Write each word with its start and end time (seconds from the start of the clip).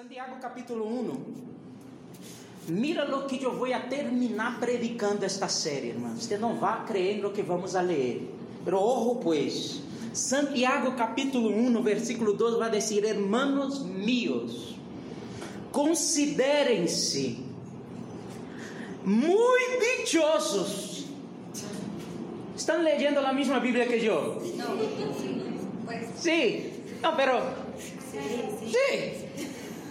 Santiago 0.00 0.36
capítulo 0.40 0.86
1. 0.86 2.70
Mira 2.70 3.04
lo 3.04 3.26
que 3.26 3.42
eu 3.42 3.54
vou 3.54 3.70
a 3.70 3.80
terminar 3.80 4.58
predicando 4.58 5.26
esta 5.26 5.46
série, 5.46 5.88
irmão. 5.88 6.16
Você 6.16 6.38
não 6.38 6.56
vai 6.56 6.86
crer 6.86 7.20
no 7.20 7.32
que 7.32 7.42
vamos 7.42 7.76
a 7.76 7.82
ler. 7.82 8.26
Pero 8.64 8.80
ojo 8.80 9.16
pues. 9.16 9.82
Santiago 10.14 10.92
capítulo 10.92 11.50
1, 11.50 11.82
versículo 11.82 12.32
2 12.32 12.56
vai 12.56 12.70
dizer: 12.70 13.04
Hermanos 13.04 13.82
míos, 13.82 14.74
considerem-se 15.70 17.44
muito 19.04 20.00
dichosos. 20.00 21.04
Estão 22.56 22.82
lendo 22.82 23.18
a 23.18 23.34
mesma 23.34 23.60
Bíblia 23.60 23.86
que 23.86 24.02
eu? 24.02 24.40
Sim. 26.16 26.72
Não, 27.02 27.14
pero. 27.14 27.42
Sim. 28.10 29.20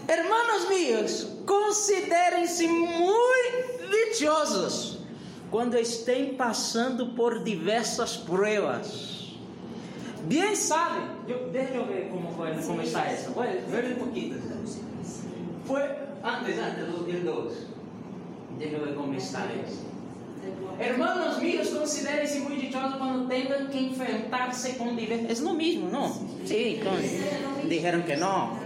Hermanos 0.09 0.67
míos, 0.69 1.27
considerem-se 1.45 2.67
muito 2.67 3.91
dichosos 4.09 4.97
quando 5.51 5.77
estén 5.77 6.33
passando 6.35 7.13
por 7.13 7.43
diversas 7.43 8.17
pruebas. 8.17 9.37
Bien 10.25 10.55
sabem, 10.55 11.03
eu, 11.27 11.49
deixa 11.49 11.75
eu 11.75 11.85
ver 11.85 12.09
como, 12.09 12.31
foi, 12.31 12.51
como 12.55 12.81
está 12.81 13.05
essa. 13.05 13.29
Pode 13.29 13.59
ver 13.69 13.93
um 13.93 13.99
pouquinho. 13.99 14.41
Foi 15.65 15.83
antes, 16.23 16.57
antes 16.57 17.05
dia 17.05 17.19
2. 17.19 17.53
Deixa 18.57 18.75
eu 18.77 18.85
ver 18.85 18.95
como 18.95 19.13
está 19.13 19.45
essa. 19.45 19.85
Hermanos 20.79 21.37
míos, 21.37 21.69
considerem-se 21.69 22.39
muito 22.39 22.65
dichosos 22.65 22.97
quando 22.97 23.27
tenham 23.27 23.67
que 23.67 23.77
enfrentar-se 23.77 24.73
com 24.73 24.95
diversas. 24.95 25.39
É 25.39 25.43
lo 25.43 25.53
mesmo, 25.53 25.91
não? 25.91 26.11
Sim, 26.45 26.79
então. 26.79 26.93
Dijeron 27.67 28.01
que 28.01 28.15
não. 28.15 28.57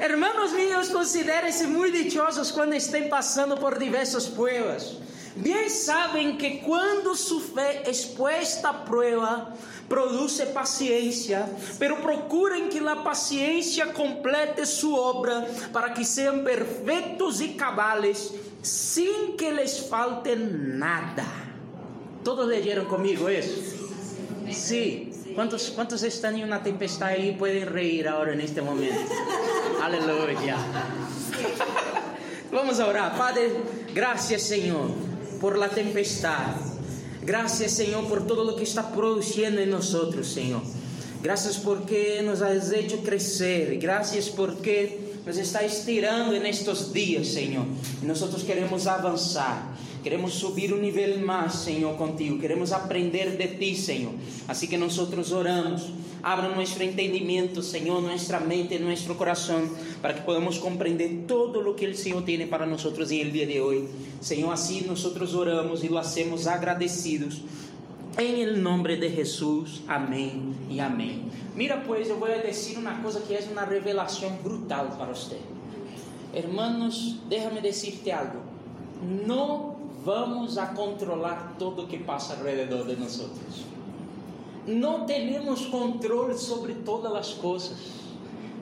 Hermanos 0.00 0.52
míos, 0.52 0.88
considerem-se 0.88 1.66
muito 1.66 1.98
dichosos 1.98 2.50
quando 2.50 2.72
estén 2.72 3.10
passando 3.10 3.58
por 3.60 3.78
diversas 3.78 4.26
pruebas. 4.26 4.96
Bien 5.36 5.68
sabem 5.68 6.38
que 6.38 6.60
quando 6.64 7.14
su 7.14 7.38
fe 7.38 7.82
expuesta 7.84 8.70
a 8.70 8.84
prueba, 8.84 9.54
produce 9.88 10.46
paciência, 10.46 11.46
pero 11.78 12.00
procurem 12.00 12.68
que 12.68 12.78
a 12.78 12.96
paciência 12.96 13.92
complete 13.92 14.64
sua 14.64 14.98
obra, 14.98 15.46
para 15.70 15.92
que 15.92 16.04
sejam 16.04 16.42
perfeitos 16.42 17.40
e 17.42 17.48
cabales, 17.48 18.32
sem 18.62 19.36
que 19.36 19.50
les 19.52 19.80
falte 19.80 20.34
nada. 20.34 21.26
Todos 22.24 22.48
leyeron 22.48 22.86
comigo 22.86 23.28
isso? 23.28 23.78
Sim. 24.50 25.09
¿Cuántos, 25.40 25.72
¿Cuántos 25.74 26.02
están 26.02 26.36
en 26.36 26.44
una 26.44 26.62
tempestad 26.62 27.16
y 27.16 27.32
pueden 27.32 27.66
reír 27.66 28.06
ahora 28.06 28.34
en 28.34 28.42
este 28.42 28.60
momento? 28.60 29.00
Aleluya. 29.82 30.58
Vamos 32.52 32.78
a 32.78 32.86
orar. 32.86 33.16
Padre, 33.16 33.50
gracias 33.94 34.42
Señor 34.42 34.90
por 35.40 35.56
la 35.56 35.70
tempestad. 35.70 36.56
Gracias 37.22 37.72
Señor 37.72 38.06
por 38.06 38.26
todo 38.26 38.44
lo 38.44 38.54
que 38.54 38.64
está 38.64 38.92
produciendo 38.92 39.62
en 39.62 39.70
nosotros, 39.70 40.26
Señor. 40.26 40.60
Gracias 41.22 41.56
porque 41.56 42.20
nos 42.22 42.42
has 42.42 42.70
hecho 42.70 42.98
crecer. 42.98 43.78
Gracias 43.78 44.28
porque 44.28 45.14
nos 45.24 45.38
está 45.38 45.62
estirando 45.62 46.34
en 46.34 46.44
estos 46.44 46.92
días, 46.92 47.26
Señor. 47.28 47.64
Y 48.02 48.04
nosotros 48.04 48.44
queremos 48.44 48.86
avanzar. 48.86 49.62
Queremos 50.02 50.34
subir 50.34 50.72
um 50.72 50.78
nível 50.78 51.18
mais, 51.20 51.54
Senhor, 51.54 51.94
contigo. 51.96 52.38
Queremos 52.38 52.72
aprender 52.72 53.36
de 53.36 53.48
ti, 53.58 53.76
Senhor. 53.76 54.14
Assim 54.48 54.66
que 54.66 54.76
nós 54.76 54.98
oramos. 55.32 55.92
Abra 56.22 56.54
nosso 56.54 56.82
entendimento, 56.82 57.62
Senhor, 57.62 58.02
nossa 58.02 58.40
mente, 58.40 58.78
nosso 58.78 59.14
coração, 59.14 59.66
para 60.02 60.12
que 60.12 60.20
podamos 60.20 60.58
compreender 60.58 61.24
todo 61.26 61.60
o 61.60 61.74
que 61.74 61.86
o 61.86 61.96
Senhor 61.96 62.22
tem 62.22 62.46
para 62.46 62.66
nós 62.66 62.84
em 62.84 63.20
el 63.22 63.30
dia 63.30 63.46
de 63.46 63.58
hoje. 63.58 63.88
Senhor, 64.20 64.52
assim 64.52 64.86
nós 64.86 65.02
oramos 65.34 65.82
e 65.82 65.88
lo 65.88 65.96
hacemos 65.96 66.46
agradecidos. 66.46 67.40
Em 68.18 68.42
el 68.42 68.58
nome 68.58 68.96
de 68.96 69.08
Jesus. 69.08 69.80
Amém 69.88 70.54
e 70.68 70.78
amém. 70.78 71.24
Mira, 71.54 71.82
pois, 71.86 72.10
eu 72.10 72.18
vou 72.18 72.28
dizer 72.28 72.76
uma 72.76 73.00
coisa 73.00 73.20
que 73.20 73.34
é 73.34 73.40
uma 73.50 73.64
revelação 73.64 74.30
brutal 74.42 74.88
para 74.98 75.14
você. 75.14 75.38
Hermanos, 76.34 77.16
déjame 77.30 77.62
decirte 77.62 78.10
algo. 78.10 78.40
Não 79.26 79.79
vamos 80.04 80.56
a 80.56 80.66
controlar 80.66 81.54
todo 81.58 81.82
o 81.82 81.86
que 81.86 81.98
passa 81.98 82.34
alrededor 82.34 82.86
de 82.86 82.96
nós. 82.96 83.20
Não 84.66 85.04
temos 85.04 85.66
controle 85.66 86.36
sobre 86.38 86.74
todas 86.74 87.12
as 87.12 87.32
coisas. 87.34 87.78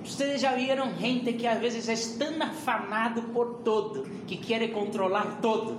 Vocês 0.04 0.41
já 0.41 0.54
viram 0.54 0.94
gente 0.94 1.32
que 1.34 1.47
às 1.47 1.59
vezes 1.59 1.88
é 1.88 2.19
tão 2.19 2.43
afanado 2.43 3.22
por 3.34 3.60
todo 3.65 4.04
que 4.27 4.37
quer 4.37 4.66
controlar 4.72 5.38
todo. 5.43 5.78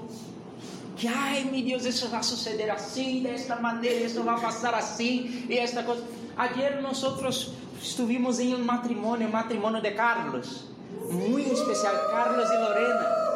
Que 0.95 1.07
ai 1.07 1.45
meu 1.45 1.63
Deus, 1.63 1.85
isso 1.85 2.09
vai 2.09 2.21
suceder 2.21 2.69
assim, 2.69 3.23
desta 3.23 3.55
maneira, 3.55 4.05
isso 4.05 4.21
vai 4.21 4.39
passar 4.39 4.73
assim 4.73 5.45
e 5.49 5.57
esta 5.57 5.81
coisa. 5.83 6.03
Ayer 6.37 6.81
nós 6.81 7.53
estivemos 7.81 8.39
em 8.39 8.53
um 8.53 8.63
matrimônio, 8.63 9.27
um 9.27 9.31
matrimônio 9.31 9.81
de 9.81 9.91
Carlos, 9.91 10.65
muito 11.09 11.53
especial, 11.53 11.93
Carlos 12.11 12.49
e 12.49 12.57
Lorena 12.57 13.28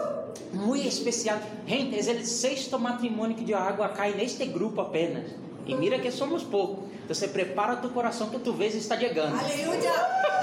muito 0.52 0.88
especial. 0.88 1.40
Gente, 1.68 1.98
é 1.98 2.14
o 2.14 2.26
sexto 2.26 2.80
matrimônio 2.80 3.36
que 3.36 3.44
de 3.44 3.54
água 3.54 3.90
cai 3.90 4.14
neste 4.14 4.46
grupo 4.46 4.82
apenas. 4.82 5.26
E 5.66 5.76
mira 5.76 6.00
que 6.00 6.12
somos 6.12 6.44
poucos. 6.44 6.86
Então 7.04 7.16
você 7.16 7.28
prepara 7.28 7.78
tu 7.78 7.90
coração 7.90 8.30
que 8.30 8.40
tu 8.40 8.54
vês 8.54 8.76
está 8.76 8.98
chegando. 8.98 9.38
Aleluia! 9.38 9.94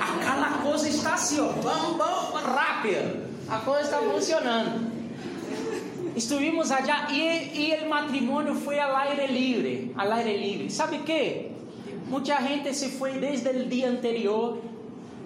Aquela 0.00 0.58
coisa 0.62 0.88
está 0.88 1.14
assim, 1.14 1.40
ó, 1.40 1.52
bom, 1.52 1.94
bom, 1.94 2.32
rápido. 2.34 3.24
A 3.48 3.58
coisa 3.58 3.82
está 3.82 3.98
funcionando. 3.98 4.92
Estivemos 6.16 6.70
allá 6.70 7.08
e, 7.10 7.72
e 7.72 7.84
o 7.84 7.88
matrimônio 7.88 8.54
foi 8.54 8.78
ao 8.78 8.94
aire 8.96 9.32
livre, 9.32 9.92
ao 9.96 10.10
aire 10.12 10.36
livre. 10.36 10.70
Sabe 10.70 10.98
que? 10.98 11.50
Muita 12.06 12.40
gente 12.40 12.72
se 12.74 12.90
foi 12.90 13.12
desde 13.12 13.48
o 13.48 13.66
dia 13.66 13.88
anterior 13.88 14.58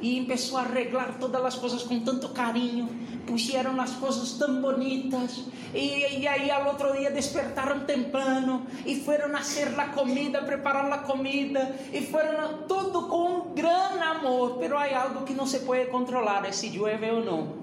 e 0.00 0.20
começou 0.22 0.58
a 0.58 0.62
arreglar 0.62 1.18
todas 1.18 1.44
as 1.44 1.54
coisas 1.54 1.82
com 1.82 2.00
tanto 2.00 2.28
carinho, 2.30 2.88
puseram 3.26 3.80
as 3.80 3.92
coisas 3.92 4.32
tão 4.32 4.60
bonitas, 4.60 5.44
e, 5.74 6.20
e 6.20 6.28
aí 6.28 6.50
ao 6.50 6.68
outro 6.68 6.96
dia 6.96 7.10
despertaram 7.10 7.80
temprano, 7.80 8.66
e 8.86 9.00
foram 9.00 9.34
a 9.34 9.38
hacer 9.38 9.68
a 9.78 9.86
comida, 9.88 10.42
preparar 10.42 10.90
a 10.92 10.98
comida, 10.98 11.74
e 11.92 12.00
foram 12.02 12.64
todo 12.66 13.02
com 13.08 13.28
um 13.28 13.54
grande 13.54 14.02
amor, 14.02 14.56
pero 14.58 14.76
há 14.76 15.02
algo 15.02 15.24
que 15.24 15.34
não 15.34 15.46
se 15.46 15.60
pode 15.60 15.86
controlar, 15.86 16.44
é 16.46 16.52
se 16.52 16.68
llueve 16.68 17.10
ou 17.10 17.24
não, 17.24 17.54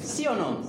sim 0.00 0.26
ou 0.28 0.36
não? 0.36 0.60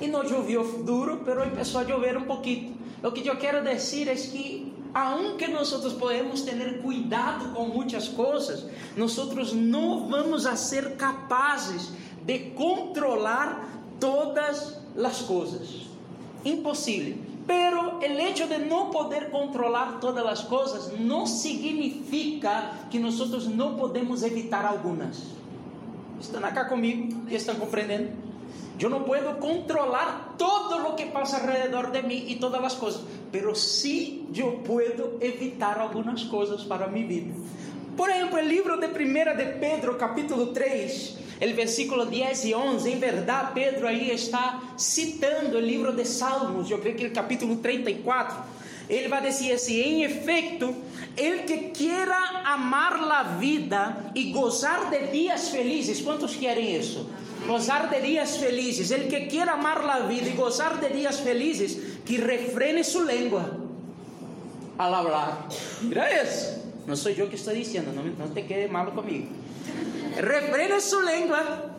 E 0.00 0.08
não 0.08 0.28
choveu 0.28 0.82
duro, 0.82 1.22
pero 1.24 1.48
começou 1.48 1.80
a 1.80 1.86
chover 1.86 2.16
um 2.16 2.24
pouquinho. 2.24 2.76
O 3.04 3.12
que 3.12 3.26
eu 3.26 3.36
quero 3.36 3.62
dizer 3.62 4.08
é 4.08 4.14
que 4.14 4.71
aunque 4.94 5.48
nosotros 5.48 5.94
podemos 5.94 6.44
tener 6.44 6.80
cuidado 6.80 7.54
con 7.54 7.70
muchas 7.70 8.08
cosas, 8.08 8.66
nosotros 8.96 9.54
no 9.54 10.08
vamos 10.08 10.46
a 10.46 10.56
ser 10.56 10.96
capaces 10.96 11.90
de 12.26 12.54
controlar 12.54 13.60
todas 13.98 14.80
las 14.96 15.22
cosas. 15.22 15.62
Imposible. 16.44 17.16
Pero 17.46 18.00
el 18.02 18.20
hecho 18.20 18.46
de 18.46 18.58
no 18.58 18.90
poder 18.90 19.30
controlar 19.30 19.98
todas 20.00 20.24
las 20.24 20.42
cosas 20.42 20.92
no 20.98 21.26
significa 21.26 22.86
que 22.90 23.00
nosotros 23.00 23.48
no 23.48 23.76
podemos 23.76 24.22
evitar 24.22 24.64
algunas. 24.64 25.22
¿Están 26.20 26.44
acá 26.44 26.68
conmigo? 26.68 27.08
¿Están 27.28 27.56
comprendiendo? 27.56 28.31
Yo 28.82 28.88
no 28.88 29.04
puedo 29.04 29.38
controlar 29.38 30.36
todo 30.36 30.80
lo 30.80 30.96
que 30.96 31.06
pasa 31.06 31.36
alrededor 31.36 31.92
de 31.92 32.02
mí 32.02 32.24
y 32.26 32.40
todas 32.40 32.60
las 32.60 32.74
cosas, 32.74 33.02
pero 33.30 33.54
sí 33.54 34.26
yo 34.32 34.56
puedo 34.64 35.18
evitar 35.20 35.78
algunas 35.78 36.24
cosas 36.24 36.64
para 36.64 36.88
mi 36.88 37.04
vida. 37.04 37.32
Por 37.96 38.10
ejemplo, 38.10 38.40
el 38.40 38.48
libro 38.48 38.78
de 38.78 38.88
Primera 38.88 39.34
de 39.34 39.44
Pedro, 39.44 39.96
capítulo 39.96 40.48
3, 40.48 41.16
el 41.38 41.54
versículo 41.54 42.06
10 42.06 42.44
y 42.44 42.54
11, 42.54 42.92
en 42.94 42.98
verdad 42.98 43.52
Pedro 43.54 43.86
ahí 43.86 44.10
está 44.10 44.60
citando 44.76 45.60
el 45.60 45.66
libro 45.68 45.92
de 45.92 46.04
Salmos, 46.04 46.68
yo 46.68 46.80
creo 46.80 46.96
que 46.96 47.04
el 47.04 47.12
capítulo 47.12 47.58
34. 47.62 48.61
Ele 48.88 49.08
vai 49.08 49.22
dizer 49.22 49.52
assim: 49.52 49.80
em 49.80 50.04
efeito, 50.04 50.74
el 51.16 51.44
que 51.44 51.70
quiera 51.70 52.16
amar 52.44 53.00
la 53.00 53.22
vida 53.38 54.12
e 54.14 54.32
gozar 54.32 54.90
de 54.90 55.06
dias 55.08 55.48
felizes, 55.48 56.00
quantos 56.00 56.34
querem 56.36 56.76
isso? 56.76 57.06
gozar 57.46 57.90
de 57.90 58.00
dias 58.00 58.38
felizes. 58.38 58.90
El 58.90 59.08
que 59.08 59.28
quiera 59.28 59.54
amar 59.54 59.84
la 59.84 60.00
vida 60.06 60.28
y 60.28 60.36
gozar 60.36 60.80
de 60.80 60.88
días 60.88 61.20
felices, 61.20 61.78
que 62.04 62.18
refrene 62.18 62.84
su 62.84 63.04
lengua 63.04 63.50
al 64.78 64.94
hablar. 64.94 65.48
Mira 65.82 66.08
eso. 66.10 66.62
No 66.86 66.96
soy 66.96 67.14
yo 67.14 67.28
que 67.28 67.36
estoy 67.36 67.56
diciendo, 67.56 67.92
no, 67.92 68.02
no 68.02 68.32
te 68.32 68.46
quede 68.46 68.68
malo 68.68 68.94
conmigo. 68.94 69.26
Refrene 70.18 70.80
su 70.80 71.00
lengua 71.00 71.78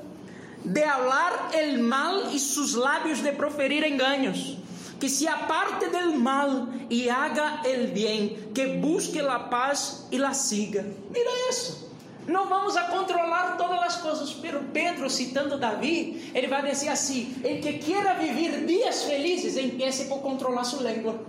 de 0.64 0.84
hablar 0.86 1.50
el 1.54 1.80
mal 1.80 2.30
y 2.34 2.40
sus 2.40 2.76
labios 2.76 3.22
de 3.22 3.34
proferir 3.34 3.84
engaños 3.84 4.58
que 5.04 5.10
se 5.10 5.28
aparte 5.28 5.90
del 5.90 6.16
mal 6.16 6.88
y 6.90 7.10
haga 7.10 7.62
el 7.66 7.88
bien, 7.88 8.54
que 8.54 8.78
busque 8.78 9.22
la 9.22 9.50
paz 9.50 10.08
y 10.10 10.18
la 10.18 10.34
siga. 10.34 10.82
Mira 11.10 11.30
isso. 11.50 11.92
Não 12.26 12.48
vamos 12.48 12.78
a 12.78 12.84
controlar 12.84 13.58
todas 13.58 13.84
as 13.84 13.98
coisas, 13.98 14.34
pero 14.42 14.62
Pedro, 14.72 15.10
citando 15.10 15.58
Davi, 15.58 16.32
ele 16.34 16.48
vai 16.48 16.64
dizer 16.64 16.88
assim: 16.88 17.36
el 17.44 17.60
que 17.60 17.80
quiera 17.80 18.14
vivir 18.14 18.66
dias 18.66 19.04
felizes, 19.04 19.58
empiece 19.58 20.06
por 20.06 20.22
controlar 20.22 20.64
sua 20.64 20.90
língua. 20.90 21.20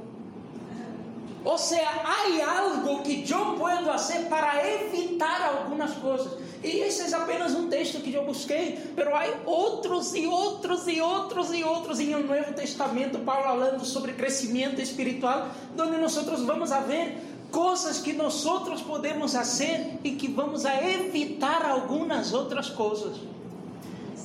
Ou 1.44 1.58
seja, 1.58 1.86
há 1.86 2.58
algo 2.58 3.02
que 3.02 3.30
eu 3.30 3.56
posso 3.56 3.84
fazer 3.84 4.28
para 4.30 4.66
evitar 4.66 5.42
algumas 5.42 5.92
coisas. 5.92 6.32
E 6.62 6.78
esse 6.78 7.12
é 7.12 7.16
apenas 7.16 7.54
um 7.54 7.68
texto 7.68 8.00
que 8.00 8.14
eu 8.14 8.24
busquei, 8.24 8.78
mas 8.96 9.06
há 9.06 9.26
outros 9.44 10.14
e 10.14 10.26
outros 10.26 10.88
e 10.88 11.02
outros 11.02 11.52
e 11.52 11.62
outros 11.62 12.00
em 12.00 12.14
um 12.16 12.26
Novo 12.26 12.54
Testamento, 12.54 13.18
Paulo 13.18 13.42
falando 13.42 13.84
sobre 13.84 14.14
crescimento 14.14 14.80
espiritual, 14.80 15.50
onde 15.78 15.98
nós 15.98 16.16
vamos 16.16 16.72
a 16.72 16.80
ver 16.80 17.18
coisas 17.50 17.98
que 17.98 18.14
nós 18.14 18.42
podemos 18.82 19.32
fazer 19.32 19.98
e 20.02 20.12
que 20.12 20.28
vamos 20.28 20.64
a 20.64 20.74
evitar 20.90 21.64
algumas 21.66 22.32
outras 22.32 22.70
coisas. 22.70 23.18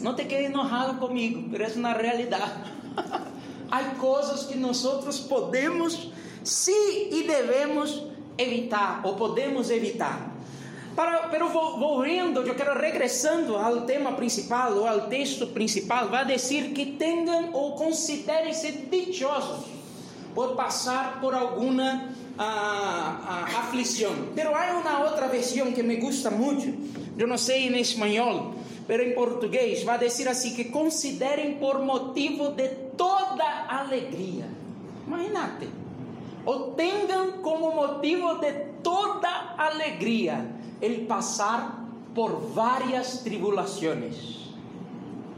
Não 0.01 0.15
te 0.15 0.23
quede 0.23 0.45
enojado 0.45 0.97
comigo, 0.97 1.43
mas 1.51 1.75
é 1.75 1.79
uma 1.79 1.91
realidade. 1.91 2.53
Há 3.69 3.83
coisas 3.99 4.45
que 4.45 4.57
nós 4.57 4.81
podemos, 5.19 6.09
sim, 6.49 7.09
e 7.11 7.23
devemos 7.23 8.03
evitar, 8.37 9.01
ou 9.03 9.15
podemos 9.15 9.69
evitar. 9.69 10.29
Para, 10.95 11.29
pero 11.29 11.49
volviendo, 11.49 12.41
eu 12.41 12.55
quero 12.55 12.77
regressando 12.77 13.55
ao 13.55 13.81
tema 13.81 14.13
principal 14.13 14.73
ou 14.73 14.87
ao 14.87 15.01
texto 15.01 15.47
principal, 15.47 16.09
vai 16.09 16.25
dizer 16.25 16.71
que 16.71 16.85
tenham 16.87 17.53
ou 17.53 17.73
considerem-se 17.73 18.71
dichosos 18.71 19.65
por 20.35 20.55
passar 20.55 21.21
por 21.21 21.33
alguma 21.33 22.09
a, 22.37 23.45
a 23.53 23.59
aflição. 23.59 24.13
Pero 24.35 24.53
há 24.55 24.77
uma 24.77 25.05
outra 25.05 25.27
versão 25.27 25.71
que 25.71 25.83
me 25.83 25.97
gusta 25.97 26.29
muito, 26.29 26.73
eu 27.17 27.27
não 27.27 27.37
sei 27.37 27.67
em 27.67 27.79
espanhol, 27.79 28.53
pero 28.87 29.03
em 29.03 29.13
português, 29.13 29.83
vai 29.83 29.99
dizer 29.99 30.27
assim: 30.27 30.53
que 30.55 30.65
considerem 30.65 31.55
por 31.55 31.79
motivo 31.79 32.49
de 32.51 32.67
toda 32.97 33.45
alegria. 33.69 34.45
Imagínate. 35.05 35.78
Ou 36.45 36.71
tenham 36.71 37.43
como 37.43 37.75
motivo 37.75 38.35
de 38.35 38.51
toda 38.81 39.55
alegria 39.57 40.45
el 40.81 41.05
passar 41.07 41.85
por 42.15 42.39
várias 42.53 43.19
tribulações. 43.23 44.49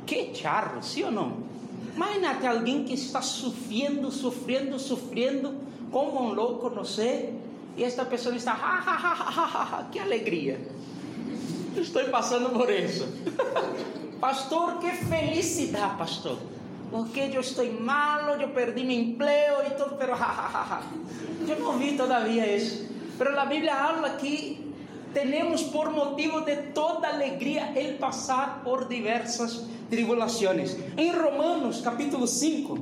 Que 0.06 0.33
charro, 0.33 0.81
sim 0.81 1.03
ou 1.03 1.12
não? 1.12 1.51
Imagínate 1.95 2.48
alguém 2.48 2.83
que 2.83 2.94
está 2.94 3.21
sofrendo, 3.21 4.12
sofrendo, 4.12 4.80
sofrendo, 4.80 5.53
como 5.92 6.21
um 6.21 6.33
louco, 6.33 6.69
não 6.69 6.86
sei, 6.86 7.33
e 7.75 7.83
esta 7.83 8.06
pessoa 8.06 8.36
está, 8.36 8.53
ha, 8.53 8.80
ha, 8.80 8.95
ha, 8.95 9.80
ha, 9.80 9.83
que 9.92 10.00
alegria. 10.00 10.59
Estou 11.75 12.03
passando 12.06 12.50
por 12.50 12.69
isso. 12.69 13.07
pastor, 14.19 14.80
que 14.80 14.92
felicidade, 14.92 15.98
pastor. 15.98 16.38
Porque 16.91 17.21
eu 17.33 17.39
estou 17.39 17.65
malo, 17.79 18.31
eu 18.41 18.49
perdi 18.49 18.83
meu 18.83 18.99
emprego 18.99 19.61
e 19.65 19.69
tudo, 19.75 19.95
pero 19.95 20.13
ha, 20.13 20.17
ha, 20.17 20.81
ha, 20.81 20.83
Eu 21.47 21.59
não 21.59 21.79
vi 21.79 21.95
todavia 21.95 22.53
isso. 22.53 22.85
Pero 23.17 23.39
a 23.39 23.45
Bíblia 23.45 23.75
fala 23.75 24.09
que 24.17 24.73
tenemos 25.13 25.63
por 25.63 25.89
motivo 25.89 26.41
de 26.41 26.57
toda 26.73 27.07
alegria 27.07 27.71
el 27.75 27.97
passar 27.97 28.61
por 28.63 28.89
diversas 28.89 29.63
tribulações. 29.89 30.75
Em 30.97 31.11
Romanos 31.11 31.81
capítulo 31.81 32.27
5, 32.27 32.77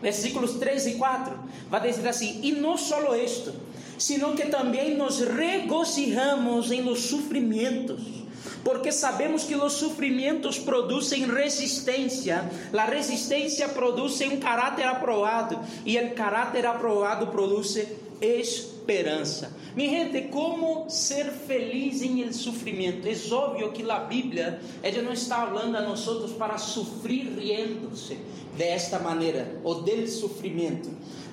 versículos 0.00 0.54
3 0.54 0.86
e 0.86 0.94
4, 0.94 1.38
vai 1.68 1.80
dizer 1.80 2.08
assim: 2.08 2.40
E 2.42 2.52
não 2.52 2.78
só 2.78 3.14
isto, 3.16 3.52
sino 3.98 4.34
que 4.34 4.46
também 4.46 4.96
nos 4.96 5.20
regocijamos 5.20 6.70
em 6.70 6.82
los 6.82 7.00
sofrimentos, 7.00 8.19
porque 8.64 8.92
sabemos 8.92 9.44
que 9.44 9.54
os 9.54 9.74
sofrimentos 9.74 10.58
produzem 10.58 11.26
resistência, 11.26 12.50
a 12.72 12.84
resistência 12.84 13.68
produz 13.68 14.20
um 14.20 14.38
caráter 14.38 14.86
aprovado, 14.86 15.58
e 15.84 15.98
o 15.98 16.14
caráter 16.14 16.66
aprovado 16.66 17.28
produz 17.28 17.76
esperança. 18.20 19.56
Mi 19.74 19.88
gente, 19.88 20.28
como 20.28 20.90
ser 20.90 21.26
feliz 21.26 22.02
em 22.02 22.22
el 22.22 22.32
sofrimento? 22.32 23.06
É 23.06 23.34
óbvio 23.34 23.72
que 23.72 23.88
a 23.88 24.00
Bíblia 24.00 24.60
ela 24.82 25.02
não 25.02 25.12
está 25.12 25.46
falando 25.46 25.76
a 25.76 25.82
nós 25.82 26.04
para 26.36 26.58
sofrer 26.58 27.32
riendo-se 27.38 28.18
desta 28.56 28.98
maneira 28.98 29.60
ou 29.62 29.82
del 29.82 30.06
sofrimento. 30.08 30.90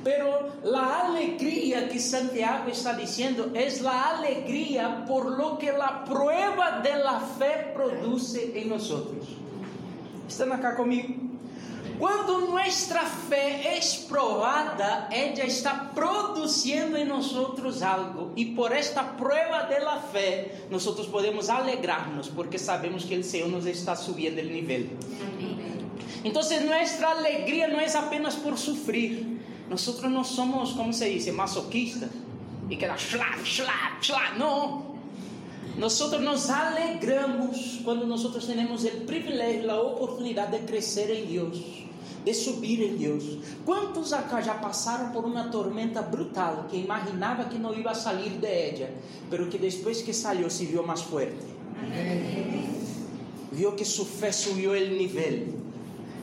Pero 0.07 0.47
a 0.73 1.07
alegria 1.07 1.89
que 1.89 1.99
Santiago 1.99 2.69
está 2.69 2.93
dizendo 2.93 3.51
é 3.53 3.67
a 3.67 4.15
alegria 4.15 5.03
por 5.05 5.27
lo 5.37 5.57
que 5.57 5.67
a 5.67 5.91
prueba 6.07 6.79
de 6.79 6.95
la 6.95 7.19
fe 7.19 7.73
produz 7.73 8.35
em 8.35 8.69
nós. 8.69 8.89
Estão 10.29 10.53
acá 10.53 10.77
comigo? 10.77 11.13
Quando 11.99 12.47
nossa 12.47 13.03
fé 13.27 13.75
é 13.75 13.79
provada, 14.07 15.09
ela 15.11 15.43
está 15.43 15.91
produzindo 15.93 16.95
em 16.95 17.03
nós 17.03 17.35
algo, 17.83 18.31
e 18.37 18.45
por 18.55 18.71
esta 18.71 19.03
prueba 19.03 19.63
de 19.63 19.79
la 19.79 19.99
fé, 19.99 20.63
nós 20.69 20.85
podemos 20.85 21.49
alegrar-nos, 21.49 22.29
porque 22.29 22.57
sabemos 22.57 23.03
que 23.03 23.17
o 23.17 23.23
Senhor 23.25 23.49
nos 23.49 23.65
está 23.65 23.93
subindo 23.93 24.39
o 24.39 24.45
nível. 24.45 24.87
Então, 26.23 26.41
nossa 26.41 27.07
alegria 27.07 27.67
não 27.67 27.79
é 27.79 27.85
apenas 27.97 28.35
por 28.35 28.57
sofrer, 28.57 29.36
nós 29.69 29.85
não 30.03 30.23
somos, 30.23 30.73
como 30.73 30.93
se 30.93 31.09
diz, 31.09 31.33
masoquistas 31.33 32.09
e 32.69 32.75
que 32.75 32.87
dá 32.87 32.95
slap, 32.95 33.41
slap, 33.43 34.01
slap, 34.01 34.37
não. 34.37 34.97
Nós 35.77 35.99
nos 35.99 36.49
alegramos 36.49 37.81
quando 37.83 38.07
nós 38.07 38.23
temos 38.45 38.83
o 38.83 38.91
privilégio, 39.05 39.69
a 39.69 39.81
oportunidade 39.81 40.57
de 40.57 40.65
crescer 40.65 41.09
em 41.11 41.25
Deus 41.25 41.87
de 42.27 42.33
subir 42.33 42.81
em 42.83 42.97
Deus. 42.97 43.37
Quantos 43.65 44.11
acá 44.11 44.41
já 44.41 44.55
passaram 44.55 45.11
por 45.11 45.23
uma 45.23 45.45
tormenta 45.45 46.01
brutal 46.01 46.65
que 46.69 46.75
imaginava 46.75 47.45
que 47.45 47.57
não 47.57 47.73
ia 47.73 47.93
sair 47.95 48.31
de 48.31 48.45
ella, 48.45 48.89
pero 49.29 49.47
que 49.47 49.57
depois 49.57 50.01
que 50.01 50.11
saiu 50.11 50.49
se 50.49 50.65
viu 50.65 50.85
mais 50.85 51.01
forte? 51.01 51.37
Viu 53.49 53.71
que 53.71 53.85
sua 53.85 54.05
fé 54.05 54.33
subiu 54.33 54.71
o 54.71 54.75
nível. 54.75 55.66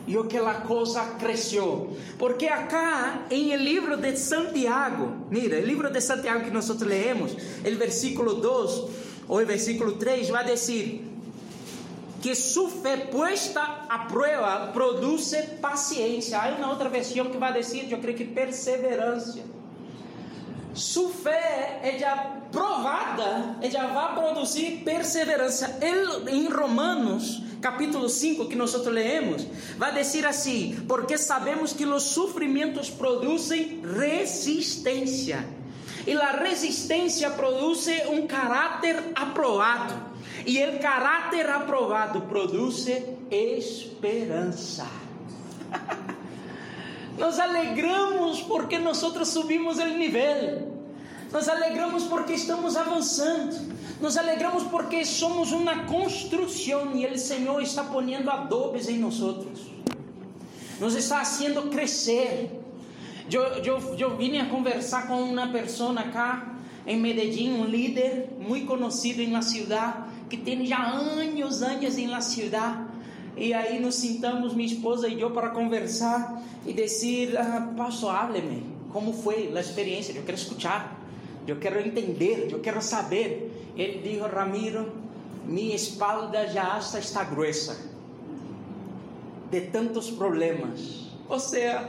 Viu 0.07 0.25
que 0.27 0.37
a 0.37 0.55
coisa 0.55 1.03
cresceu. 1.19 1.97
Porque 2.19 2.47
acá, 2.47 3.23
em 3.31 3.53
el 3.53 3.65
livro 3.65 3.97
de 3.97 4.17
Santiago, 4.17 5.27
mira, 5.31 5.59
o 5.59 5.65
livro 5.65 5.91
de 5.91 6.01
Santiago 6.01 6.45
que 6.45 6.51
nós 6.51 6.69
leemos, 6.81 7.33
o 7.33 7.77
versículo 7.77 8.35
2 8.35 8.71
ou 9.29 9.41
o 9.41 9.47
versículo 9.47 9.93
3 9.93 10.29
vai 10.29 10.45
dizer: 10.45 11.15
que 12.25 12.35
sua 12.35 12.71
fé 12.71 12.97
puesta 12.97 13.61
a 13.87 13.99
prova 13.99 14.71
produz 14.73 15.35
paciência. 15.61 16.39
Há 16.39 16.57
uma 16.57 16.71
outra 16.71 16.89
versão 16.89 17.27
que 17.27 17.37
vai 17.37 17.53
dizer, 17.53 17.87
eu 17.93 17.99
creio 17.99 18.17
que 18.17 18.25
perseverança. 18.25 19.41
Sua 20.73 21.11
fé 21.11 21.81
é 21.83 21.99
já 21.99 22.17
provada, 22.51 23.59
já 23.71 23.89
vai 23.89 24.15
produzir 24.15 24.83
perseverança. 24.83 25.79
Ele, 25.83 26.31
em 26.31 26.49
Romanos, 26.49 27.43
capítulo 27.65 28.11
5, 28.11 28.45
que 28.47 28.55
nós 28.55 28.75
lemos, 28.85 29.47
vai 29.79 29.95
dizer 29.95 30.27
assim: 30.27 30.85
porque 30.87 31.17
sabemos 31.17 31.73
que 31.73 31.87
os 31.87 32.03
sofrimentos 32.03 32.91
produzem 32.91 33.81
resistência, 33.99 35.49
e 36.07 36.13
a 36.13 36.33
resistência 36.33 37.31
produz 37.31 37.87
um 38.11 38.27
caráter 38.27 39.03
aprovado. 39.15 40.13
E 40.45 40.63
o 40.63 40.79
caráter 40.79 41.49
aprovado 41.49 42.21
produz 42.23 42.87
esperança. 43.31 44.87
Nos 47.17 47.39
alegramos 47.39 48.43
porque 48.43 48.79
nós 48.79 48.99
subimos 48.99 49.79
o 49.79 49.87
nível. 49.87 50.71
Nos 51.33 51.49
alegramos 51.49 52.05
porque 52.05 52.35
estamos 52.35 52.77
avançando. 52.77 53.74
Nos 54.05 54.19
alegramos 54.19 54.65
porque 54.65 55.03
somos 55.03 55.51
uma 55.51 55.87
construção 55.87 56.95
e 56.95 57.07
o 57.07 57.19
Senhor 57.19 57.63
está 57.63 57.83
poniendo 57.83 58.31
adobes 58.31 58.87
em 58.87 58.99
nós. 58.99 59.19
Nos 60.79 60.95
está 60.95 61.25
fazendo 61.25 61.71
crescer. 61.71 62.51
Eu, 63.33 63.43
eu, 63.65 63.97
eu 63.99 64.15
vim 64.15 64.37
a 64.37 64.45
conversar 64.45 65.09
com 65.09 65.23
uma 65.23 65.47
pessoa 65.47 65.95
cá 66.03 66.55
em 66.87 67.01
Medellín, 67.01 67.55
um 67.55 67.65
líder 67.65 68.29
muito 68.39 68.67
conhecido 68.67 69.23
em 69.23 69.33
la 69.33 69.41
ciudad 69.41 70.07
que 70.29 70.37
tem 70.37 70.67
já 70.67 70.85
anos, 70.85 71.63
anos 71.63 71.97
em 71.97 72.07
la 72.07 72.21
ciudad. 72.21 72.87
E 73.39 73.55
aí 73.55 73.81
nos 73.81 73.95
sentamos, 73.95 74.53
minha 74.53 74.69
esposa 74.69 75.09
e 75.09 75.19
eu, 75.19 75.31
para 75.31 75.49
conversar 75.49 76.43
e 76.67 76.75
dizer: 76.75 77.39
ah, 77.39 77.73
Pastor, 77.75 78.15
hábleme, 78.15 78.67
como 78.93 79.15
foi 79.15 79.51
a 79.57 79.61
experiência? 79.61 80.13
Eu 80.13 80.25
quero 80.25 80.37
escutar, 80.37 81.04
eu 81.47 81.57
quero 81.57 81.79
entender, 81.81 82.49
eu 82.51 82.61
quero 82.61 82.81
saber. 82.81 83.73
Ele 83.77 83.99
disse: 83.99 84.21
Ramiro, 84.21 84.93
minha 85.47 85.75
espalda 85.75 86.47
já 86.49 86.79
está 86.79 87.25
gruesa 87.25 87.77
de 89.51 89.61
tantos 89.63 90.11
problemas. 90.11 91.11
Ou 91.29 91.39
seja, 91.39 91.89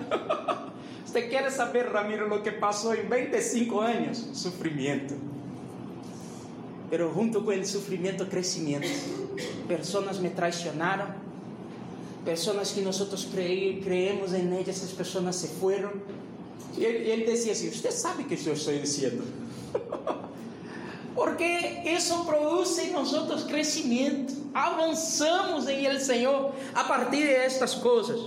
Você 1.16 1.22
quer 1.22 1.50
saber, 1.50 1.86
Ramiro, 1.86 2.28
lo 2.28 2.42
que 2.42 2.52
passou 2.52 2.94
em 2.94 3.08
25 3.08 3.80
anos? 3.80 4.18
Sofrimento. 4.34 5.16
Pero 6.90 7.14
junto 7.14 7.42
com 7.42 7.52
o 7.52 7.66
sofrimento, 7.66 8.26
crescimento. 8.26 8.86
Pessoas 9.66 10.20
me 10.20 10.30
traicionaram. 10.30 11.16
Pessoas 12.26 12.72
que 12.72 12.82
nós 12.82 12.98
cre 13.32 13.82
creemos 13.82 14.34
em 14.34 14.52
elas, 14.52 14.68
essas 14.68 14.92
pessoas 14.92 15.36
se 15.38 15.48
foram. 15.60 15.94
E 16.78 16.84
ele, 16.84 17.10
ele 17.10 17.32
dizia 17.32 17.54
assim: 17.54 17.70
Você 17.70 17.92
sabe 17.92 18.24
o 18.24 18.26
que 18.26 18.34
eu 18.34 18.54
estou 18.54 18.78
dizendo? 18.78 19.24
Porque 21.16 21.82
isso 21.86 22.26
produz 22.26 22.78
em 22.78 22.92
nós 22.92 23.12
crescimento. 23.44 24.34
Avançamos 24.54 25.68
em 25.68 25.86
El 25.86 26.00
Senhor 26.00 26.52
a 26.74 26.84
partir 26.84 27.28
de 27.28 27.36
estas 27.36 27.76
coisas. 27.76 28.20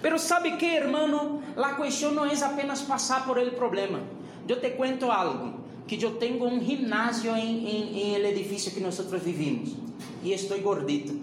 Pero 0.00 0.18
sabe 0.18 0.56
que, 0.56 0.66
hermano, 0.66 1.42
a 1.56 1.74
questão 1.74 2.10
não 2.10 2.26
é 2.26 2.34
apenas 2.42 2.82
passar 2.82 3.24
por 3.24 3.38
el 3.38 3.52
problema. 3.52 4.00
Eu 4.48 4.60
te 4.60 4.70
cuento 4.70 5.10
algo, 5.10 5.60
que 5.86 6.02
eu 6.02 6.16
tenho 6.16 6.44
um 6.44 6.60
ginásio 6.60 7.36
em, 7.36 7.68
em, 7.68 8.02
em 8.02 8.14
el 8.14 8.26
edifício 8.26 8.72
que 8.72 8.80
nós 8.80 8.98
vivimos 9.22 9.76
e 10.22 10.32
estou 10.32 10.58
gordito. 10.60 11.20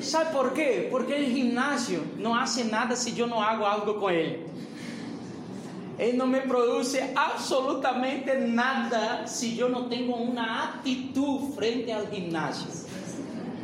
¿Sabe 0.00 0.32
por 0.32 0.52
quê? 0.52 0.88
Porque 0.90 1.14
o 1.14 1.24
ginásio 1.24 2.04
não 2.18 2.34
hace 2.34 2.64
nada 2.64 2.96
se 2.96 3.18
eu 3.18 3.26
não 3.26 3.40
hago 3.40 3.64
algo 3.64 3.94
com 3.94 4.10
ele. 4.10 4.44
Ele 5.98 6.16
não 6.16 6.26
me 6.26 6.40
produz 6.40 6.94
absolutamente 7.14 8.34
nada 8.34 9.26
se 9.26 9.58
eu 9.58 9.68
não 9.68 9.88
tenho 9.88 10.12
uma 10.12 10.64
atitude 10.64 11.54
frente 11.54 11.92
ao 11.92 12.06
ginásio. 12.12 12.68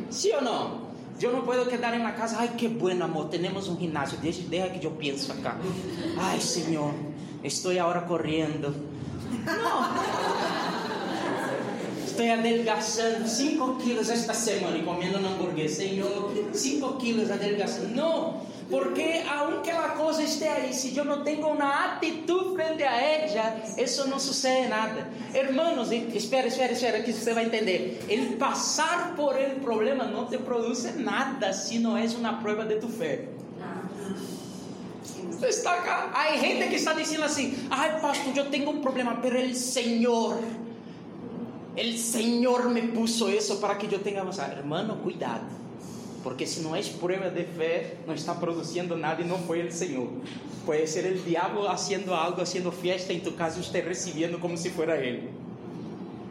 Sim 0.09 0.33
ou 0.35 0.41
não? 0.41 0.81
Eu 1.21 1.31
não 1.33 1.41
posso 1.41 1.65
quedar 1.67 1.97
na 1.99 2.11
casa, 2.13 2.37
ai 2.39 2.47
que 2.57 2.67
bueno 2.67 3.03
amor, 3.05 3.27
temos 3.27 3.67
um 3.67 3.77
ginásio, 3.77 4.17
deixa, 4.17 4.41
deixa 4.41 4.69
que 4.69 4.87
eu 4.87 4.91
penso 4.91 5.31
acá. 5.31 5.55
Ai 6.17 6.39
Senhor, 6.39 6.93
estou 7.43 7.71
agora 7.71 8.01
correndo. 8.01 8.73
Não. 9.45 10.71
Estou 12.05 12.29
adelgazando 12.29 13.27
5 13.27 13.75
quilos 13.75 14.09
esta 14.09 14.33
semana 14.33 14.77
e 14.77 14.83
comendo 14.83 15.17
um 15.17 15.25
hambúrguer. 15.25 15.69
Senhor, 15.69 16.31
5 16.51 16.93
quilos 16.97 17.31
adelgazando. 17.31 17.95
Não. 17.95 18.41
Porque 18.71 19.21
aunque 19.27 19.69
a 19.69 19.89
coisa 19.89 20.23
esteja 20.23 20.53
aí, 20.53 20.73
se 20.73 20.95
eu 20.95 21.03
não 21.03 21.23
tenho 21.25 21.45
uma 21.45 21.85
atitude 21.87 22.55
frente 22.55 22.81
a 22.83 23.01
ella, 23.01 23.61
isso 23.77 24.07
não 24.07 24.17
sucede 24.17 24.69
nada. 24.69 25.09
Hermanos, 25.33 25.91
espera, 25.91 26.47
espera, 26.47 26.71
espera, 26.71 27.03
que 27.03 27.11
você 27.11 27.33
vai 27.33 27.45
entender. 27.45 27.99
El 28.07 28.37
passar 28.37 29.13
por 29.17 29.37
el 29.37 29.59
problema 29.59 30.05
não 30.05 30.25
te 30.25 30.37
produz 30.37 30.95
nada 30.95 31.51
se 31.51 31.79
não 31.79 31.97
é 31.97 32.05
uma 32.17 32.41
prova 32.41 32.63
de 32.63 32.75
tu 32.75 32.87
fé. 32.87 33.27
Está 35.43 35.73
acá. 35.73 36.11
Há 36.13 36.37
gente 36.37 36.69
que 36.69 36.75
está 36.75 36.93
dizendo 36.93 37.25
assim: 37.25 37.67
ai, 37.69 37.99
pastor, 37.99 38.37
eu 38.37 38.49
tenho 38.49 38.69
um 38.69 38.79
problema, 38.79 39.17
pero 39.21 39.37
el 39.37 39.53
Senhor. 39.53 40.37
El 41.75 41.97
Senhor 41.97 42.69
me 42.69 42.83
puso 42.83 43.29
isso 43.29 43.57
para 43.57 43.75
que 43.75 43.93
eu 43.93 43.99
tenha 43.99 44.21
avançado. 44.21 44.53
Hermano, 44.53 44.97
cuidado. 44.97 45.60
Porque 46.23 46.45
se 46.45 46.61
não 46.61 46.75
é 46.75 46.81
prueba 46.83 47.29
de 47.29 47.43
fé, 47.43 47.95
não 48.05 48.13
está 48.13 48.35
produzindo 48.35 48.95
nada 48.95 49.21
e 49.21 49.25
não 49.25 49.39
foi 49.39 49.65
o 49.65 49.71
Senhor. 49.71 50.07
Pode 50.65 50.87
ser 50.87 51.11
o 51.11 51.17
diabo 51.17 51.67
haciendo 51.67 52.13
algo, 52.13 52.41
haciendo 52.41 52.71
fiesta 52.71 53.11
em 53.11 53.19
tu 53.19 53.29
e 53.29 53.63
você 53.63 53.81
recebendo 53.81 54.39
como 54.39 54.57
se 54.57 54.69
fuera 54.69 54.97
Ele. 54.97 55.29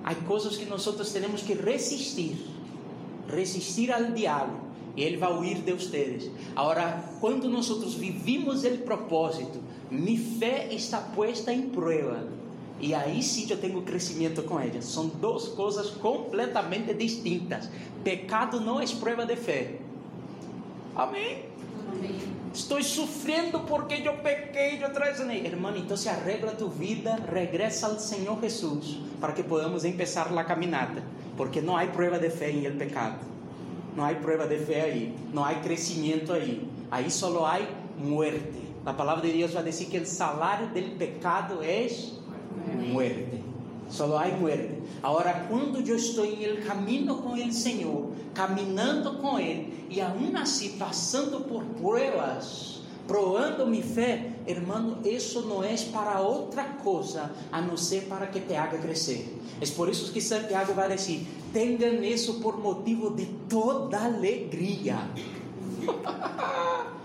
Há 0.05 0.15
coisas 0.15 0.57
que 0.57 0.65
nós 0.65 0.85
temos 1.13 1.43
que 1.43 1.55
resistir. 1.55 2.37
Resistir 3.29 3.93
ao 3.93 4.05
diabo. 4.13 4.71
E 4.97 5.03
ele 5.03 5.17
vai 5.17 5.33
huir 5.33 5.59
de 5.63 5.73
vocês. 5.73 6.31
Agora, 6.57 7.05
quando 7.21 7.49
nós 7.49 7.69
vivimos 7.95 8.65
o 8.65 8.79
propósito, 8.79 9.61
minha 9.91 10.19
fé 10.39 10.69
está 10.73 10.99
puesta 10.99 11.53
em 11.53 11.69
prova. 11.69 12.29
E 12.81 12.95
aí 12.95 13.23
sim 13.23 13.47
eu 13.51 13.59
tenho 13.59 13.83
crescimento 13.83 14.43
com 14.43 14.59
ela. 14.59 14.81
São 14.81 15.09
duas 15.09 15.49
coisas 15.49 15.91
completamente 15.91 16.95
distintas. 16.95 17.69
Pecado 18.03 18.59
não 18.61 18.81
é 18.81 18.87
prova 18.87 19.27
de 19.27 19.37
fé. 19.37 19.80
Amém? 21.01 21.47
Estou 22.53 22.83
sofrendo 22.83 23.61
porque 23.61 24.07
eu 24.07 24.19
pequei, 24.19 24.85
eu 24.85 24.93
traicionei. 24.93 25.47
Irmão, 25.47 25.75
então 25.75 25.97
se 25.97 26.11
arregla 26.11 26.51
tu 26.51 26.69
vida, 26.69 27.19
regresa 27.33 27.87
ao 27.87 27.99
Senhor 27.99 28.39
Jesus, 28.39 28.99
para 29.19 29.33
que 29.33 29.43
podamos 29.43 29.83
começar 29.83 30.27
a 30.27 30.45
caminhada. 30.45 31.03
Porque 31.39 31.63
não 31.63 31.75
há 31.75 31.87
prova 31.87 32.19
de 32.19 32.29
fé 32.29 32.51
em 32.51 32.67
el 32.67 32.75
pecado. 32.75 33.25
Não 33.97 34.05
há 34.05 34.13
prova 34.15 34.47
de 34.47 34.59
fé 34.59 34.83
aí. 34.83 35.17
Não 35.33 35.43
há 35.43 35.55
crescimento 35.55 36.35
aí. 36.35 36.69
Aí 36.91 37.11
só 37.11 37.47
há 37.47 37.61
muerte. 37.97 38.61
A 38.85 38.93
palavra 38.93 39.27
de 39.27 39.33
Deus 39.33 39.55
vai 39.55 39.63
dizer 39.63 39.87
que 39.87 39.97
o 39.97 40.05
salário 40.05 40.67
do 40.67 40.99
pecado 40.99 41.63
é 41.63 41.89
muerte. 42.93 43.50
Só 43.91 44.17
há 44.17 44.29
muerte. 44.29 44.81
Agora, 45.03 45.47
quando 45.49 45.81
eu 45.81 45.97
estou 45.97 46.25
em 46.25 46.45
el 46.45 46.65
caminho 46.65 47.17
com 47.17 47.33
o 47.33 47.53
Senhor, 47.53 48.13
caminhando 48.33 49.15
com 49.15 49.39
Ele, 49.39 49.87
e 49.91 50.01
aún 50.01 50.37
assim 50.37 50.79
passando 50.79 51.41
por 51.41 51.65
pruebas, 51.65 52.81
proando 53.09 53.67
minha 53.67 53.83
fé, 53.83 54.31
hermano, 54.47 54.99
isso 55.05 55.43
não 55.43 55.65
é 55.65 55.75
para 55.93 56.21
outra 56.21 56.63
coisa 56.65 57.33
a 57.51 57.61
não 57.61 57.77
ser 57.77 58.03
para 58.03 58.29
que 58.29 58.41
te 58.41 58.55
haga 58.55 58.79
crescer. 58.79 59.37
É 59.61 59.67
por 59.67 59.89
isso 59.89 60.13
que 60.13 60.21
Santiago 60.21 60.73
vai 60.73 60.95
dizer: 60.95 61.27
tenham 61.53 62.05
isso 62.05 62.35
por 62.35 62.57
motivo 62.59 63.11
de 63.15 63.27
toda 63.49 63.99
alegria. 63.99 64.99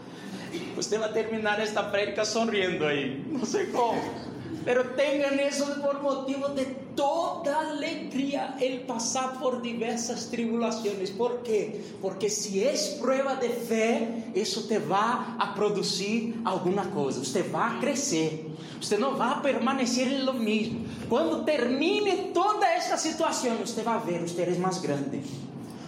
Você 0.75 0.97
vai 0.97 1.11
terminar 1.11 1.59
esta 1.59 1.81
prédica 1.83 2.23
sorrindo 2.25 2.85
aí, 2.85 3.25
não 3.29 3.45
sei 3.45 3.67
como. 3.67 4.34
Pero 4.65 4.83
tengan 4.95 5.39
eso 5.39 5.79
por 5.79 6.01
motivo 6.01 6.47
de 6.49 6.65
toda 6.95 7.69
alegría 7.69 8.57
el 8.59 8.81
pasar 8.81 9.39
por 9.39 9.61
diversas 9.61 10.31
tribulaciones. 10.31 11.11
¿Por 11.11 11.43
qué? 11.43 11.85
Porque 12.01 12.31
si 12.31 12.63
es 12.63 12.97
prueba 12.99 13.35
de 13.35 13.49
fe, 13.49 14.31
eso 14.33 14.63
te 14.63 14.79
va 14.79 15.37
a 15.39 15.53
producir 15.53 16.41
alguna 16.43 16.89
cosa. 16.89 17.19
Usted 17.19 17.53
va 17.53 17.77
a 17.77 17.79
crecer. 17.79 18.41
Usted 18.81 18.97
no 18.97 19.15
va 19.15 19.33
a 19.33 19.41
permanecer 19.43 20.07
en 20.07 20.25
lo 20.25 20.33
mismo. 20.33 20.79
Cuando 21.09 21.45
termine 21.45 22.31
toda 22.33 22.75
esta 22.75 22.97
situación, 22.97 23.57
usted 23.63 23.85
va 23.85 23.95
a 23.95 24.03
ver, 24.03 24.23
usted 24.23 24.49
es 24.49 24.57
más 24.57 24.81
grande. 24.81 25.21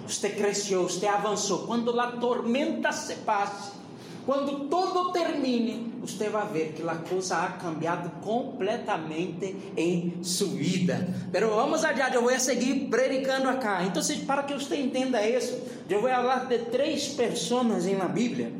Usted 0.06 0.38
creció, 0.38 0.82
usted 0.82 1.08
avanzó. 1.08 1.66
Cuando 1.66 1.94
la 1.94 2.20
tormenta 2.20 2.92
se 2.92 3.16
pase, 3.16 3.77
quando 4.28 4.68
todo 4.68 5.14
termine, 5.14 5.94
você 6.02 6.28
vai 6.28 6.46
ver 6.50 6.74
que 6.74 6.86
a 6.86 6.96
coisa 6.96 7.38
ha 7.38 7.52
cambiado 7.54 8.10
completamente 8.20 9.56
em 9.78 10.22
sua 10.22 10.50
vida. 10.50 11.08
Pero 11.32 11.56
vamos 11.56 11.86
adiante, 11.86 12.16
eu 12.16 12.22
vou 12.22 12.38
seguir 12.38 12.90
predicando 12.90 13.48
acá. 13.48 13.86
Então, 13.86 14.04
para 14.26 14.44
que 14.44 14.54
você 14.54 14.76
entenda 14.76 15.26
isso, 15.26 15.58
eu 15.90 16.02
vou 16.02 16.10
falar 16.10 16.46
de 16.46 16.58
três 16.66 17.08
pessoas 17.08 17.86
na 17.86 18.10
Bíblia 18.10 18.52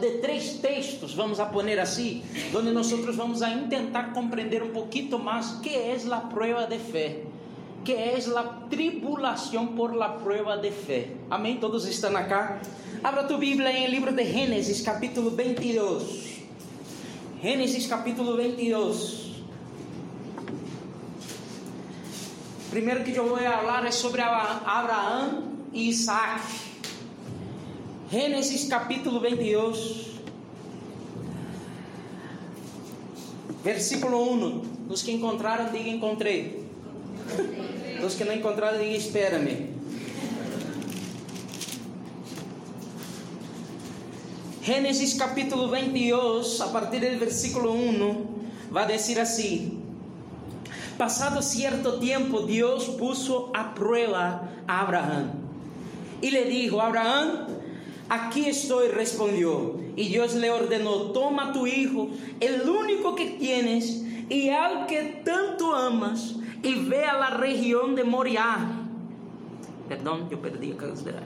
de 0.00 0.18
três 0.18 0.54
textos, 0.54 1.14
vamos 1.14 1.38
a 1.38 1.46
poner 1.46 1.78
assim, 1.78 2.24
onde 2.52 2.72
nós 2.72 2.90
vamos 2.90 3.40
a 3.40 3.50
tentar 3.68 4.12
compreender 4.12 4.60
um 4.60 4.70
pouquinho 4.70 5.16
mais 5.16 5.52
que 5.62 5.68
é 5.68 5.96
a 6.10 6.16
prueba 6.16 6.66
de 6.66 6.78
fé, 6.78 7.22
que 7.86 7.92
é 7.92 8.18
a 8.18 8.42
tribulação 8.68 9.68
por 9.68 9.94
la 9.94 10.08
prueba 10.08 10.56
de 10.58 10.72
fé. 10.72 11.10
Amém? 11.30 11.58
Todos 11.58 11.86
estão 11.86 12.16
acá? 12.16 12.60
Abra 13.02 13.22
tu 13.22 13.38
Bíblia 13.38 13.70
em 13.70 13.86
livro 13.86 14.10
de 14.12 14.24
Gênesis, 14.24 14.80
capítulo 14.80 15.30
22. 15.30 16.40
Gênesis, 17.40 17.86
capítulo 17.86 18.36
22. 18.36 19.36
Primeiro 22.70 23.04
que 23.04 23.14
eu 23.14 23.28
vou 23.28 23.38
falar 23.38 23.86
é 23.86 23.92
sobre 23.92 24.20
Abraão 24.20 25.52
e 25.72 25.88
Isaac. 25.88 26.42
Gênesis, 28.10 28.66
capítulo 28.66 29.20
22. 29.20 30.06
Versículo 33.62 34.32
1. 34.32 34.62
Os 34.88 35.04
que 35.04 35.12
encontraram, 35.12 35.70
diga 35.70 35.88
encontrei. 35.88 36.66
Os 38.04 38.14
que 38.14 38.24
não 38.24 38.34
encontraram, 38.34 38.78
diga 38.78 38.96
espera-me. 38.96 39.74
Gênesis 44.62 45.14
capítulo 45.14 45.70
22, 45.70 46.60
a 46.60 46.68
partir 46.68 47.00
do 47.00 47.18
versículo 47.18 47.72
1, 47.72 48.26
vai 48.70 48.86
dizer 48.86 49.20
assim: 49.20 49.82
Passado 50.98 51.42
cierto 51.42 51.98
tempo, 51.98 52.40
Deus 52.42 52.88
puso 52.88 53.50
a 53.54 53.64
prueba 53.64 54.48
a 54.66 54.80
Abraão 54.80 55.46
e 56.20 56.30
lhe 56.30 56.44
dijo: 56.44 56.80
Abraão, 56.80 57.46
aqui 58.08 58.48
estou, 58.48 58.90
respondió. 58.90 59.76
E 59.96 60.08
Deus 60.08 60.34
le 60.34 60.50
ordenou: 60.50 61.12
Toma 61.12 61.52
tu 61.52 61.66
hijo, 61.66 62.10
el 62.40 62.68
único 62.68 63.14
que 63.14 63.36
tienes, 63.38 64.04
e 64.28 64.50
al 64.50 64.86
que 64.86 65.22
tanto 65.24 65.72
amas, 65.72 66.34
e 66.66 66.74
ve 66.74 67.04
a 67.04 67.12
la 67.12 67.28
região 67.28 67.94
de 67.94 68.02
Moriah. 68.02 68.58
Perdão, 69.88 70.26
eu 70.28 70.38
perdi 70.38 70.72
a 70.72 70.74
cadeira 70.74 71.22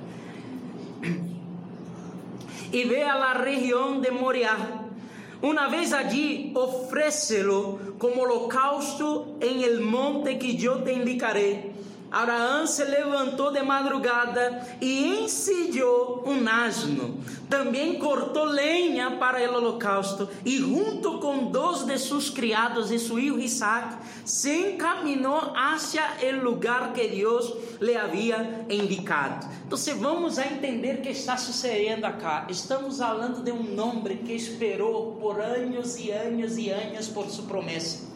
y 2.73 2.85
ve 2.85 3.05
a 3.05 3.17
la 3.17 3.35
región 3.35 4.03
de 4.03 4.11
Moriah. 4.11 4.87
Una 5.43 5.69
vez 5.69 5.95
allí, 5.95 6.53
ofrécelo 6.55 7.79
como 7.99 8.23
holocausto 8.23 9.39
en 9.41 9.63
el 9.63 9.81
monte 9.81 10.39
que 10.39 10.57
yo 10.57 10.83
te 10.83 10.93
indicaré. 10.93 11.70
Abraão 12.11 12.67
se 12.67 12.85
levantou 12.85 13.53
de 13.53 13.63
madrugada 13.63 14.67
e 14.81 15.23
ensillou 15.23 16.25
um 16.27 16.49
asno. 16.49 17.21
Também 17.49 17.99
cortou 17.99 18.45
lenha 18.45 19.13
para 19.13 19.39
o 19.39 19.55
holocausto 19.57 20.29
e, 20.45 20.59
junto 20.59 21.19
com 21.19 21.51
dois 21.51 21.85
de 21.85 21.99
seus 21.99 22.29
criados 22.29 22.91
e 22.91 22.99
seu 22.99 23.17
filho 23.17 23.39
Isaac, 23.41 23.97
se 24.25 24.73
encaminhou 24.73 25.53
hacia 25.55 26.03
o 26.33 26.45
lugar 26.45 26.93
que 26.93 27.07
Deus 27.09 27.53
lhe 27.81 27.97
havia 27.97 28.67
indicado. 28.69 29.47
Então, 29.67 29.79
vamos 29.99 30.39
a 30.39 30.47
entender 30.47 30.97
o 30.97 31.03
que 31.03 31.11
está 31.11 31.37
sucedendo 31.37 32.05
acá. 32.05 32.47
Estamos 32.49 32.99
falando 32.99 33.43
de 33.43 33.53
um 33.53 33.81
homem 33.81 34.17
que 34.19 34.33
esperou 34.33 35.17
por 35.21 35.41
anos 35.41 35.97
e 35.99 36.11
anos 36.11 36.57
e 36.59 36.71
anos 36.71 37.09
por 37.09 37.29
sua 37.31 37.45
promessa. 37.45 38.10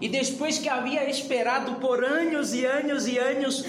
E 0.00 0.08
depois 0.08 0.58
que 0.58 0.68
havia 0.68 1.08
esperado 1.08 1.76
por 1.76 2.04
anos 2.04 2.54
e 2.54 2.64
anos 2.64 3.06
e 3.06 3.18
anos 3.18 3.64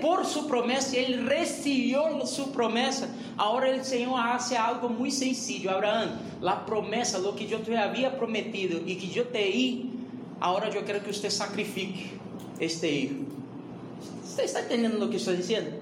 por 0.00 0.24
sua 0.24 0.44
promessa, 0.44 0.96
ele 0.96 1.28
recebeu 1.28 2.26
sua 2.26 2.48
promessa. 2.48 3.08
Agora 3.38 3.76
o 3.76 3.84
Senhor 3.84 4.16
hace 4.16 4.56
algo 4.56 4.88
muito 4.90 5.14
sencillo. 5.14 5.70
Abraão, 5.70 6.18
a 6.44 6.56
promessa, 6.56 7.18
lo 7.18 7.32
que 7.32 7.50
eu 7.50 7.62
te 7.62 7.74
havia 7.74 8.10
prometido 8.10 8.82
e 8.86 8.96
que 8.96 9.16
eu 9.16 9.26
te 9.26 9.52
di, 9.52 9.90
agora 10.40 10.68
eu 10.68 10.82
quero 10.82 11.00
que 11.00 11.12
você 11.12 11.30
sacrifique 11.30 12.18
este 12.60 12.86
hijo. 12.86 13.26
Você 14.22 14.42
está 14.42 14.62
entendendo 14.62 15.00
o 15.02 15.08
que 15.08 15.16
estou 15.16 15.34
dizendo? 15.34 15.80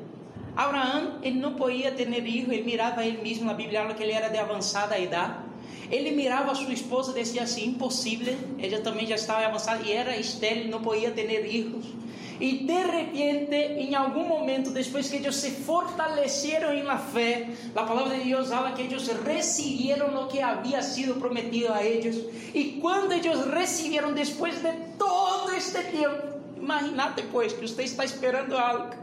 Abraão, 0.55 1.19
ele 1.23 1.41
não 1.41 1.55
podia 1.55 1.91
ter 1.93 2.07
filho, 2.07 2.53
ele 2.53 2.65
mirava 2.65 3.05
ele 3.05 3.23
mesmo 3.23 3.47
na 3.47 3.55
Bíblia, 3.55 3.95
que 3.95 4.03
ele 4.03 4.13
era 4.13 4.29
de 4.29 4.39
avançada 4.39 4.99
idade. 4.99 5.50
Ele 5.91 6.13
mirava 6.13 6.53
a 6.53 6.55
sua 6.55 6.73
esposa 6.73 7.13
e 7.13 7.23
dizia 7.23 7.43
assim: 7.43 7.69
impossível, 7.69 8.37
ela 8.59 8.81
também 8.81 9.07
já 9.07 9.17
estava 9.17 9.45
avançada 9.45 9.83
e 9.83 9.93
era 9.93 10.17
estéril, 10.17 10.69
não 10.69 10.81
podia 10.81 11.11
ter 11.11 11.27
filhos. 11.43 12.01
E 12.41 12.65
de 12.65 12.73
repente, 12.73 13.55
em 13.55 13.95
algum 13.95 14.27
momento, 14.27 14.71
depois 14.71 15.11
que 15.11 15.17
eles 15.17 15.35
se 15.35 15.51
fortaleceram 15.51 16.73
em 16.73 16.83
la 16.83 16.97
fé, 16.97 17.51
a 17.77 17.83
palavra 17.83 18.17
de 18.17 18.25
Deus 18.31 18.49
fala 18.49 18.73
que 18.73 18.81
eles 18.81 19.07
receberam 19.09 20.23
o 20.23 20.27
que 20.27 20.41
havia 20.41 20.81
sido 20.81 21.21
prometido 21.21 21.71
a 21.71 21.85
eles. 21.85 22.17
E 22.55 22.79
quando 22.81 23.13
eles 23.13 23.45
receberam, 23.45 24.15
depois 24.15 24.55
de 24.55 24.73
todo 24.97 25.53
este 25.53 25.83
tempo, 25.83 26.41
imagina 26.57 27.11
depois 27.11 27.53
que 27.53 27.69
você 27.69 27.83
está 27.83 28.05
esperando 28.07 28.57
algo. 28.57 28.95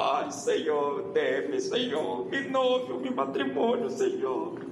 Ai, 0.00 0.32
Senhor, 0.32 1.12
deve, 1.12 1.60
Senhor, 1.60 2.26
me 2.26 2.48
noivo, 2.48 2.98
meu 2.98 3.14
matrimônio, 3.14 3.90
Senhor. 3.90 4.71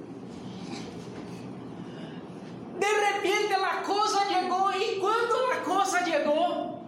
De 2.81 2.87
repente 2.87 3.53
a 3.53 3.75
coisa 3.83 4.25
chegou 4.25 4.71
e 4.73 4.99
quando 4.99 5.35
a 5.51 5.57
coisa 5.57 6.03
chegou, 6.03 6.81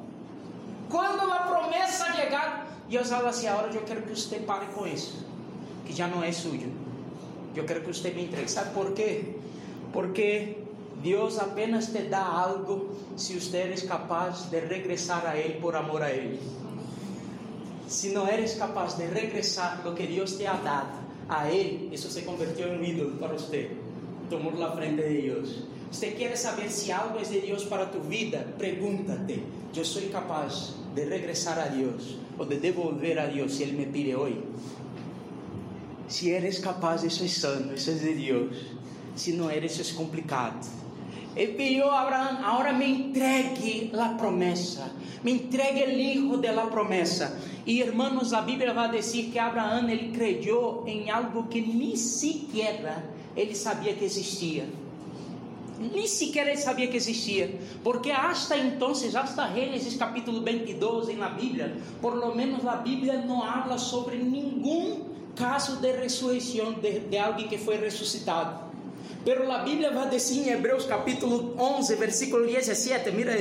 quando 0.90 1.32
a 1.32 1.40
promessa 1.52 2.12
chegar, 2.14 2.68
Deus 2.90 3.10
fala 3.10 3.30
assim: 3.30 3.48
agora 3.48 3.72
eu 3.72 3.84
quero 3.84 4.02
que 4.02 4.16
você 4.16 4.40
pare 4.40 4.66
com 4.74 4.88
isso, 4.88 5.24
que 5.86 5.94
já 5.94 6.08
não 6.08 6.24
é 6.24 6.32
sujo. 6.32 6.72
Eu 7.56 7.64
quero 7.66 7.82
que 7.82 7.94
você 7.94 8.10
me 8.10 8.24
entregue. 8.24 8.50
Sabe 8.50 8.74
por 8.74 8.94
quê? 8.94 9.36
Porque 9.92 10.58
Deus 11.04 11.38
apenas 11.38 11.86
te 11.88 12.02
dá 12.10 12.26
algo 12.26 12.98
se 13.16 13.40
você 13.40 13.58
eres 13.58 13.84
capaz 13.84 14.50
de 14.50 14.60
regressar 14.60 15.24
a 15.28 15.38
Ele 15.38 15.60
por 15.62 15.76
amor 15.76 16.02
a 16.02 16.10
Ele. 16.10 16.40
Se 17.88 18.10
não 18.10 18.28
eres 18.28 18.56
capaz 18.56 18.98
de 18.98 19.06
regressar 19.06 19.88
o 19.88 19.94
que 19.94 20.08
Deus 20.08 20.38
te 20.38 20.48
ha 20.48 20.54
dado 20.54 20.98
a 21.30 21.48
Ele, 21.52 21.94
isso 21.94 22.10
se 22.10 22.24
convirtió 22.24 22.66
em 22.66 22.80
um 22.80 22.84
ídolo 22.84 23.18
para 23.18 23.28
você. 23.28 23.70
Tomou 24.28 24.52
na 24.58 24.72
frente 24.72 25.04
de 25.04 25.22
Deus. 25.22 25.74
Você 25.94 26.10
quer 26.10 26.36
saber 26.36 26.72
se 26.72 26.92
algo 26.92 27.20
é 27.20 27.22
de 27.22 27.40
Deus 27.40 27.66
para 27.66 27.86
tu 27.86 28.00
vida? 28.00 28.48
Pregúntate: 28.58 29.44
eu 29.76 29.86
sou 29.86 30.02
capaz 30.10 30.74
de 30.96 31.06
regressar 31.06 31.60
a 31.60 31.68
Deus 31.68 32.18
ou 32.36 32.48
de 32.48 32.56
devolver 32.56 33.20
a 33.20 33.28
Deus 33.28 33.54
se 33.54 33.62
Ele 33.62 33.78
me 33.78 33.86
pide 33.86 34.16
hoje? 34.16 34.42
Se 36.08 36.32
eres 36.32 36.58
capaz, 36.58 37.04
isso 37.04 37.24
é 37.24 37.28
santo, 37.28 37.76
isso 37.76 37.92
é 37.92 37.94
de 37.94 38.14
Deus. 38.16 38.58
Se 39.16 39.34
não 39.34 39.52
eres, 39.52 39.78
isso 39.78 39.94
é 39.94 39.96
complicado. 39.96 40.68
Ele 41.36 41.54
pediu 41.54 41.88
a 41.88 42.02
Abraão: 42.02 42.44
agora 42.44 42.74
me 42.74 42.90
entregue 42.90 43.92
a 43.94 44.10
promessa, 44.16 44.92
me 45.24 45.34
entregue 45.34 45.84
o 45.84 45.92
hijo 45.92 46.38
de 46.38 46.52
la 46.52 46.66
promessa. 46.66 47.40
E 47.68 47.80
irmãos, 47.80 48.34
a 48.34 48.42
Bíblia 48.42 48.74
vai 48.74 48.90
dizer 48.90 49.30
que 49.32 49.38
Abraão 49.38 49.88
ele 49.88 50.12
creyó 50.12 50.84
em 50.88 51.12
algo 51.12 51.44
que 51.44 51.62
nem 51.62 51.96
sequer 51.96 53.04
ele 53.36 53.56
sabia 53.56 53.94
que 53.94 54.06
existia 54.06 54.66
nem 55.80 56.08
sequer 56.08 56.48
ele 56.48 56.58
sabia 56.58 56.88
que 56.88 56.98
existia, 56.98 57.60
porque 57.84 58.12
hasta 58.12 58.58
entonces, 58.58 59.16
hasta 59.16 59.52
Gênesis 59.54 59.96
capítulo 59.96 60.42
22 60.42 61.18
na 61.18 61.30
Bíblia, 61.30 61.76
por 62.02 62.16
lo 62.16 62.36
menos 62.36 62.66
a 62.66 62.76
Bíblia 62.76 63.22
não 63.26 63.44
habla 63.44 63.78
sobre 63.78 64.18
nenhum 64.18 65.06
caso 65.36 65.78
de 65.78 65.92
ressurreição 65.92 66.74
de, 66.74 67.00
de 67.00 67.48
que 67.48 67.58
foi 67.58 67.78
ressuscitado. 67.78 68.72
Pero 69.26 69.50
a 69.52 69.60
Bíblia 69.60 69.92
vai 69.92 70.10
dizer 70.10 70.36
em 70.36 70.50
Hebreus 70.50 70.86
capítulo 70.86 71.56
11, 71.58 71.96
versículo 71.96 72.46
17, 72.46 73.12
mira 73.12 73.34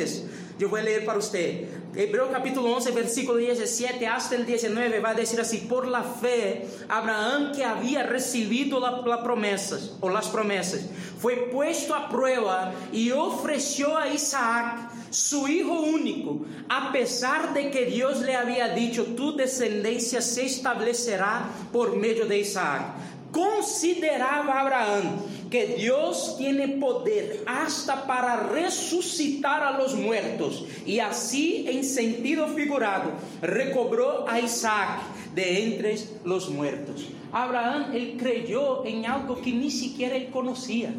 Eu 0.60 0.68
vou 0.68 0.78
ler 0.80 1.04
para 1.04 1.14
você. 1.14 1.68
Hebreos 1.94 2.30
capítulo 2.30 2.72
11, 2.76 2.90
versículo 2.92 3.38
17 3.38 4.06
hasta 4.06 4.34
el 4.34 4.46
19 4.46 5.00
va 5.00 5.10
a 5.10 5.14
decir 5.14 5.38
así, 5.40 5.58
por 5.58 5.86
la 5.86 6.02
fe, 6.02 6.66
Abraham 6.88 7.52
que 7.52 7.64
había 7.64 8.02
recibido 8.02 8.80
la, 8.80 9.02
la 9.02 9.22
promesas, 9.22 9.96
o 10.00 10.08
las 10.08 10.28
promesas, 10.28 10.86
fue 11.18 11.50
puesto 11.52 11.94
a 11.94 12.08
prueba 12.08 12.72
y 12.92 13.10
ofreció 13.10 13.96
a 13.98 14.08
Isaac, 14.08 14.90
su 15.10 15.46
hijo 15.48 15.80
único, 15.80 16.46
a 16.68 16.90
pesar 16.92 17.52
de 17.52 17.70
que 17.70 17.84
Dios 17.84 18.20
le 18.20 18.34
había 18.34 18.68
dicho, 18.68 19.04
tu 19.14 19.36
descendencia 19.36 20.22
se 20.22 20.46
establecerá 20.46 21.50
por 21.70 21.96
medio 21.96 22.24
de 22.24 22.38
Isaac. 22.38 22.94
Consideraba 23.32 24.60
Abraham 24.60 25.16
que 25.50 25.68
Dios 25.78 26.36
tiene 26.36 26.68
poder 26.68 27.42
hasta 27.46 28.06
para 28.06 28.48
resucitar 28.48 29.62
a 29.62 29.78
los 29.78 29.94
muertos 29.94 30.66
y 30.84 30.98
así 30.98 31.64
en 31.66 31.82
sentido 31.82 32.48
figurado 32.48 33.10
recobró 33.40 34.28
a 34.28 34.38
Isaac 34.38 35.00
de 35.34 35.64
entre 35.64 35.98
los 36.24 36.50
muertos. 36.50 37.06
Abraham 37.32 37.92
él 37.94 38.16
creyó 38.18 38.84
en 38.84 39.06
algo 39.06 39.40
que 39.40 39.52
ni 39.52 39.70
siquiera 39.70 40.14
él 40.14 40.28
conocía. 40.30 40.92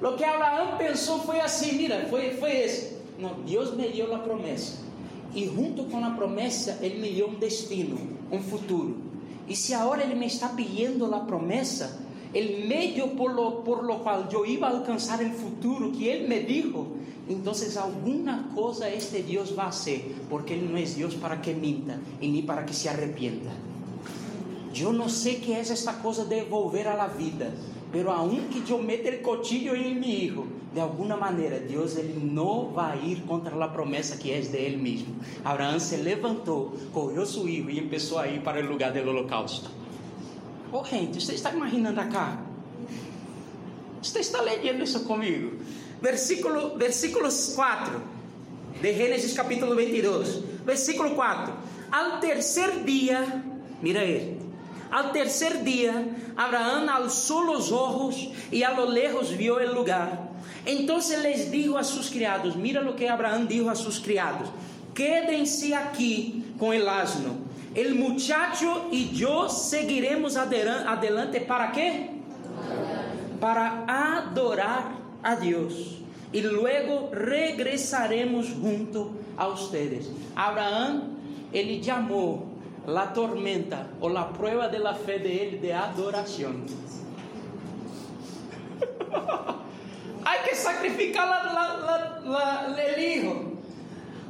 Lo 0.00 0.16
que 0.16 0.24
Abraham 0.24 0.76
pensó 0.76 1.18
fue 1.18 1.40
así, 1.40 1.76
mira, 1.76 2.06
fue, 2.10 2.32
fue 2.32 2.64
eso. 2.64 2.96
No, 3.18 3.36
Dios 3.46 3.76
me 3.76 3.88
dio 3.88 4.08
la 4.08 4.24
promesa 4.24 4.74
y 5.32 5.46
junto 5.46 5.88
con 5.88 6.00
la 6.00 6.16
promesa 6.16 6.78
él 6.82 6.98
me 7.00 7.10
dio 7.10 7.28
un 7.28 7.38
destino, 7.38 7.96
un 8.30 8.42
futuro. 8.42 9.07
E 9.48 9.56
se 9.56 9.72
agora 9.74 10.02
Ele 10.02 10.14
me 10.14 10.26
está 10.26 10.48
pedindo 10.50 11.12
a 11.14 11.20
promessa, 11.20 11.98
o 12.34 12.66
meio 12.68 13.08
por 13.16 13.32
lo, 13.32 13.62
por 13.62 13.82
lo 13.82 14.00
qual 14.00 14.28
eu 14.30 14.44
iba 14.44 14.66
a 14.66 14.70
alcançar 14.70 15.20
o 15.22 15.30
futuro 15.30 15.90
que 15.90 16.04
Ele 16.04 16.28
me 16.28 16.42
dijo, 16.44 16.98
então 17.28 17.52
alguma 17.82 18.50
coisa 18.54 18.88
este 18.88 19.22
Deus 19.22 19.50
vai 19.50 19.66
fazer, 19.66 20.16
porque 20.28 20.52
Ele 20.52 20.68
não 20.68 20.78
é 20.78 20.82
Deus 20.82 21.14
para 21.14 21.38
que 21.38 21.54
minta 21.54 21.98
e 22.20 22.28
nem 22.28 22.42
para 22.42 22.62
que 22.64 22.74
se 22.74 22.88
arrepienta. 22.88 23.50
Eu 24.74 24.92
não 24.92 25.08
sei 25.08 25.36
que 25.36 25.52
é 25.52 25.60
esta 25.60 25.94
coisa 25.94 26.24
de 26.24 26.36
devolver 26.36 26.86
a 26.86 26.94
la 26.94 27.06
vida, 27.06 27.52
pero 27.90 28.10
aunque 28.10 28.62
eu 28.70 28.82
meta 28.82 29.10
o 29.10 29.18
cotillo 29.20 29.74
em 29.74 29.94
mi 29.94 30.24
hijo, 30.24 30.46
de 30.72 30.80
alguma 30.80 31.16
maneira, 31.16 31.58
Deus 31.58 31.96
ele 31.96 32.18
não 32.22 32.70
vai 32.70 32.98
ir 33.02 33.22
contra 33.22 33.64
a 33.64 33.68
promessa 33.68 34.16
que 34.16 34.30
é 34.30 34.40
de 34.40 34.56
Ele 34.56 34.76
mesmo. 34.76 35.16
Abraão 35.44 35.80
se 35.80 35.96
levantou, 35.96 36.76
correu 36.92 37.24
seu 37.24 37.44
filho 37.44 37.70
e 37.70 37.80
começou 37.80 38.18
a 38.18 38.28
ir 38.28 38.42
para 38.42 38.64
o 38.64 38.68
lugar 38.68 38.92
do 38.92 39.00
holocausto. 39.00 39.70
Oh, 40.70 40.84
gente, 40.84 41.20
você 41.22 41.32
está 41.32 41.50
imaginando 41.50 41.98
acá? 41.98 42.42
Você 44.02 44.20
está 44.20 44.42
lendo 44.42 44.84
isso 44.84 45.00
comigo? 45.04 45.56
Versículo, 46.00 46.76
versículos 46.76 47.54
4 47.54 48.00
de 48.80 48.94
Gênesis 48.94 49.32
capítulo 49.32 49.74
22. 49.74 50.42
Versículo 50.64 51.14
4. 51.14 51.54
Al 51.90 52.20
terceiro 52.20 52.84
dia, 52.84 53.42
mira 53.82 54.00
aí. 54.00 54.38
Al 54.90 55.10
tercer 55.12 55.62
dia, 55.62 56.08
Abraão 56.36 56.88
alçou 56.88 57.50
os 57.50 57.70
olhos 57.70 58.30
e 58.50 58.64
a 58.64 58.70
lo 58.70 58.86
lejos 58.86 59.30
viu 59.30 59.54
o 59.54 59.74
lugar. 59.74 60.28
Então 60.66 60.98
les 61.22 61.50
dijo 61.50 61.76
a 61.76 61.82
sus 61.82 62.08
criados: 62.08 62.56
Mira 62.56 62.80
lo 62.80 62.94
que 62.94 63.06
Abraão 63.06 63.46
dijo 63.46 63.68
a 63.68 63.74
sus 63.74 63.98
criados: 63.98 64.48
Quédense 64.94 65.74
aqui 65.74 66.54
com 66.58 66.72
el 66.72 66.88
asno. 66.88 67.46
El 67.74 67.94
muchacho 67.94 68.88
e 68.90 69.22
eu 69.22 69.48
seguiremos 69.48 70.36
adelante 70.36 71.40
para 71.40 71.68
quê? 71.68 72.10
Para 73.40 73.84
adorar 73.86 74.96
a 75.22 75.34
Deus. 75.34 75.98
E 76.32 76.40
luego 76.40 77.10
regresaremos 77.12 78.46
junto 78.46 79.12
a 79.36 79.48
ustedes. 79.48 80.10
Abraão, 80.34 81.10
ele 81.52 81.82
chamou 81.82 82.47
la 82.88 83.12
tormenta 83.12 83.86
ou 84.00 84.08
la 84.08 84.24
prueba 84.32 84.68
de 84.68 84.78
la 84.78 84.94
fe 84.94 85.18
de 85.18 85.28
ele 85.28 85.58
de 85.58 85.72
adoração. 85.72 86.64
Hay 90.24 90.38
que 90.44 90.54
sacrificar 90.54 91.26
la, 91.28 91.42
la, 92.24 92.66
el 92.82 92.98
hijo. 92.98 93.52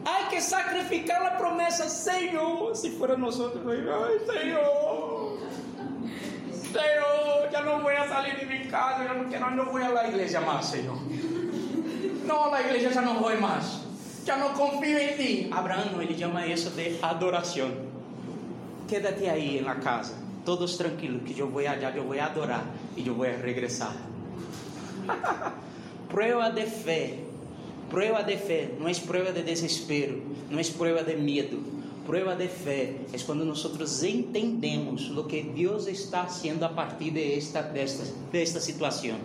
Hay 0.04 0.28
que 0.30 0.40
sacrificar 0.40 1.22
la 1.22 1.38
promesa, 1.38 1.88
Señor. 1.88 2.74
Si 2.76 2.90
fuera 2.90 3.16
nosotros, 3.16 3.64
ay, 3.66 3.80
Señor. 4.26 5.38
Señor, 6.52 7.50
ya 7.52 7.60
no 7.62 7.80
voy 7.80 7.94
a 7.94 8.08
salir 8.08 8.36
de 8.38 8.46
mi 8.46 8.68
casa, 8.68 9.04
ya 9.04 9.14
no, 9.14 9.28
quiero, 9.28 9.50
no 9.50 9.66
voy 9.66 9.82
a 9.82 9.88
la 9.90 10.08
iglesia 10.08 10.40
más, 10.40 10.70
Señor. 10.70 10.96
No, 12.26 12.50
la 12.50 12.60
iglesia 12.62 12.90
ya 12.90 13.02
no 13.02 13.14
voy 13.14 13.36
más. 13.38 13.82
Ya 14.24 14.36
no 14.36 14.52
confío 14.52 14.98
en 14.98 15.16
ti. 15.16 15.50
Abraham, 15.52 16.00
ele 16.00 16.14
llama 16.14 16.44
eso 16.44 16.70
de 16.70 16.98
adoración. 17.02 17.87
Quédate 18.88 19.28
ahí 19.28 19.58
en 19.58 19.66
la 19.66 19.78
casa, 19.80 20.14
todos 20.46 20.78
tranquilos, 20.78 21.22
que 21.26 21.34
yo 21.34 21.46
voy 21.46 21.66
allá, 21.66 21.94
voy 22.00 22.18
a 22.18 22.26
adorar 22.26 22.62
y 22.96 23.02
yo 23.02 23.14
voy 23.14 23.28
a 23.28 23.36
regresar. 23.36 23.92
prueba 26.10 26.50
de 26.50 26.64
fe. 26.64 27.18
Prueba 27.90 28.22
de 28.22 28.36
fe 28.36 28.74
não 28.78 28.88
é 28.88 28.94
prueba 28.94 29.32
de 29.32 29.42
desespero, 29.42 30.22
não 30.50 30.58
é 30.58 30.64
prueba 30.64 31.02
de 31.02 31.16
medo. 31.16 31.78
Prueba 32.08 32.34
de 32.34 32.48
fé 32.48 32.94
é 33.12 33.18
quando 33.18 33.44
nós 33.44 34.02
entendemos 34.02 35.10
o 35.10 35.24
que 35.24 35.42
Deus 35.42 35.86
está 35.86 36.24
fazendo 36.24 36.64
a 36.64 36.70
partir 36.70 37.10
de 37.10 37.36
esta, 37.36 37.60
desta, 37.60 38.04
desta 38.32 38.60
situação. 38.60 39.18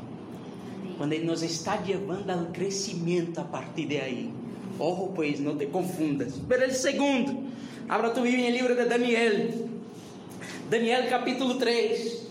Quando 0.97 1.13
Ele 1.13 1.23
nos 1.23 1.41
está 1.41 1.80
levando 1.80 2.30
ao 2.30 2.47
crescimento 2.47 3.39
a 3.39 3.45
partir 3.45 3.86
de 3.86 3.99
aí. 3.99 4.34
Ojo, 4.78 5.13
pois, 5.15 5.39
não 5.39 5.58
te 5.58 5.67
confundas. 5.67 6.34
Pero 6.45 6.63
el 6.63 6.73
segundo, 6.73 7.45
abra 7.87 8.09
tu 8.11 8.25
em 8.25 8.51
livro 8.51 8.75
de 8.75 8.85
Daniel. 8.85 9.51
Daniel 10.69 11.09
capítulo 11.09 11.55
3. 11.55 12.23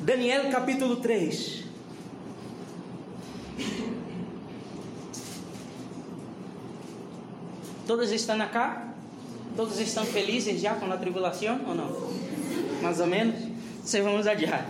Daniel 0.00 0.50
capítulo 0.50 0.96
3. 0.96 1.64
Todos 7.86 8.10
estão 8.10 8.40
acá? 8.40 8.94
Todos 9.56 9.78
estão 9.80 10.04
felizes 10.04 10.60
já 10.60 10.74
com 10.74 10.90
a 10.92 10.96
tribulação 10.96 11.60
ou 11.66 11.74
não? 11.74 12.12
Mais 12.82 13.00
ou 13.00 13.06
menos? 13.06 13.36
Se 13.84 14.00
vamos 14.00 14.26
adiar. 14.26 14.66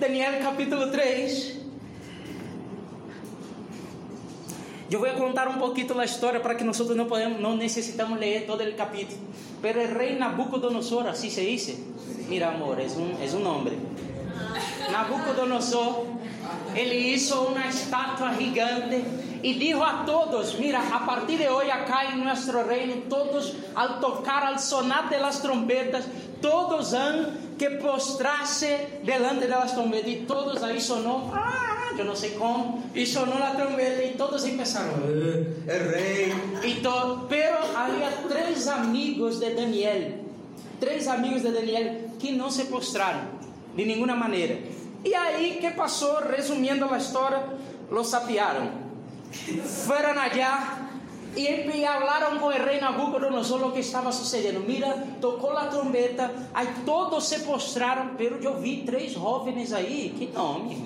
Daniel 0.00 0.42
capítulo 0.42 0.90
3. 0.90 1.67
Eu 4.90 5.00
vou 5.00 5.10
contar 5.10 5.48
um 5.48 5.58
pouquinho 5.58 6.00
a 6.00 6.04
história 6.04 6.40
para 6.40 6.54
que 6.54 6.64
nós 6.64 6.78
não 6.78 7.04
podemos, 7.04 7.40
não 7.40 7.54
necessitamos 7.54 8.18
ler 8.18 8.46
todo 8.46 8.62
o 8.62 8.74
capítulo. 8.74 9.20
Pero 9.60 9.80
Nabucodonosor, 10.18 11.06
assim 11.06 11.28
se 11.28 11.42
diz. 11.42 11.78
Mira, 12.26 12.48
amor, 12.48 12.78
é 12.80 12.84
um, 12.84 13.22
é 13.22 13.36
um 13.36 13.40
nome. 13.40 13.78
Nabucodonosor, 14.90 16.06
ele 16.74 17.12
hizo 17.12 17.38
uma 17.38 17.66
estátua 17.66 18.32
gigante 18.34 19.04
e 19.42 19.54
dijo 19.54 19.82
a 19.82 20.04
todos: 20.04 20.54
Mira, 20.58 20.78
a 20.78 21.00
partir 21.00 21.36
de 21.36 21.48
hoje 21.48 21.70
acá 21.70 22.06
em 22.06 22.24
nosso 22.24 22.50
reino, 22.62 23.02
todos 23.10 23.56
al 23.74 24.00
tocar, 24.00 24.44
al 24.44 24.58
sonar 24.58 25.10
de 25.10 25.18
las 25.18 25.42
trompetas, 25.42 26.04
todos 26.40 26.94
han 26.94 27.48
que 27.58 27.70
postrarse 27.72 29.00
delante 29.04 29.46
de 29.46 29.52
las 29.52 29.74
trompetas. 29.74 30.26
Todos 30.26 30.62
aí 30.62 30.80
sonó, 30.80 31.30
ah, 31.34 31.77
eu 32.00 32.06
não 32.06 32.16
sei 32.16 32.30
como, 32.30 32.82
e 32.94 33.06
sonou 33.06 33.42
a 33.42 33.50
trombeta 33.50 34.02
e 34.02 34.14
todos 34.14 34.42
começaram, 34.42 34.94
é 35.66 35.76
eh, 35.76 36.32
rei. 36.62 36.70
E 36.70 36.80
todo, 36.80 37.26
pero 37.28 37.58
havia 37.74 38.10
três 38.28 38.68
amigos 38.68 39.38
de 39.38 39.50
Daniel, 39.54 40.18
três 40.80 41.08
amigos 41.08 41.42
de 41.42 41.50
Daniel 41.50 42.10
que 42.18 42.32
não 42.32 42.50
se 42.50 42.64
postraram 42.66 43.28
de 43.74 43.84
nenhuma 43.84 44.14
maneira. 44.14 44.58
E 45.04 45.14
aí, 45.14 45.58
que 45.60 45.70
passou? 45.70 46.18
Resumindo 46.20 46.92
a 46.92 46.98
história, 46.98 47.44
los 47.90 48.08
sapiaram. 48.08 48.88
Fueron 49.86 50.18
allá 50.18 50.88
e 51.36 51.46
falaram 51.82 52.38
com 52.38 52.46
o 52.46 52.50
rei 52.50 52.80
Nabucodonosor 52.80 53.62
o 53.64 53.72
que 53.72 53.80
estava 53.80 54.10
sucedendo. 54.10 54.60
Mira, 54.60 55.06
tocou 55.20 55.56
a 55.56 55.66
trombeta, 55.66 56.32
aí 56.54 56.68
todos 56.84 57.28
se 57.28 57.40
postraram, 57.40 58.14
pero 58.16 58.42
eu 58.42 58.58
vi 58.58 58.82
três 58.84 59.12
jovens 59.12 59.72
aí, 59.72 60.14
que 60.18 60.26
nomes, 60.26 60.78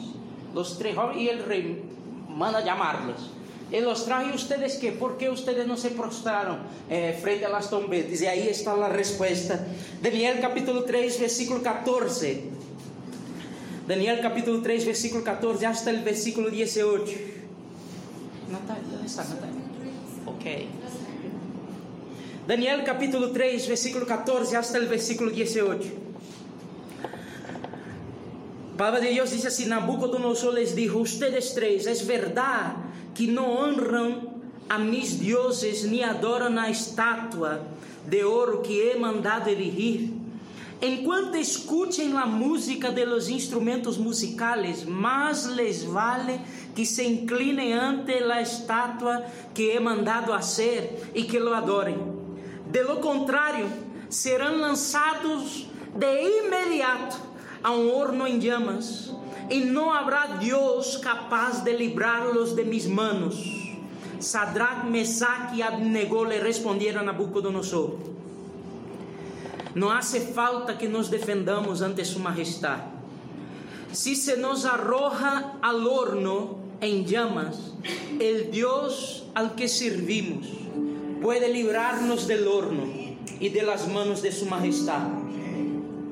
os 0.54 0.76
três 0.76 0.94
jovens, 0.94 1.20
e 1.20 1.28
o 1.30 1.46
rei 1.46 1.82
manda 2.28 2.62
chamá-los. 2.62 3.30
Ele 3.72 3.86
os 3.86 4.02
trajo 4.04 4.30
e 4.30 4.34
ustedes 4.34 4.76
que, 4.76 4.92
por 4.92 5.16
que 5.16 5.30
ustedes 5.30 5.66
não 5.66 5.78
se 5.78 5.90
prostraram 5.90 6.60
eh, 6.90 7.16
frente 7.22 7.42
a 7.42 7.48
las 7.48 7.68
trombetas? 7.68 8.20
E 8.20 8.26
aí 8.26 8.48
está 8.48 8.72
a 8.72 8.88
resposta. 8.88 9.66
Daniel 10.02 10.42
capítulo 10.42 10.82
3, 10.82 11.18
versículo 11.18 11.60
14. 11.60 12.50
Daniel 13.88 14.20
capítulo 14.20 14.60
3, 14.60 14.84
versículo 14.84 15.24
14 15.24 15.64
hasta 15.64 15.90
el 15.90 16.02
versículo 16.02 16.50
18. 16.50 17.12
Natalia, 18.50 18.82
¿dónde 18.90 19.06
está 19.06 19.24
Natalia? 19.24 19.62
Ok. 20.26 20.68
Daniel 22.46 22.84
capítulo 22.84 23.30
3, 23.30 23.68
versículo 23.68 24.06
14 24.06 24.56
hasta 24.56 24.76
el 24.76 24.86
versículo 24.86 25.30
18. 25.30 25.88
Palavra 28.82 29.00
de 29.00 29.14
Deus 29.14 29.30
diz 29.30 29.46
assim: 29.46 29.66
Nabucodonosor 29.66 30.54
les 30.54 30.74
dijo: 30.74 30.98
Ustedes 30.98 31.52
três, 31.52 31.86
é 31.86 31.94
verdade 31.94 32.74
que 33.14 33.28
não 33.28 33.48
honram 33.48 34.42
a 34.68 34.76
mis 34.76 35.20
dioses 35.20 35.84
ni 35.84 36.02
adoram 36.02 36.58
a 36.58 36.68
estátua 36.68 37.64
de 38.04 38.24
ouro 38.24 38.60
que 38.60 38.80
he 38.80 38.98
mandado 38.98 39.48
erigir. 39.48 40.12
Enquanto 40.82 41.36
escutem 41.36 42.16
a 42.16 42.26
música 42.26 42.90
de 42.90 43.06
los 43.06 43.28
instrumentos 43.28 43.98
musicales, 43.98 44.84
más 44.84 45.46
les 45.46 45.84
vale 45.84 46.40
que 46.74 46.84
se 46.84 47.04
inclinem 47.04 47.74
ante 47.74 48.18
la 48.18 48.40
estatua 48.40 49.22
que 49.54 49.76
he 49.76 49.78
mandado 49.78 50.34
hacer 50.34 51.12
e 51.14 51.22
que 51.22 51.38
lo 51.38 51.54
adorem. 51.54 52.00
De 52.68 52.82
lo 52.82 52.96
contrário, 52.96 53.70
serão 54.08 54.58
lançados 54.58 55.68
de 55.94 56.40
imediato 56.40 57.31
a 57.62 57.72
um 57.72 57.94
horno 57.94 58.26
em 58.26 58.38
llamas, 58.38 59.12
e 59.50 59.60
não 59.64 59.92
haverá 59.92 60.26
Deus 60.38 60.96
capaz 60.96 61.60
de 61.60 61.72
librá-los 61.76 62.54
de 62.54 62.64
mis 62.64 62.86
manos. 62.86 63.62
Sadrach, 64.20 64.86
Mesach 64.86 65.54
e 65.54 65.62
Abnego 65.62 66.24
le 66.24 66.38
responderam 66.38 67.00
a 67.00 67.04
Nabucodonosor. 67.04 67.98
Não 69.74 69.90
hace 69.90 70.20
falta 70.32 70.74
que 70.74 70.86
nos 70.86 71.08
defendamos 71.08 71.82
ante 71.82 72.04
Sua 72.04 72.22
Majestade. 72.22 72.82
Si 73.92 74.16
se 74.16 74.36
nos 74.36 74.64
arroja 74.64 75.58
al 75.60 75.86
horno 75.86 76.58
en 76.80 77.04
llamas, 77.04 77.74
el 78.20 78.50
Dios 78.50 79.24
al 79.34 79.54
que 79.54 79.68
servimos 79.68 80.46
puede 81.20 81.48
librarnos 81.48 82.26
del 82.26 82.48
horno 82.48 82.84
y 83.38 83.48
de 83.48 83.62
las 83.62 83.88
manos 83.88 84.22
de 84.22 84.32
Su 84.32 84.46
Majestad. 84.46 85.08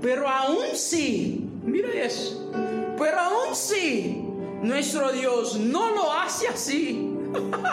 Pero 0.03 0.29
aún 0.29 0.75
si, 0.75 1.40
mira 1.63 1.93
eso, 1.93 2.51
pero 2.99 3.19
aún 3.21 3.55
si 3.55 4.25
nuestro 4.63 5.13
Dios 5.13 5.59
no 5.59 5.91
lo 5.95 6.13
hace 6.13 6.49
así, 6.49 7.17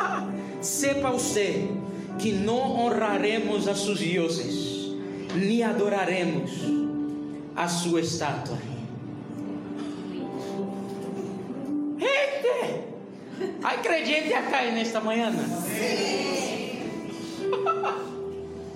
sepa 0.61 1.11
usted 1.11 1.65
que 2.21 2.33
no 2.33 2.57
honraremos 2.57 3.67
a 3.67 3.75
sus 3.75 3.99
dioses 3.99 4.67
ni 5.35 5.61
adoraremos 5.61 6.51
a 7.55 7.69
sua 7.69 8.01
estátua. 8.01 8.57
Gente, 11.97 12.83
hay 13.63 13.77
creyente 13.77 14.35
acá 14.35 14.67
en 14.67 14.77
esta 14.77 14.99
mañana. 14.99 15.39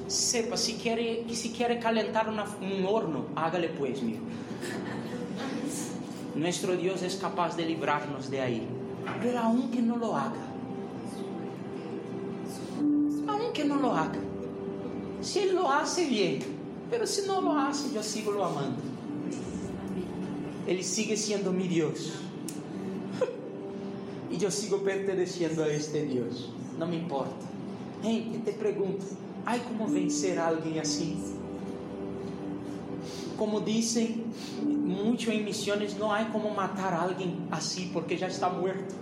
Sepa, 0.08 0.58
se 0.58 0.78
quer, 0.78 1.24
se 1.34 1.54
quer 1.54 1.80
calentar 1.80 2.28
una, 2.28 2.44
um 2.60 2.86
horno, 2.86 3.28
hágale 3.34 3.70
pues, 3.70 4.02
meu. 4.04 4.20
Nuestro 6.36 6.76
Dios 6.78 7.02
es 7.02 7.16
capaz 7.16 7.56
de 7.56 7.66
librarnos 7.66 8.30
de 8.30 8.42
ahí. 8.42 8.68
Pero 9.22 9.40
aunque 9.40 9.82
no 9.82 9.98
lo 9.98 10.16
haga, 10.16 10.46
aunque 13.28 13.66
no 13.66 13.76
lo 13.78 13.92
haga, 13.94 14.20
Si 15.22 15.38
Ele 15.38 15.54
lo 15.54 15.70
hace 15.70 16.06
bien, 16.06 16.40
pero 16.90 17.06
si 17.06 17.28
no 17.28 17.42
lo 17.42 17.52
hace, 17.54 17.94
yo 17.94 18.02
sigo 18.02 18.32
lo 18.32 18.44
amando. 18.44 18.82
Ele 20.68 20.82
sigue 20.82 21.16
sendo 21.16 21.52
mi 21.52 21.68
Dios. 21.68 22.14
e 24.32 24.44
eu 24.44 24.50
sigo 24.50 24.80
perteneciendo 24.80 25.62
a 25.62 25.70
este 25.70 26.06
Deus. 26.06 26.50
Não 26.78 26.88
me 26.88 26.98
importa. 26.98 27.46
Hey, 28.04 28.42
te 28.44 28.52
pergunto: 28.54 29.06
há 29.46 29.60
como 29.60 29.88
vencer 29.88 30.40
alguém 30.40 30.80
assim? 30.80 31.41
Como 33.42 33.60
dizem 33.60 34.24
muito 34.62 35.32
em 35.32 35.44
missões, 35.44 35.98
não 35.98 36.12
há 36.12 36.26
como 36.26 36.54
matar 36.54 36.94
alguém 36.94 37.42
assim 37.50 37.90
porque 37.92 38.16
já 38.16 38.28
está 38.28 38.48
morto. 38.48 38.94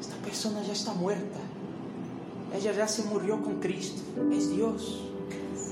Esta 0.00 0.16
pessoa 0.24 0.60
já 0.64 0.72
está 0.72 0.92
morta. 0.92 1.38
ella 2.52 2.72
ya 2.72 2.88
se 2.88 3.02
murió 3.02 3.40
con 3.44 3.60
Cristo, 3.60 4.02
es 4.32 4.50
Dios. 4.50 5.02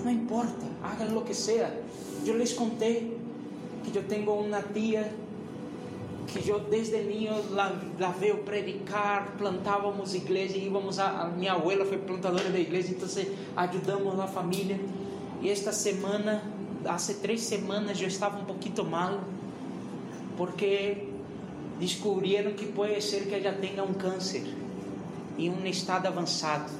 No 0.04 0.10
importa, 0.12 0.64
hagan 0.84 1.12
lo 1.12 1.24
que 1.24 1.34
sea. 1.34 1.74
Yo 2.24 2.34
les 2.34 2.54
conté 2.54 3.16
que 3.82 3.90
yo 3.90 4.02
tengo 4.02 4.34
una 4.34 4.62
tía 4.62 5.10
que 6.32 6.40
yo 6.40 6.60
desde 6.70 7.02
niño 7.02 7.32
la, 7.52 7.72
la 7.98 8.12
veo 8.12 8.44
predicar, 8.44 9.36
plantábamos 9.38 10.14
iglesia, 10.14 10.62
íbamos 10.62 11.00
a, 11.00 11.22
a 11.22 11.28
mi 11.30 11.48
abuela 11.48 11.84
fue 11.84 11.98
plantadora 11.98 12.48
de 12.48 12.60
iglesia, 12.60 12.92
entonces 12.92 13.26
ayudamos 13.56 14.14
a 14.14 14.18
la 14.18 14.28
familia. 14.28 14.78
Y 15.44 15.50
esta 15.50 15.72
semana, 15.74 16.42
hace 16.88 17.16
tres 17.16 17.42
semanas 17.44 17.98
yo 17.98 18.06
estaba 18.06 18.38
un 18.38 18.46
poquito 18.46 18.82
mal, 18.82 19.20
porque 20.38 21.06
descubrieron 21.78 22.54
que 22.54 22.64
puede 22.64 23.02
ser 23.02 23.28
que 23.28 23.36
ella 23.36 23.60
tenga 23.60 23.82
un 23.82 23.92
cáncer 23.92 24.42
em 25.36 25.50
um 25.50 25.66
estado 25.66 26.08
avançado. 26.08 26.72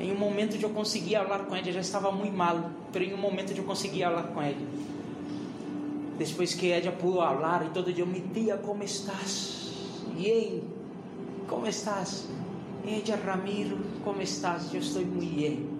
Em 0.00 0.10
um 0.10 0.18
momento 0.18 0.56
eu 0.56 0.70
conseguia 0.70 1.22
falar 1.22 1.44
com 1.44 1.54
ela, 1.54 1.70
já 1.70 1.78
estava 1.78 2.10
muito 2.10 2.36
mal, 2.36 2.72
mas 2.92 3.02
em 3.04 3.14
um 3.14 3.18
momento 3.18 3.52
eu 3.56 3.62
conseguia 3.62 4.10
falar 4.10 4.24
com 4.24 4.42
ela. 4.42 4.56
Depois 6.18 6.54
que 6.54 6.72
ela 6.72 6.90
pudo 6.90 7.18
falar 7.18 7.66
e 7.66 7.70
todo 7.70 7.92
dia, 7.92 8.04
me 8.04 8.20
tia, 8.34 8.56
como 8.56 8.82
estás? 8.82 9.70
Bien, 10.16 10.60
como 11.46 11.68
estás? 11.68 12.26
Ella, 12.84 13.16
Ramiro, 13.24 13.78
como 14.02 14.20
estás? 14.22 14.74
Eu 14.74 14.80
estou 14.80 15.04
muito 15.04 15.36
bem. 15.36 15.77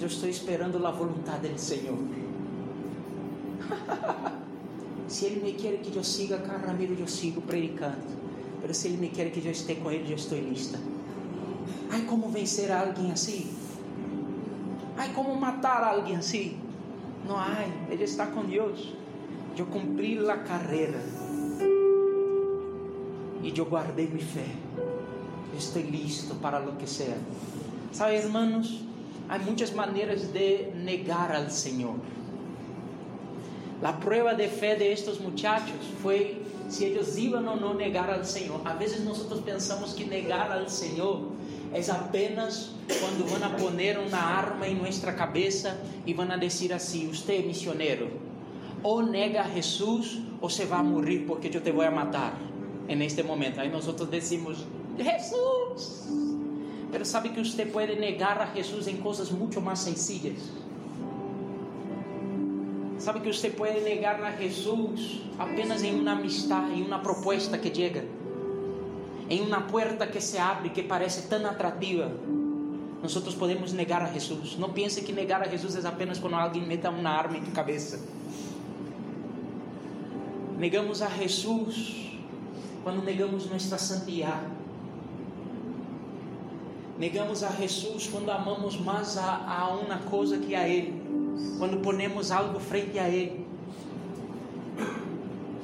Eu 0.00 0.06
estou 0.06 0.28
esperando 0.28 0.84
a 0.84 0.90
vontade 0.90 1.48
do 1.48 1.58
Senhor. 1.58 1.96
se 5.08 5.26
Ele 5.26 5.40
me 5.40 5.52
quer 5.52 5.78
que 5.78 5.96
eu 5.96 6.04
siga 6.04 6.38
cá, 6.38 6.56
Ramiro, 6.56 6.96
eu 6.98 7.06
sigo 7.06 7.40
predicando. 7.40 8.22
Mas 8.66 8.76
se 8.76 8.88
Ele 8.88 8.96
me 8.96 9.08
quer 9.08 9.30
que 9.30 9.44
eu 9.44 9.52
esteja 9.52 9.80
com 9.80 9.90
Ele, 9.90 10.12
eu 10.12 10.16
estou 10.16 10.38
lista. 10.38 10.78
Ai, 11.90 12.02
como 12.02 12.28
vencer 12.28 12.72
alguém 12.72 13.12
assim? 13.12 13.52
Ai, 14.96 15.12
como 15.14 15.34
matar 15.36 15.84
alguém 15.84 16.16
assim? 16.16 16.58
Não 17.26 17.36
há, 17.36 17.64
Ele 17.88 18.04
está 18.04 18.26
com 18.26 18.44
Deus. 18.44 18.94
Eu 19.56 19.66
cumpri 19.66 20.18
a 20.28 20.38
carreira. 20.38 21.00
E 23.42 23.52
eu 23.56 23.64
guardei 23.66 24.06
minha 24.06 24.24
fé. 24.24 24.46
Eu 25.52 25.58
estou 25.58 25.82
listo 25.82 26.34
para 26.36 26.60
o 26.60 26.76
que 26.76 26.88
seja. 26.88 27.18
Sabe, 27.92 28.16
irmãos, 28.16 28.82
há 29.28 29.38
muitas 29.38 29.70
maneiras 29.72 30.22
de 30.32 30.68
negar 30.74 31.34
ao 31.34 31.48
Senhor. 31.50 31.96
A 33.82 33.92
prova 33.92 34.34
de 34.34 34.48
fé 34.48 34.76
de 34.76 34.84
estes 34.84 35.18
muchachos 35.18 35.86
foi 36.00 36.40
se 36.68 36.84
eles 36.84 37.16
iam 37.16 37.44
ou 37.46 37.56
não 37.56 37.74
negar 37.74 38.08
ao 38.08 38.24
Senhor. 38.24 38.60
Às 38.64 38.78
vezes 38.78 39.04
nós 39.04 39.18
pensamos 39.40 39.92
que 39.92 40.04
negar 40.04 40.50
ao 40.56 40.68
Senhor 40.68 41.32
é 41.72 41.90
apenas 41.90 42.70
quando 42.86 43.26
vão 43.26 43.44
a 43.44 43.50
poner 43.50 43.98
uma 43.98 44.18
arma 44.18 44.68
em 44.68 44.76
nossa 44.76 45.12
cabeça 45.12 45.80
e 46.06 46.14
vão 46.14 46.30
a 46.30 46.36
dizer 46.36 46.72
assim: 46.72 47.08
"Você 47.08 47.36
é 47.36 47.42
missionário, 47.42 48.10
ou 48.82 49.02
nega 49.02 49.42
a 49.42 49.48
Jesus 49.48 50.20
ou 50.40 50.48
você 50.48 50.64
vai 50.64 50.82
morrer 50.82 51.24
porque 51.26 51.48
eu 51.48 51.60
te 51.60 51.72
vou 51.72 51.90
matar." 51.90 52.38
En 52.88 53.00
este 53.02 53.22
momento, 53.22 53.60
aí 53.60 53.70
nós 53.70 53.86
decimos: 54.10 54.64
"Jesus." 54.98 56.31
Mas 56.92 57.08
sabe 57.08 57.30
que 57.30 57.42
você 57.42 57.64
pode 57.64 57.96
negar 57.96 58.38
a 58.40 58.46
Jesus 58.54 58.86
em 58.86 58.98
coisas 58.98 59.30
muito 59.30 59.60
mais 59.60 59.78
sencillas. 59.80 60.38
Sabe 62.98 63.20
que 63.20 63.32
você 63.32 63.50
pode 63.50 63.80
negar 63.80 64.22
a 64.22 64.30
Jesus 64.36 65.22
apenas 65.36 65.82
em 65.82 65.98
uma 65.98 66.12
amistade, 66.12 66.78
em 66.78 66.82
uma 66.82 67.00
proposta 67.00 67.58
que 67.58 67.74
chega, 67.74 68.04
em 69.28 69.40
uma 69.40 69.62
porta 69.62 70.06
que 70.06 70.20
se 70.20 70.38
abre 70.38 70.68
que 70.68 70.84
parece 70.84 71.28
tão 71.28 71.44
atrativa. 71.46 72.12
Nós 73.02 73.18
podemos 73.34 73.72
negar 73.72 74.02
a 74.02 74.12
Jesus. 74.12 74.56
Não 74.56 74.70
pense 74.70 75.02
que 75.02 75.12
negar 75.12 75.42
a 75.42 75.48
Jesus 75.48 75.82
é 75.84 75.88
apenas 75.88 76.20
quando 76.20 76.34
alguém 76.34 76.64
meta 76.64 76.90
uma 76.90 77.10
arma 77.10 77.38
em 77.38 77.42
tua 77.42 77.52
cabeça. 77.52 78.00
Negamos 80.56 81.02
a 81.02 81.08
Jesus 81.08 82.12
quando 82.84 83.02
negamos 83.02 83.50
nossa 83.50 83.78
santidade. 83.78 84.61
Negamos 86.98 87.42
a 87.42 87.50
Jesus 87.50 88.06
quando 88.06 88.30
amamos 88.30 88.76
mais 88.76 89.16
a, 89.16 89.44
a 89.46 89.74
uma 89.74 89.98
coisa 89.98 90.38
que 90.38 90.54
a 90.54 90.68
Ele 90.68 91.02
quando 91.58 91.80
ponemos 91.80 92.30
algo 92.30 92.58
frente 92.60 92.98
a 92.98 93.08
Ele, 93.08 93.46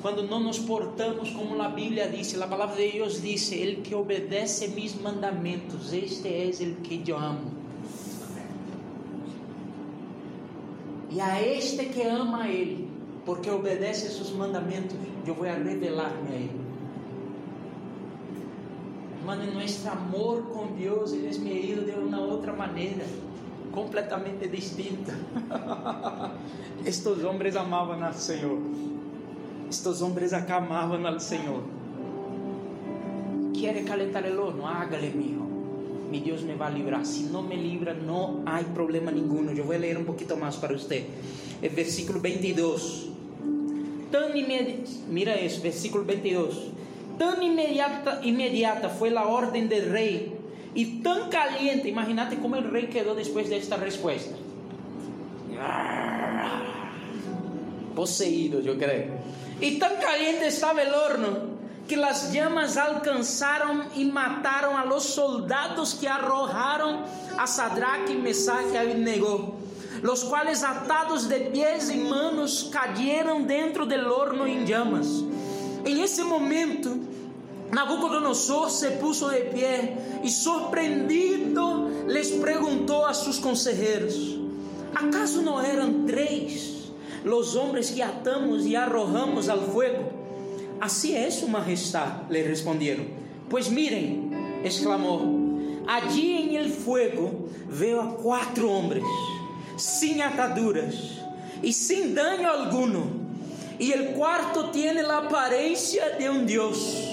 quando 0.01 0.23
não 0.23 0.41
nos 0.41 0.59
portamos 0.59 1.31
como 1.31 1.61
a 1.61 1.69
Bíblia 1.69 2.09
diz, 2.09 2.41
a 2.41 2.47
palavra 2.47 2.77
de 2.77 2.93
Deus 2.93 3.21
diz: 3.21 3.53
El 3.53 3.83
que 3.83 3.95
obedece 3.95 4.69
mis 4.69 4.95
mandamentos, 4.95 5.93
este 5.93 6.29
é 6.29 6.45
el 6.45 6.77
que 6.77 7.03
eu 7.07 7.17
amo. 7.17 7.59
E 11.11 11.21
a 11.21 11.43
este 11.43 11.87
que 11.87 12.03
ama 12.03 12.45
a 12.45 12.49
Ele, 12.49 12.88
porque 13.25 13.51
obedece 13.51 14.09
seus 14.11 14.31
mandamentos, 14.31 14.97
eu 15.27 15.35
vou 15.35 15.45
revelar-me 15.45 16.29
a 16.29 16.35
Ele. 16.35 16.67
Mano, 19.29 19.45
nosso 19.53 19.87
amor 19.87 20.41
com 20.45 20.69
Deus, 20.69 21.12
Ele 21.12 21.29
é 21.29 21.38
medido 21.38 21.85
de 21.85 21.91
uma 21.91 22.19
outra 22.19 22.51
maneira 22.51 23.05
completamente 23.71 24.49
distinta. 24.49 25.12
Estes 26.83 27.23
homens 27.25 27.55
amavam 27.55 28.03
ao 28.03 28.14
Senhor. 28.14 28.59
Estes 29.69 30.01
homens 30.01 30.33
acá 30.33 30.57
amavam 30.57 31.07
ao 31.07 31.21
Senhor. 31.21 31.62
Quer 33.53 33.85
calentar 33.85 34.25
el 34.25 34.38
horno? 34.38 34.67
Hágale, 34.67 35.11
mijo. 35.11 35.45
Mi 36.11 36.21
Deus 36.21 36.41
me 36.41 36.55
vai 36.55 36.73
livrar. 36.73 37.05
Se 37.05 37.25
não 37.25 37.43
me 37.43 37.57
livra, 37.57 37.93
não 37.93 38.43
há 38.47 38.64
problema 38.73 39.11
nenhum. 39.11 39.51
Eu 39.51 39.64
vou 39.67 39.77
ler 39.77 39.99
um 39.99 40.05
pouquinho 40.05 40.38
mais 40.38 40.57
para 40.57 40.73
você. 40.73 41.05
É 41.61 41.69
versículo 41.69 42.19
22. 42.19 43.09
Tão 44.11 44.35
imediata, 44.35 44.91
mira 45.07 45.38
isso, 45.38 45.61
versículo 45.61 46.03
22. 46.03 46.78
Tão 47.18 47.42
imediata, 47.42 48.20
imediata 48.22 48.88
foi 48.88 49.14
a 49.16 49.24
ordem 49.26 49.66
do 49.66 49.90
rei 49.90 50.38
y 50.74 51.02
tan 51.02 51.28
caliente, 51.28 51.88
imagínate 51.88 52.37
cómo 52.37 52.57
el 52.57 52.70
rey 52.70 52.87
quedó 52.87 53.14
después 53.14 53.48
de 53.48 53.57
esta 53.57 53.76
respuesta. 53.76 54.37
Poseído, 57.96 58.61
yo 58.61 58.78
creo. 58.78 59.18
Y 59.61 59.78
tan 59.78 59.96
caliente 59.96 60.46
estaba 60.46 60.83
el 60.83 60.94
horno 60.94 61.59
que 61.88 61.96
las 61.96 62.33
llamas 62.33 62.76
alcanzaron 62.76 63.83
y 63.96 64.04
mataron 64.04 64.76
a 64.76 64.85
los 64.85 65.02
soldados 65.02 65.94
que 65.94 66.07
arrojaron 66.07 66.98
a 67.37 67.46
Sadrach, 67.46 68.09
Mesach 68.11 68.72
y 68.72 68.76
Abednego, 68.76 69.57
los 70.02 70.22
cuales 70.24 70.62
atados 70.62 71.28
de 71.28 71.40
pies 71.40 71.90
y 71.90 71.96
manos 71.96 72.70
cayeron 72.72 73.48
dentro 73.48 73.87
del 73.87 74.07
horno 74.07 74.46
en 74.46 74.64
llamas. 74.64 75.24
En 75.85 75.98
ese 75.98 76.22
momento, 76.22 76.94
Nabucodonosor 77.72 78.70
se 78.70 78.92
puso 78.92 79.28
de 79.28 79.40
pie 79.40 79.94
y 80.24 80.31
sorprendido 80.31 81.90
les 82.07 82.33
preguntó 82.33 83.07
a 83.07 83.12
sus 83.12 83.38
consejeros: 83.38 84.38
¿Acaso 84.94 85.42
no 85.42 85.61
eran 85.62 86.07
tres 86.07 86.90
los 87.24 87.57
hombres 87.57 87.90
que 87.90 88.02
atamos 88.02 88.64
y 88.64 88.74
arrojamos 88.74 89.48
al 89.48 89.61
fuego? 89.61 90.11
Así 90.81 91.14
es, 91.14 91.40
su 91.40 91.48
majestad, 91.48 92.28
le 92.31 92.42
respondieron. 92.44 93.07
Pues 93.50 93.70
miren, 93.70 94.61
exclamó, 94.64 95.20
allí 95.87 96.37
en 96.37 96.57
el 96.57 96.70
fuego 96.70 97.48
veo 97.78 98.00
a 98.00 98.16
cuatro 98.16 98.70
hombres, 98.70 99.04
sin 99.76 100.22
ataduras 100.22 100.94
y 101.62 101.72
sin 101.72 102.14
daño 102.14 102.50
alguno, 102.50 103.07
y 103.78 103.92
el 103.92 104.11
cuarto 104.11 104.70
tiene 104.70 105.02
la 105.02 105.18
apariencia 105.18 106.11
de 106.18 106.31
un 106.31 106.46
dios. 106.46 107.08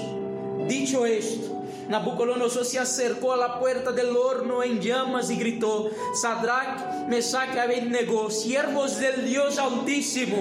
Dicho 0.67 1.05
esto, 1.05 1.63
Nabucodonosor 1.89 2.65
se 2.65 2.79
acercó 2.79 3.33
a 3.33 3.37
la 3.37 3.59
puerta 3.59 3.91
del 3.91 4.15
horno 4.17 4.63
en 4.63 4.81
llamas 4.81 5.29
y 5.29 5.35
gritó: 5.35 5.91
Sadrach, 6.19 7.07
Mesach 7.07 7.53
y 7.55 7.59
Abednego, 7.59 8.31
siervos 8.31 8.99
del 8.99 9.25
Dios 9.25 9.59
Altísimo, 9.59 10.37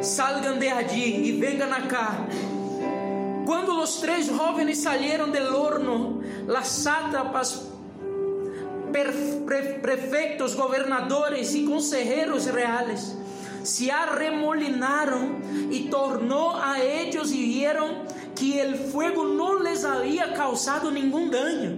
salgan 0.00 0.58
de 0.58 0.70
allí 0.70 1.04
y 1.26 1.38
vengan 1.38 1.74
acá. 1.74 2.26
Cuando 3.44 3.74
los 3.74 4.00
tres 4.00 4.30
jóvenes 4.30 4.82
salieron 4.82 5.32
del 5.32 5.48
horno, 5.48 6.20
las 6.46 6.68
sátrapas, 6.68 7.66
prefectos, 8.90 10.56
gobernadores 10.56 11.54
y 11.54 11.66
consejeros 11.66 12.46
reales 12.46 13.14
se 13.68 13.92
arremolinaron 13.92 15.68
y 15.70 15.90
tornó 15.90 16.56
a 16.56 16.82
ellos 16.82 17.30
y 17.32 17.46
vieron 17.46 18.08
que 18.34 18.62
el 18.62 18.76
fuego 18.76 19.24
no 19.24 19.60
les 19.60 19.84
había 19.84 20.32
causado 20.32 20.90
ningún 20.90 21.30
daño 21.30 21.76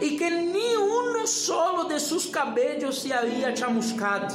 y 0.00 0.16
que 0.16 0.30
ni 0.30 0.74
uno 0.76 1.26
solo 1.26 1.84
de 1.84 1.98
sus 1.98 2.26
cabellos 2.26 2.98
se 2.98 3.14
había 3.14 3.54
chamuscado. 3.54 4.28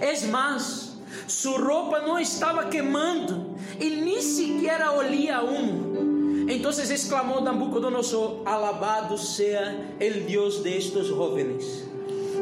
Es 0.00 0.28
más, 0.30 0.94
su 1.26 1.56
ropa 1.58 2.00
no 2.06 2.18
estaba 2.18 2.70
quemando 2.70 3.56
y 3.80 3.90
ni 3.90 4.22
siquiera 4.22 4.92
olía 4.92 5.42
humo. 5.42 6.48
Entonces 6.48 6.90
exclamó 6.90 7.40
Nabucodonosor, 7.40 8.42
alabado 8.46 9.16
sea 9.16 9.96
el 9.98 10.26
Dios 10.26 10.62
de 10.62 10.76
estos 10.76 11.10
jóvenes, 11.10 11.84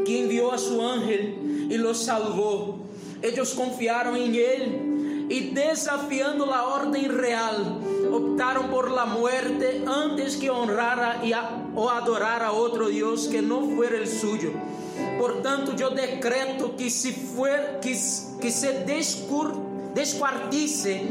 que 0.04 0.22
envió 0.22 0.52
a 0.52 0.58
su 0.58 0.82
ángel 0.82 1.68
y 1.70 1.76
los 1.78 1.98
salvó. 2.04 2.89
Ellos 3.22 3.54
confiaron 3.54 4.16
en 4.16 4.34
él 4.34 5.26
y 5.30 5.50
desafiando 5.50 6.46
la 6.46 6.64
orden 6.64 7.16
real, 7.16 7.78
optaron 8.12 8.68
por 8.68 8.90
la 8.90 9.04
muerte 9.04 9.84
antes 9.86 10.36
que 10.36 10.50
honrara 10.50 11.20
y 11.24 11.32
o 11.74 11.88
adorar 11.88 12.42
a 12.42 12.52
otro 12.52 12.88
Dios 12.88 13.28
que 13.28 13.40
no 13.40 13.60
fuera 13.76 13.96
el 13.96 14.08
suyo. 14.08 14.50
Por 15.18 15.42
tanto, 15.42 15.76
yo 15.76 15.90
decreto 15.90 16.76
que, 16.76 16.90
si 16.90 17.12
fuera, 17.12 17.78
que, 17.80 17.92
que 17.92 18.50
se 18.50 18.84
descur, 18.84 19.54
descuartice 19.94 21.06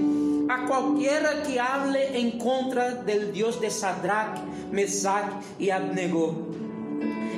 a 0.49 0.65
cualquiera 0.65 1.43
que 1.43 1.59
hable 1.59 2.19
en 2.19 2.37
contra 2.37 2.95
del 2.95 3.31
Dios 3.31 3.61
de 3.61 3.69
Sadrach, 3.69 4.39
Mesach 4.71 5.31
y 5.59 5.69
Abnego, 5.69 6.35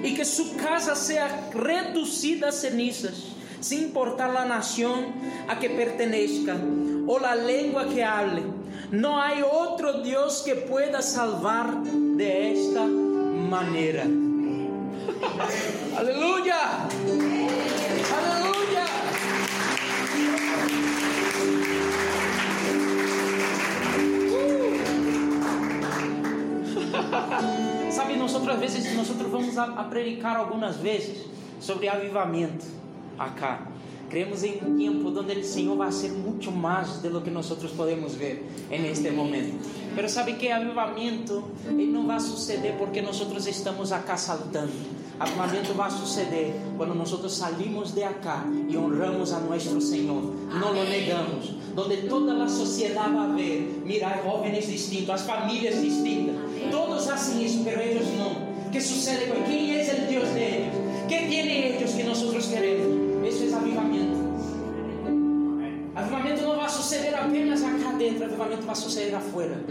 y 0.04 0.16
que 0.16 0.26
su 0.26 0.56
casa 0.56 0.96
sea 0.96 1.50
reducida 1.54 2.50
a 2.50 2.52
cenizas, 2.52 3.26
sin 3.62 3.84
importar 3.84 4.34
la 4.34 4.46
nación 4.46 5.06
a 5.48 5.60
que 5.60 5.70
pertenezca 5.70 6.58
o 7.08 7.20
la 7.20 7.36
lengua 7.36 7.88
que 7.88 8.04
hable. 8.04 8.44
No 8.92 9.22
hay 9.22 9.42
otro 9.42 10.02
Dios 10.02 10.42
que 10.46 10.56
pueda 10.56 11.02
salvar 11.02 11.82
de 11.84 12.54
esta 12.54 12.86
manera. 12.86 14.04
Aleluya. 15.98 16.88
Aleluya. 18.18 18.86
Sabe, 27.92 28.18
nosotros 28.18 28.56
a 28.56 28.60
veces, 28.60 28.94
nosotros 28.96 29.32
vamos 29.32 29.58
a, 29.58 29.64
a 29.64 29.90
predicar 29.90 30.38
algumas 30.38 30.82
vezes 30.82 31.26
sobre 31.60 31.90
avivamento 31.90 32.81
acá. 33.18 33.68
Creemos 34.10 34.44
em 34.44 34.60
um 34.62 34.78
tempo 34.78 35.08
onde 35.18 35.40
o 35.40 35.44
Senhor 35.46 35.78
vai 35.78 35.90
ser 35.90 36.12
muito 36.12 36.52
mais 36.52 37.02
de 37.02 37.08
lo 37.08 37.22
que 37.22 37.30
nós 37.30 37.48
podemos 37.48 38.14
ver 38.16 38.46
en 38.70 38.86
este 38.86 39.10
momento. 39.10 39.56
Mas 39.96 40.12
sabe 40.12 40.34
que 40.34 40.52
avivamento 40.52 41.46
não 41.70 42.06
vai 42.06 42.20
suceder 42.20 42.76
porque 42.78 43.02
nós 43.02 43.22
estamos 43.48 43.94
acá 43.94 44.18
saltando. 44.18 44.74
Avivamento 45.18 45.74
vai 45.74 45.90
suceder 45.90 46.54
quando 46.76 46.94
nós 46.94 47.10
salimos 47.32 47.94
de 47.94 48.04
acá 48.04 48.44
e 48.68 48.76
honramos 48.76 49.32
a 49.32 49.40
nosso 49.40 49.80
Senhor. 49.80 50.22
Não 50.60 50.74
lo 50.74 50.84
negamos. 50.84 51.54
Donde 51.74 52.08
toda 52.10 52.44
a 52.44 52.50
sociedade 52.50 53.14
vai 53.14 53.32
ver, 53.34 53.82
mira, 53.86 54.22
jovens 54.26 54.68
distintos, 54.68 55.10
as 55.10 55.22
famílias 55.22 55.80
distintas. 55.80 56.36
Todos 56.70 57.08
isso, 57.42 57.64
mas 57.64 57.80
eles 57.80 58.08
não. 58.18 58.52
que 58.72 58.82
sucede 58.82 59.26
quem 59.44 59.76
é 59.76 59.82
o 59.82 60.08
Deus 60.08 60.30
deles? 60.30 60.81
Que 61.12 61.18
tem 61.18 61.76
eles 61.76 61.94
que 61.94 62.04
nós 62.04 62.24
queremos? 62.48 63.28
Isso 63.28 63.54
é 63.54 63.58
avivamento. 63.58 64.18
Avivamento 65.94 66.42
não 66.42 66.56
vai 66.56 66.70
suceder 66.70 67.14
apenas 67.14 67.62
acá 67.62 67.92
dentro, 67.98 68.24
avivamento 68.24 68.62
vai 68.62 68.76
suceder 68.78 69.16
afuera. 69.16 69.62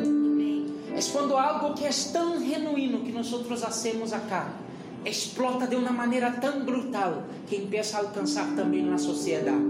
É 0.94 1.00
quando 1.10 1.34
algo 1.38 1.72
que 1.72 1.86
é 1.86 1.90
tão 2.12 2.38
genuíno 2.46 3.00
que 3.00 3.10
nós 3.10 3.32
hacemos 3.64 4.12
acá 4.12 4.52
explota 5.02 5.66
de 5.66 5.76
uma 5.76 5.92
maneira 5.92 6.30
tão 6.32 6.62
brutal 6.62 7.22
que 7.48 7.56
empieza 7.56 7.96
a 7.96 8.00
alcançar 8.00 8.54
também 8.54 8.82
na 8.82 8.98
sociedade. 8.98 9.64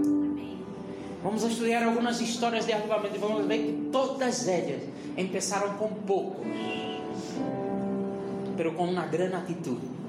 Vamos 1.23 1.41
estudar 1.45 1.83
algumas 1.83 2.19
histórias 2.19 2.65
de 2.65 2.73
avivamento 2.73 3.15
e 3.15 3.19
vamos 3.19 3.45
ver 3.45 3.59
que 3.59 3.89
todas 3.93 4.45
elas 4.45 4.81
começaram 5.15 5.77
com 5.77 5.87
pouco, 5.87 6.41
mas 8.57 8.73
com 8.73 8.83
uma 8.83 9.05
grande 9.05 9.35
atitude 9.35 10.00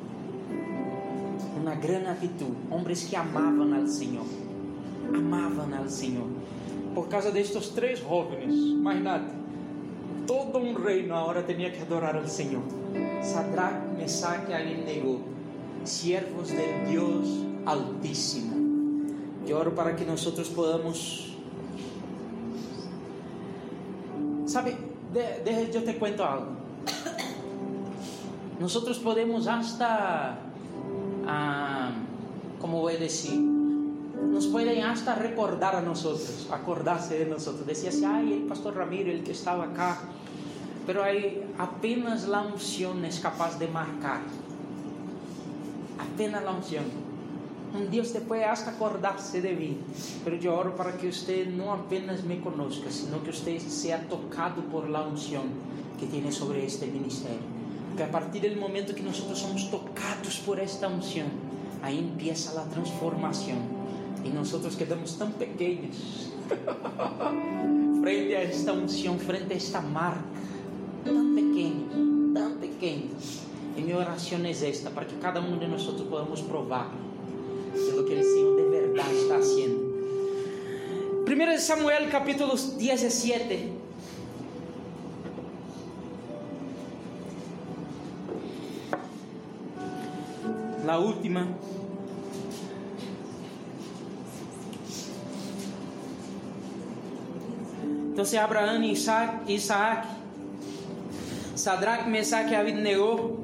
uma 1.62 1.76
grande 1.76 2.08
atitude. 2.08 2.56
Homens 2.70 3.04
que 3.04 3.14
amavam 3.14 3.72
ao 3.74 3.86
Senhor. 3.86 4.26
Amavam 5.14 5.68
ao 5.78 5.88
Senhor. 5.88 6.26
Por 6.94 7.08
causa 7.08 7.30
destes 7.30 7.68
três 7.68 8.00
jovens, 8.00 8.52
imagínate, 8.52 9.32
todo 10.26 10.58
um 10.58 10.74
reino 10.74 11.14
agora 11.14 11.42
tinha 11.42 11.70
que 11.70 11.80
adorar 11.80 12.16
ao 12.16 12.26
Senhor. 12.26 12.62
Sadrach, 13.22 13.96
Mesaque 13.96 14.50
e 14.50 14.54
Abednego, 14.54 15.22
siervos 15.84 16.48
de 16.48 16.90
Deus 16.90 17.28
Altíssimo. 17.64 18.60
Eu 19.46 19.56
oro 19.56 19.72
para 19.72 19.94
que 19.94 20.04
nós 20.04 20.24
podamos. 20.54 21.36
Sabe, 24.46 24.76
de, 25.12 25.40
de, 25.44 25.76
eu 25.76 25.84
te 25.84 25.94
conto 25.94 26.22
algo. 26.22 26.56
Nós 28.60 28.76
podemos 28.98 29.48
hasta 29.48 30.51
como 32.60 32.80
voy 32.80 32.94
a 32.94 32.98
decir, 32.98 33.38
nos 33.38 34.46
pueden 34.46 34.84
hasta 34.84 35.14
recordar 35.14 35.76
a 35.76 35.82
nosotros, 35.82 36.48
acordarse 36.52 37.18
de 37.18 37.26
nosotros. 37.26 37.66
Decía 37.66 37.90
así, 37.90 38.04
ay, 38.04 38.32
el 38.32 38.42
pastor 38.42 38.76
Ramiro, 38.76 39.10
el 39.10 39.24
que 39.24 39.32
estaba 39.32 39.64
acá. 39.64 39.98
Pero 40.86 41.02
hay 41.02 41.44
apenas 41.58 42.26
la 42.28 42.40
unción 42.42 43.04
es 43.04 43.20
capaz 43.20 43.58
de 43.58 43.68
marcar. 43.68 44.20
Apenas 45.98 46.42
la 46.42 46.52
unción. 46.52 46.84
Un 47.74 47.90
día 47.90 48.02
usted 48.02 48.22
puede 48.22 48.44
hasta 48.44 48.72
acordarse 48.72 49.40
de 49.40 49.54
mí, 49.54 49.78
pero 50.24 50.36
yo 50.36 50.54
oro 50.54 50.76
para 50.76 50.96
que 50.96 51.08
usted 51.08 51.48
no 51.48 51.72
apenas 51.72 52.22
me 52.22 52.38
conozca, 52.40 52.90
sino 52.90 53.22
que 53.22 53.30
usted 53.30 53.58
sea 53.60 54.08
tocado 54.08 54.62
por 54.64 54.90
la 54.90 55.02
unción 55.02 55.44
que 55.98 56.06
tiene 56.06 56.30
sobre 56.32 56.66
este 56.66 56.86
ministerio. 56.86 57.61
Porque 57.92 58.04
a 58.04 58.08
partir 58.08 58.48
do 58.48 58.58
momento 58.58 58.94
que 58.94 59.02
nós 59.02 59.18
somos 59.18 59.64
tocados 59.64 60.38
por 60.38 60.58
esta 60.58 60.88
unção, 60.88 61.26
aí 61.82 62.00
empieza 62.00 62.58
a 62.58 62.64
transformação. 62.64 63.58
E 64.24 64.30
nós 64.30 64.50
quedamos 64.76 65.12
tão 65.12 65.30
pequenos 65.32 66.32
frente 68.00 68.34
a 68.34 68.44
esta 68.44 68.72
unção, 68.72 69.18
frente 69.18 69.52
a 69.52 69.56
esta 69.56 69.82
marca, 69.82 70.24
tão 71.04 71.34
pequenos, 71.34 72.32
tão 72.32 72.56
pequenos. 72.56 73.40
E 73.76 73.82
minha 73.82 73.98
oração 73.98 74.38
é 74.42 74.50
esta, 74.50 74.88
para 74.88 75.04
que 75.04 75.16
cada 75.16 75.38
um 75.42 75.58
de 75.58 75.66
nós 75.66 75.82
podamos 75.84 76.40
provar 76.40 76.90
do 77.74 78.04
que 78.04 78.14
o 78.14 78.22
Senhor 78.22 78.56
de 78.56 78.70
verdade 78.70 79.14
está 79.16 79.34
fazendo. 79.34 79.92
1 81.28 81.58
Samuel 81.58 82.08
capítulo 82.08 82.54
17 82.56 83.70
última. 90.98 91.48
Entonces 98.10 98.38
Abraham, 98.38 98.84
Isaac, 98.84 99.48
Isaac 99.48 100.22
Sadrach, 101.62 102.08
Mesach 102.08 102.50
y 102.50 102.54
Abednego. 102.56 103.38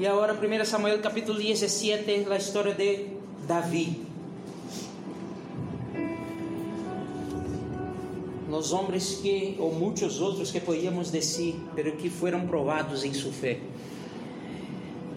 Y 0.00 0.06
ahora 0.06 0.32
1 0.32 0.64
Samuel 0.64 1.00
capítulo 1.02 1.38
17, 1.38 2.24
la 2.26 2.36
historia 2.36 2.74
de 2.74 3.18
David. 3.46 3.88
Los 8.48 8.72
hombres 8.72 9.20
que, 9.22 9.56
ou 9.60 9.72
muitos 9.72 10.22
outros 10.22 10.50
que 10.50 10.58
podíamos 10.58 11.10
decir, 11.10 11.54
pero 11.74 11.92
que 11.96 12.08
foram 12.08 12.46
provados 12.46 13.04
em 13.04 13.12
sua 13.12 13.30
fé. 13.30 13.60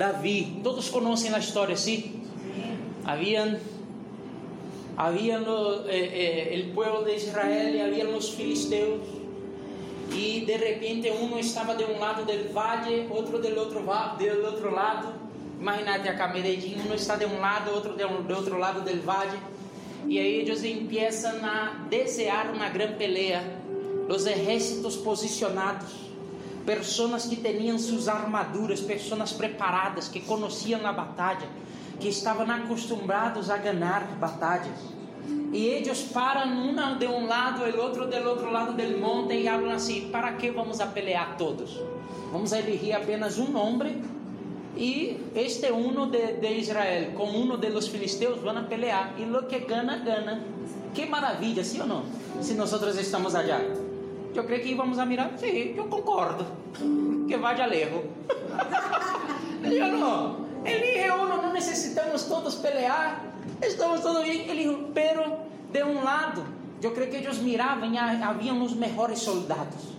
Davi, 0.02 0.60
todos 0.64 0.90
conhecem 0.90 1.32
a 1.32 1.38
história, 1.38 1.78
sim? 1.78 2.24
Habían, 3.06 3.60
habían 4.98 5.44
lo, 5.44 5.88
eh, 5.88 6.66
eh, 6.66 7.04
de 7.06 7.16
Israel 7.16 7.76
y 7.76 7.82
habían 7.82 8.12
los 8.12 8.32
filisteus 8.32 9.00
y 10.12 10.44
de 10.44 10.58
repente 10.58 11.12
uno 11.12 11.38
estaba 11.38 11.76
de 11.76 11.86
un 11.86 12.00
lado 12.00 12.26
del 12.26 12.50
valle, 12.52 13.08
otro 13.12 13.38
del 13.38 13.56
otro, 13.60 13.86
del 14.18 14.44
otro 14.44 14.72
lado. 14.72 15.14
Imagínate 15.60 16.10
acá, 16.10 16.30
Medellín, 16.30 16.82
uno 16.84 16.96
está 16.96 17.16
de 17.16 17.28
un 17.28 17.40
lado, 17.40 17.72
otro 17.76 17.94
de, 17.94 18.04
otro 18.04 18.58
lado 18.58 18.82
del 18.82 19.02
valle. 19.02 19.38
E 20.10 20.18
aí 20.18 20.42
eles 20.42 20.62
começam 20.62 21.46
a 21.46 21.86
desejar 21.88 22.50
uma 22.50 22.70
grande 22.70 22.96
pelea. 22.96 23.44
Os 24.10 24.26
exércitos 24.26 24.98
posicionados 24.98 26.11
pessoas 26.66 27.26
que 27.26 27.36
tinham 27.36 27.78
suas 27.78 28.08
armaduras, 28.08 28.82
pessoas 28.82 29.32
preparadas, 29.34 30.08
que 30.08 30.22
conheciam 30.22 30.86
a 30.86 30.92
batalha, 30.92 31.48
que 32.00 32.10
estavam 32.10 32.50
acostumados 32.50 33.50
a 33.50 33.58
ganhar 33.58 34.06
batalhas. 34.20 34.80
E 35.54 35.66
eles 35.68 36.04
param 36.04 36.50
um 36.50 36.98
de 36.98 37.08
um 37.08 37.28
lado, 37.28 37.64
o 37.64 37.82
outro 37.82 38.08
do 38.08 38.30
outro 38.30 38.52
lado 38.52 38.74
do 38.74 38.98
monte 39.00 39.36
e 39.36 39.46
falam 39.46 39.72
assim: 39.72 40.10
para 40.10 40.34
que 40.34 40.50
vamos 40.52 40.80
a 40.80 40.88
pelear 40.88 41.36
todos? 41.38 41.80
Vamos 42.32 42.54
a 42.54 42.60
elegir 42.60 42.94
apenas 42.94 43.38
um 43.38 43.56
homem 43.58 44.02
e 44.76 45.20
este 45.36 45.70
uno 45.70 46.10
de, 46.10 46.40
de 46.40 46.60
Israel 46.60 47.12
com 47.18 47.58
de 47.58 47.70
los 47.70 47.90
filisteus 47.90 48.40
vão 48.40 48.58
a 48.58 48.64
pelear 48.64 49.14
e 49.20 49.26
lo 49.26 49.44
que 49.48 49.60
gana, 49.60 49.98
gana. 49.98 50.42
Que 50.94 51.06
maravilha, 51.06 51.64
sim 51.64 51.82
ou 51.82 51.88
não? 51.88 52.04
Se 52.42 52.54
nós 52.54 52.72
estamos 52.98 53.36
allá. 53.36 53.91
Eu 54.34 54.44
creio 54.44 54.62
que 54.62 54.70
íamos 54.70 55.00
a 55.00 55.06
mirar. 55.06 55.32
Sim, 55.38 55.76
eu 55.76 55.86
concordo. 55.86 56.46
Que 57.28 57.38
vaya 57.38 57.66
lejos. 57.66 58.02
Eu 59.64 59.98
não. 59.98 60.42
Ele 60.66 61.08
não, 61.08 61.28
não 61.28 61.54
necessitamos 61.54 62.24
todos 62.24 62.56
pelear. 62.56 63.24
Estamos 63.62 64.02
todos 64.02 64.24
bem. 64.24 64.50
Ele 64.50 64.64
dijo, 64.64 64.88
pero 64.94 65.24
de 65.72 65.84
um 65.84 66.04
lado, 66.04 66.44
eu 66.82 66.92
creio 66.92 67.12
que 67.12 67.18
eles 67.18 67.38
miravam 67.38 67.92
e 67.94 67.98
haviam 67.98 68.62
os 68.62 68.74
melhores 68.74 69.20
soldados. 69.20 69.92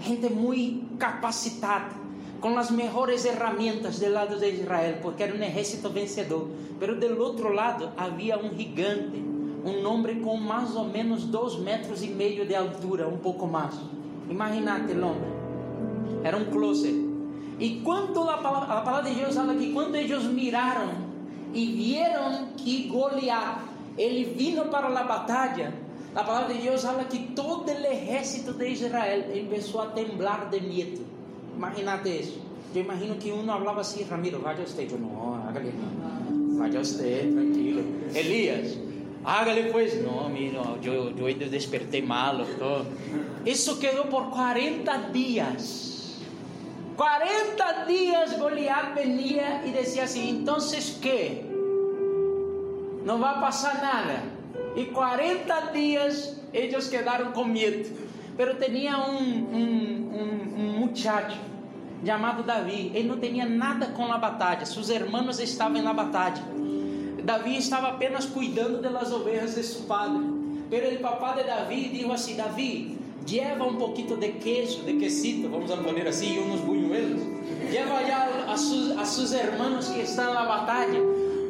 Gente 0.00 0.28
muito 0.28 0.96
capacitada, 0.96 1.94
com 2.40 2.58
as 2.58 2.70
melhores 2.70 3.22
ferramentas 3.22 3.98
do 3.98 4.10
lado 4.10 4.38
de 4.38 4.48
Israel, 4.50 4.98
porque 5.02 5.22
era 5.22 5.34
um 5.34 5.42
exército 5.42 5.88
vencedor. 5.90 6.48
Pero 6.78 6.96
do 7.00 7.22
outro 7.22 7.52
lado 7.52 7.90
havia 7.96 8.38
um 8.38 8.54
gigante, 8.54 9.22
um 9.66 9.86
homem 9.86 10.20
com 10.20 10.36
mais 10.36 10.76
ou 10.76 10.84
menos 10.84 11.24
dois 11.24 11.58
metros 11.58 12.02
e 12.02 12.08
meio 12.08 12.46
de 12.46 12.54
altura, 12.54 13.08
um 13.08 13.18
pouco 13.18 13.46
mais. 13.46 13.74
Imagínate 14.30 14.92
o 14.92 15.04
homem. 15.04 15.32
Era 16.22 16.36
um 16.36 16.46
closet. 16.46 16.94
E 17.58 17.80
quando 17.82 18.20
a 18.28 18.38
palavra, 18.38 18.74
a 18.74 18.80
palavra 18.82 19.10
de 19.10 19.18
Deus 19.18 19.34
fala 19.34 19.54
que 19.54 19.72
quando 19.72 19.94
eles 19.96 20.24
miraram 20.24 20.90
e 21.52 21.66
viram 21.66 22.48
que 22.56 22.88
Goliat, 22.88 23.60
ele 23.96 24.24
vindo 24.24 24.70
para 24.70 24.88
a 24.88 25.04
batalha, 25.04 25.72
a 26.14 26.22
palavra 26.22 26.54
de 26.54 26.60
Deus 26.62 26.82
fala 26.82 27.04
que 27.04 27.18
todo 27.34 27.68
o 27.68 27.70
exército 27.70 28.52
de 28.52 28.68
Israel 28.68 29.24
começou 29.44 29.80
a 29.82 29.86
temblar 29.86 30.48
de 30.50 30.60
medo. 30.60 31.04
Imagínate 31.56 32.08
isso. 32.08 32.38
Eu 32.74 32.82
imagino 32.82 33.14
que 33.16 33.32
um 33.32 33.46
falava 33.46 33.80
assim, 33.80 34.02
Ramiro, 34.04 34.38
vaya 34.40 34.62
usted. 34.62 34.90
Eu 34.90 34.98
não, 34.98 35.34
hágale 35.48 35.72
não. 35.72 36.58
Vaya 36.58 36.80
usted, 36.80 37.32
tranquilo. 37.32 37.84
Elias, 38.14 38.78
hágale 39.26 39.72
pues. 39.72 40.00
Não, 40.02 40.28
mira, 40.28 40.62
eu, 40.82 41.12
eu 41.18 41.48
despertei 41.50 42.00
malo. 42.00 42.46
Isso 43.44 43.78
quedou 43.78 44.06
por 44.06 44.30
40 44.30 44.96
dias. 45.12 45.86
40 46.96 47.84
dias 47.86 48.32
Goliat 48.38 48.94
venia 48.94 49.62
e 49.66 49.72
dizia 49.72 50.04
assim: 50.04 50.30
então 50.30 50.56
que? 51.00 51.44
Não 53.04 53.18
vai 53.18 53.40
passar 53.40 53.82
nada. 53.82 54.22
E 54.76 54.86
40 54.86 55.72
dias 55.72 56.40
eles 56.52 56.88
quedaram 56.88 57.32
com 57.32 57.44
medo. 57.44 58.06
Pero 58.36 58.54
tinha 58.56 58.98
um, 58.98 59.18
um, 59.18 60.10
um, 60.12 60.60
um 60.60 60.78
muchacho 60.80 61.38
chamado 62.04 62.42
Davi. 62.42 62.92
Ele 62.94 63.08
não 63.08 63.18
tinha 63.18 63.46
nada 63.46 63.86
com 63.88 64.12
a 64.12 64.18
batalha. 64.18 64.64
Seus 64.66 64.90
irmãos 64.90 65.38
estavam 65.38 65.82
na 65.82 65.92
batalha. 65.92 66.42
Davi 67.26 67.56
estava 67.56 67.88
apenas 67.88 68.24
cuidando 68.26 68.80
das 68.80 69.10
ovelhas 69.10 69.56
de 69.56 69.64
seu 69.64 69.82
padre. 69.82 70.22
Pero 70.70 70.94
o 70.94 71.00
papá 71.00 71.32
de 71.34 71.42
Davi 71.42 71.88
disse 71.88 72.12
assim: 72.12 72.36
Davi, 72.36 72.96
lleva 73.26 73.64
um 73.64 73.74
pouquinho 73.74 74.16
de 74.16 74.28
queijo, 74.28 74.84
de 74.84 74.92
quesito, 74.92 75.48
vamos 75.48 75.72
a 75.72 75.76
poner 75.76 76.06
assim, 76.06 76.38
uns 76.38 76.60
buñuelos. 76.60 77.20
Lleva 77.68 78.00
ya 78.02 78.46
a 78.48 78.56
sus, 78.56 79.32
a 79.32 79.38
hermanos 79.42 79.88
que 79.88 80.02
estão 80.02 80.34
na 80.34 80.44
batalha, 80.44 81.00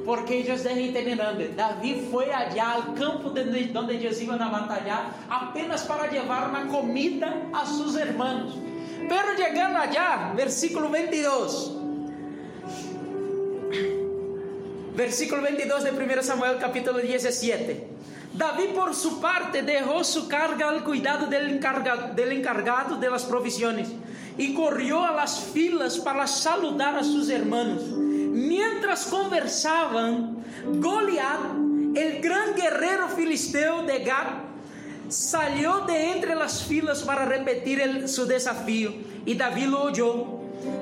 porque 0.06 0.32
eles 0.36 0.62
devem 0.62 0.92
ter 0.92 1.20
hambre. 1.20 1.48
Davi 1.48 2.08
foi 2.10 2.32
allá 2.32 2.76
ao 2.76 2.94
campo 2.94 3.28
de 3.28 3.42
onde 3.76 3.96
eles 3.96 4.18
iam 4.22 4.34
a 4.34 4.48
batalhar, 4.48 5.14
apenas 5.28 5.82
para 5.82 6.10
levar 6.10 6.48
uma 6.48 6.64
comida 6.68 7.30
a 7.52 7.66
seus 7.66 7.96
hermanos. 7.96 8.54
Pero 9.06 9.36
chegando 9.36 9.76
allá, 9.76 10.32
versículo 10.34 10.88
22. 10.88 11.85
Versículo 14.96 15.42
22 15.42 15.84
de 15.84 15.90
1 15.90 16.22
Samuel 16.22 16.56
capítulo 16.58 16.98
17. 16.98 17.86
Davi, 18.32 18.68
por 18.74 18.94
su 18.94 19.20
parte, 19.20 19.60
dejó 19.60 20.02
su 20.02 20.26
carga 20.26 20.70
al 20.70 20.84
cuidado 20.84 21.26
del 21.26 21.50
encargado, 21.50 22.14
del 22.14 22.32
encargado 22.32 22.96
de 22.96 23.10
las 23.10 23.24
provisiones 23.24 23.88
y 24.38 24.54
corrió 24.54 25.04
a 25.04 25.12
las 25.12 25.40
filas 25.40 25.98
para 25.98 26.26
saludar 26.26 26.96
a 26.96 27.04
sus 27.04 27.28
hermanos. 27.28 27.82
Mientras 27.82 29.04
conversaban, 29.06 30.42
Goliat, 30.64 31.40
el 31.94 32.22
gran 32.22 32.54
guerrero 32.54 33.08
filisteo 33.10 33.82
de 33.82 33.98
Gat, 33.98 34.44
salió 35.10 35.80
de 35.80 36.12
entre 36.12 36.34
las 36.34 36.64
filas 36.64 37.02
para 37.02 37.26
repetir 37.26 37.80
el, 37.80 38.08
su 38.08 38.24
desafío 38.24 38.94
y 39.26 39.34
David 39.34 39.66
lo 39.66 39.82
oyó. 39.82 40.24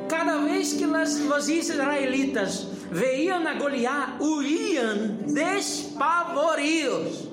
Cada 0.09 0.37
vez 0.37 0.75
que 0.75 0.87
las, 0.87 1.19
los 1.19 1.49
israelitas 1.49 2.69
veían 2.91 3.47
a 3.47 3.55
Goliat, 3.55 4.21
huían 4.21 5.27
despavoridos. 5.35 7.29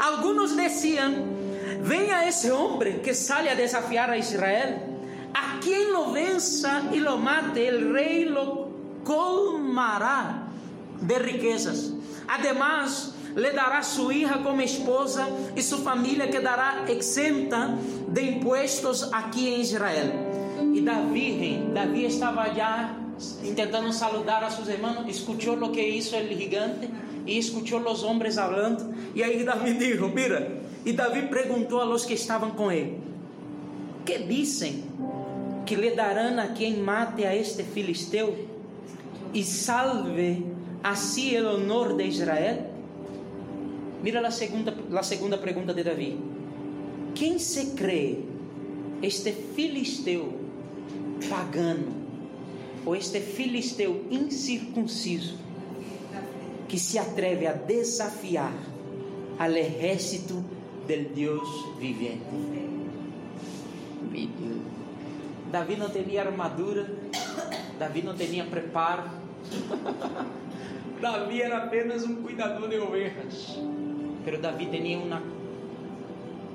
Algunos 0.00 0.56
decían: 0.56 1.24
Venha 1.82 2.28
esse 2.28 2.50
homem 2.50 3.00
que 3.00 3.14
sale 3.14 3.50
a 3.50 3.54
desafiar 3.54 4.10
a 4.10 4.18
Israel. 4.18 4.80
A 5.34 5.60
quem 5.60 5.92
lo 5.92 6.12
venza 6.12 6.88
e 6.92 7.00
lo 7.00 7.18
mate, 7.18 7.66
el 7.66 7.92
rei 7.92 8.24
lo 8.24 8.68
colmará 9.04 10.48
de 11.00 11.18
riquezas. 11.18 11.92
Además, 12.26 13.14
le 13.34 13.52
dará 13.52 13.82
su 13.82 14.10
hija 14.10 14.42
como 14.42 14.62
esposa 14.62 15.28
e 15.54 15.62
sua 15.62 15.78
família 15.78 16.28
quedará 16.28 16.84
exenta 16.88 17.78
de 18.08 18.22
impuestos 18.22 19.12
aqui 19.12 19.48
em 19.48 19.60
Israel. 19.60 20.12
E 20.74 20.80
Davi, 20.80 21.70
Davi 21.72 22.04
estava 22.04 22.52
já 22.52 22.97
tentando 23.54 23.92
saludar 23.92 24.44
a 24.44 24.50
seus 24.50 24.68
irmãos, 24.68 25.06
escutou 25.08 25.56
o 25.56 25.70
que 25.70 25.82
hizo 25.82 26.16
el 26.16 26.28
gigante 26.36 26.88
e 27.26 27.38
escutou 27.38 27.80
os 27.80 28.02
homens 28.02 28.36
falando. 28.36 28.94
E 29.14 29.22
aí 29.22 29.44
Davi 29.44 29.74
disse: 29.74 30.00
Mira, 30.14 30.62
e 30.84 30.92
Davi 30.92 31.22
perguntou 31.22 31.80
a 31.80 31.84
los 31.84 32.04
que 32.04 32.14
estavam 32.14 32.50
com 32.52 32.70
ele: 32.70 33.00
Que 34.04 34.18
dizem 34.18 34.84
que 35.66 35.74
lhe 35.74 35.90
darão 35.94 36.38
a 36.38 36.48
quem 36.48 36.78
mate 36.78 37.24
a 37.26 37.34
este 37.34 37.62
filisteu 37.64 38.48
e 39.34 39.44
salve 39.44 40.46
assim 40.82 41.38
o 41.38 41.54
honor 41.54 41.96
de 41.96 42.04
Israel? 42.04 42.70
Mira 44.02 44.26
a 44.26 44.30
segunda, 44.30 44.72
a 44.96 45.02
segunda 45.02 45.38
pergunta 45.38 45.74
de 45.74 45.82
Davi: 45.82 46.18
Quem 47.14 47.38
se 47.38 47.74
crê 47.74 48.20
este 49.02 49.32
filisteu 49.32 50.38
pagano 51.28 51.97
ou 52.88 52.96
este 52.96 53.20
filisteu 53.20 54.06
incircunciso 54.10 55.36
que 56.66 56.78
se 56.78 56.98
atreve 56.98 57.46
a 57.46 57.52
desafiar 57.52 58.54
al 59.38 59.54
ejército 59.58 60.42
del 60.86 61.12
Dios 61.12 61.46
viviente. 61.78 62.24
Davi 65.52 65.76
não 65.76 65.90
tinha 65.90 66.22
armadura, 66.22 66.88
Davi 67.78 68.00
não 68.00 68.16
tinha 68.16 68.46
preparo, 68.46 69.04
Davi 70.98 71.42
era 71.42 71.58
apenas 71.58 72.04
um 72.04 72.22
cuidador 72.22 72.70
de 72.70 72.78
ovelhas, 72.78 73.58
pero 74.24 74.40
Davi 74.40 74.64
tinha 74.64 74.98
uma 74.98 75.22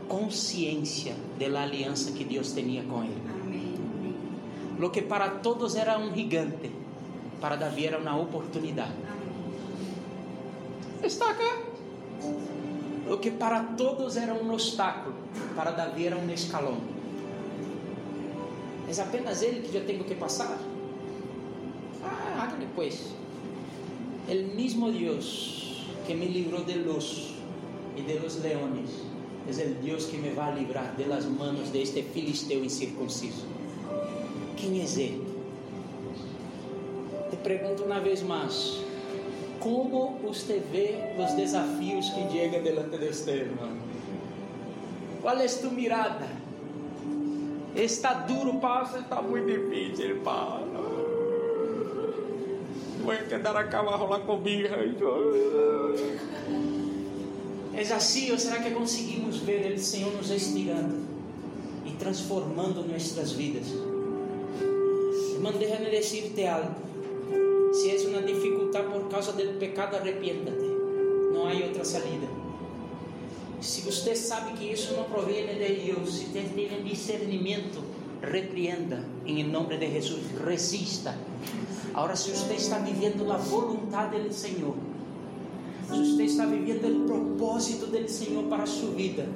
consciência 0.08 1.14
da 1.38 1.62
aliança 1.62 2.12
que 2.12 2.24
Deus 2.24 2.54
tinha 2.54 2.82
com 2.84 3.04
ele. 3.04 3.43
Lo 4.80 4.92
que 4.92 5.02
para 5.02 5.42
todos 5.42 5.76
era 5.76 5.98
um 5.98 6.14
gigante, 6.14 6.72
para 7.40 7.56
Davi 7.56 7.86
era 7.86 8.00
uma 8.00 8.18
oportunidade. 8.18 8.94
Está 11.04 11.32
acá. 11.32 11.62
O 13.10 13.18
que 13.18 13.32
para 13.32 13.76
todos 13.76 14.16
era 14.16 14.34
um 14.34 14.52
obstáculo, 14.52 15.16
para 15.56 15.72
Davi 15.72 16.08
era 16.08 16.18
um 16.18 16.30
escalão. 16.30 16.78
É 18.88 19.02
apenas 19.02 19.42
ele 19.42 19.62
que 19.62 19.74
já 19.74 19.84
tem 19.86 20.02
que 20.04 20.16
passar. 20.16 20.58
Ah, 22.04 22.44
hágale 22.44 22.68
pues. 22.76 23.14
El 24.28 24.56
mismo 24.56 24.92
Dios 24.92 25.84
que 26.08 26.14
me 26.16 26.28
livrou 26.28 26.64
de 26.64 26.76
los 26.76 27.34
e 27.96 28.02
de 28.02 28.20
los 28.20 28.40
leones 28.42 28.90
es 29.50 29.60
el 29.60 29.82
Dios 29.82 30.06
que 30.06 30.18
me 30.18 30.34
va 30.34 30.48
a 30.48 30.56
librar 30.56 30.96
de 30.96 31.06
las 31.06 31.26
manos 31.26 31.72
de 31.72 31.82
este 31.82 32.04
filisteo 32.04 32.64
incircunciso. 32.64 33.46
Quem 34.64 34.80
é 34.80 34.86
ele? 34.86 35.28
Te 37.30 37.36
pergunto 37.36 37.84
uma 37.84 38.00
vez 38.00 38.22
mais. 38.24 38.82
Como 39.60 40.18
você 40.24 40.64
vê 40.72 41.00
os 41.22 41.34
desafios 41.34 42.10
que 42.12 42.32
chegam 42.32 42.64
delante 42.64 42.98
de 42.98 43.08
você, 43.08 43.32
irmão? 43.32 43.76
Qual 45.22 45.38
é 45.38 45.46
a 45.46 45.50
tua 45.50 45.70
mirada? 45.70 46.28
Está 47.76 48.14
duro, 48.14 48.54
passa, 48.62 49.00
está 49.00 49.22
muito 49.22 49.48
difícil, 49.48 50.22
pá. 50.22 50.62
Vou 53.02 53.14
quedar 53.28 53.58
a 53.58 53.66
cavalo 53.66 54.08
lá 54.08 54.22
comigo. 54.22 54.70
É 57.74 57.82
assim, 57.82 58.32
ou 58.32 58.40
será 58.40 58.64
que 58.64 58.72
conseguimos 58.72 59.40
ver 59.40 59.74
o 59.74 59.78
Senhor 59.78 60.14
nos 60.14 60.32
estirando 60.32 61.06
e 61.86 61.92
transformando 61.98 62.88
nossas 62.88 63.34
vidas? 63.34 63.93
Irmão, 65.44 65.60
déjame 65.60 65.90
decirte 65.90 66.48
algo. 66.48 66.72
Si 67.74 67.90
es 67.90 68.06
una 68.06 68.22
dificultad 68.22 68.86
por 68.86 69.10
causa 69.10 69.34
del 69.34 69.58
pecado, 69.60 69.98
arrepiéntate. 69.98 70.64
No 71.34 71.48
hay 71.48 71.64
otra 71.64 71.84
salida. 71.84 72.30
Se 73.60 73.82
você 73.82 74.16
sabe 74.16 74.54
que 74.54 74.72
isso 74.72 74.96
não 74.96 75.04
provém 75.04 75.46
de 75.46 75.56
Deus, 75.56 76.14
se 76.14 76.28
você 76.28 76.44
tem 76.44 76.84
discernimento, 76.86 77.82
repreenda 78.22 79.04
em 79.26 79.44
nome 79.44 79.78
de 79.78 79.92
Jesus, 79.92 80.24
resista. 80.46 81.14
Agora, 81.94 82.16
se 82.16 82.32
você 82.32 82.54
está 82.54 82.78
vivendo 82.78 83.30
a 83.30 83.36
vontade 83.36 84.22
do 84.22 84.34
Senhor, 84.34 84.76
se 85.90 86.16
você 86.16 86.24
está 86.24 86.46
vivendo 86.46 87.04
o 87.04 87.06
propósito 87.06 87.88
do 87.88 88.08
Senhor 88.08 88.46
para 88.46 88.64
a 88.64 88.66
sua 88.66 88.92
vida, 88.92 89.28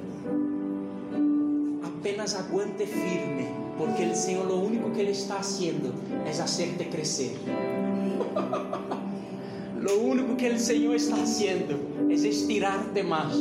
apenas 1.84 2.34
aguante 2.34 2.86
firme, 2.86 3.67
porque 3.78 4.06
o 4.06 4.14
Senhor, 4.14 4.46
lo 4.46 4.56
único 4.56 4.92
que 4.92 5.00
Ele 5.00 5.12
está 5.12 5.38
haciendo 5.38 5.94
é 6.26 6.30
hacerte 6.30 6.84
crescer. 6.86 7.36
lo 9.80 10.00
único 10.00 10.36
que 10.36 10.50
o 10.50 10.58
Senhor 10.58 10.96
está 10.96 11.22
haciendo 11.22 11.78
é 12.10 12.14
estirarte 12.14 13.02
mais, 13.02 13.34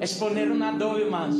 é 0.00 0.06
poner 0.18 0.50
um 0.50 0.62
adobe 0.62 1.06
mais. 1.06 1.34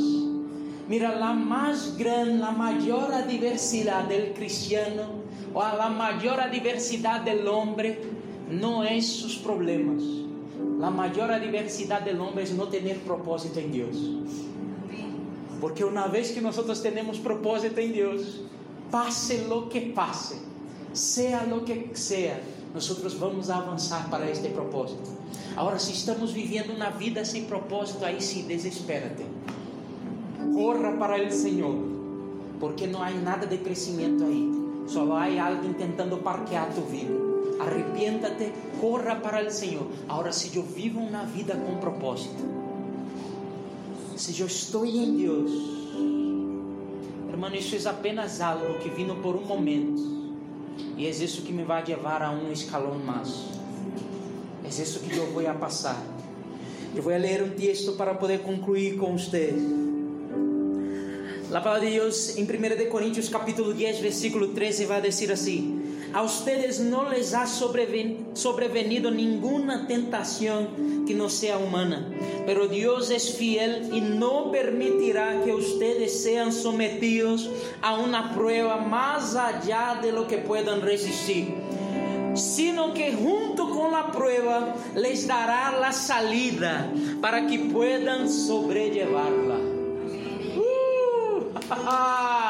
Mira, 0.87 1.15
la 1.15 1.33
más 1.33 1.95
grande, 1.95 2.39
la 2.39 2.51
mayor 2.51 3.11
diversidad 3.27 4.07
del 4.07 4.33
cristiano 4.33 5.19
o 5.53 5.61
la 5.61 5.89
mayor 5.89 6.49
diversidad 6.51 7.21
del 7.21 7.47
hombre 7.47 7.99
no 8.49 8.83
es 8.83 9.07
sus 9.07 9.37
problemas. 9.37 10.01
La 10.79 10.89
mayor 10.89 11.39
diversidad 11.39 12.01
del 12.01 12.19
hombre 12.21 12.43
es 12.43 12.53
no 12.53 12.67
tener 12.67 12.97
propósito 12.99 13.59
en 13.59 13.71
Dios. 13.71 13.97
Porque 15.59 15.83
una 15.83 16.07
vez 16.07 16.31
que 16.31 16.41
nosotros 16.41 16.81
tenemos 16.81 17.19
propósito 17.19 17.79
en 17.81 17.93
Dios, 17.93 18.41
pase 18.89 19.45
lo 19.47 19.69
que 19.69 19.81
pase, 19.81 20.37
sea 20.93 21.45
lo 21.45 21.65
que 21.65 21.91
sea, 21.93 22.39
nosotros 22.73 23.19
vamos 23.19 23.49
a 23.49 23.57
avanzar 23.57 24.09
para 24.09 24.29
este 24.29 24.49
propósito. 24.49 25.09
Agora, 25.55 25.79
se 25.79 25.91
estamos 25.91 26.31
vivendo 26.31 26.73
uma 26.73 26.89
vida 26.89 27.25
sem 27.25 27.45
propósito, 27.45 28.05
aí 28.05 28.21
sim, 28.21 28.47
desespérate. 28.47 29.23
Corra 30.53 30.93
para 30.93 31.21
o 31.21 31.31
Senhor, 31.31 31.75
porque 32.59 32.87
não 32.87 33.03
há 33.03 33.09
nada 33.11 33.45
de 33.45 33.57
crescimento 33.57 34.23
aí. 34.23 34.49
Só 34.87 35.11
há 35.13 35.25
alguém 35.47 35.73
tentando 35.73 36.17
parquear 36.17 36.73
tua 36.73 36.85
vida. 36.85 37.13
Arrepienta-te, 37.59 38.51
corra 38.79 39.15
para 39.15 39.45
o 39.45 39.51
Senhor. 39.51 39.87
Agora, 40.07 40.31
se 40.31 40.55
eu 40.55 40.63
vivo 40.63 40.99
uma 40.99 41.23
vida 41.25 41.55
com 41.55 41.77
propósito, 41.77 42.58
se 44.19 44.37
eu 44.37 44.47
estou 44.47 44.85
em 44.85 45.15
Deus, 45.15 45.49
hermano, 47.29 47.55
isso 47.55 47.75
é 47.75 47.89
apenas 47.89 48.41
algo 48.41 48.77
que 48.79 48.89
vino 48.89 49.15
por 49.15 49.33
um 49.33 49.45
momento, 49.45 50.01
e 50.97 51.07
é 51.07 51.09
isso 51.09 51.41
que 51.43 51.53
me 51.53 51.63
vai 51.63 51.85
levar 51.85 52.21
a 52.21 52.29
um 52.29 52.51
escalão 52.51 52.99
mais. 52.99 53.45
É 54.61 54.67
isso 54.67 54.99
que 54.99 55.15
eu 55.15 55.31
vou 55.31 55.47
a 55.49 55.53
passar. 55.53 55.97
Eu 56.93 57.01
vou 57.01 57.15
ler 57.15 57.41
um 57.43 57.51
texto 57.51 57.93
para 57.93 58.13
poder 58.13 58.39
concluir 58.41 58.97
com 58.97 59.17
vocês. 59.17 59.55
A 61.53 61.61
palavra 61.61 61.87
de 61.87 61.93
Deus 61.93 62.37
em 62.37 62.43
1 62.43 62.89
Coríntios 62.89 63.29
capítulo 63.29 63.73
10, 63.73 63.99
versículo 63.99 64.49
13 64.49 64.85
vai 64.85 65.01
dizer 65.01 65.31
assim: 65.31 65.78
A 66.13 66.23
ustedes 66.23 66.79
não 66.79 67.07
les 67.09 67.33
ha 67.33 67.45
sobrevenido 67.45 69.11
nenhuma 69.11 69.85
tentação 69.85 70.67
que 71.05 71.13
não 71.13 71.29
seja 71.29 71.57
humana, 71.57 72.07
pero 72.45 72.67
Deus 72.67 73.11
é 73.11 73.19
fiel 73.19 73.93
e 73.93 74.01
não 74.01 74.49
permitirá 74.49 75.41
que 75.43 75.51
ustedes 75.51 76.11
sejam 76.11 76.51
sometidos 76.51 77.49
a 77.81 77.93
uma 77.93 78.33
prueba 78.33 78.77
mais 78.77 79.35
allá 79.35 79.95
de 80.01 80.11
lo 80.11 80.25
que 80.25 80.37
puedan 80.37 80.81
resistir 80.81 81.53
sino 82.35 82.93
que 82.93 83.11
junto 83.11 83.69
com 83.69 83.95
a 83.95 84.11
prueba 84.11 84.75
les 84.95 85.27
dará 85.27 85.71
la 85.71 85.91
salida 85.91 86.87
para 87.21 87.47
que 87.47 87.59
puedan 87.59 88.29
sobrellevarla. 88.29 89.57
junto 90.55 91.51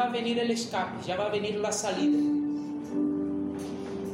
va 0.00 0.06
a 0.06 0.10
venir 0.10 0.38
el 0.38 0.50
escape, 0.50 1.04
ya 1.06 1.16
va 1.16 1.26
a 1.26 1.28
venir 1.28 1.56
la 1.56 1.72
salida. 1.72 2.18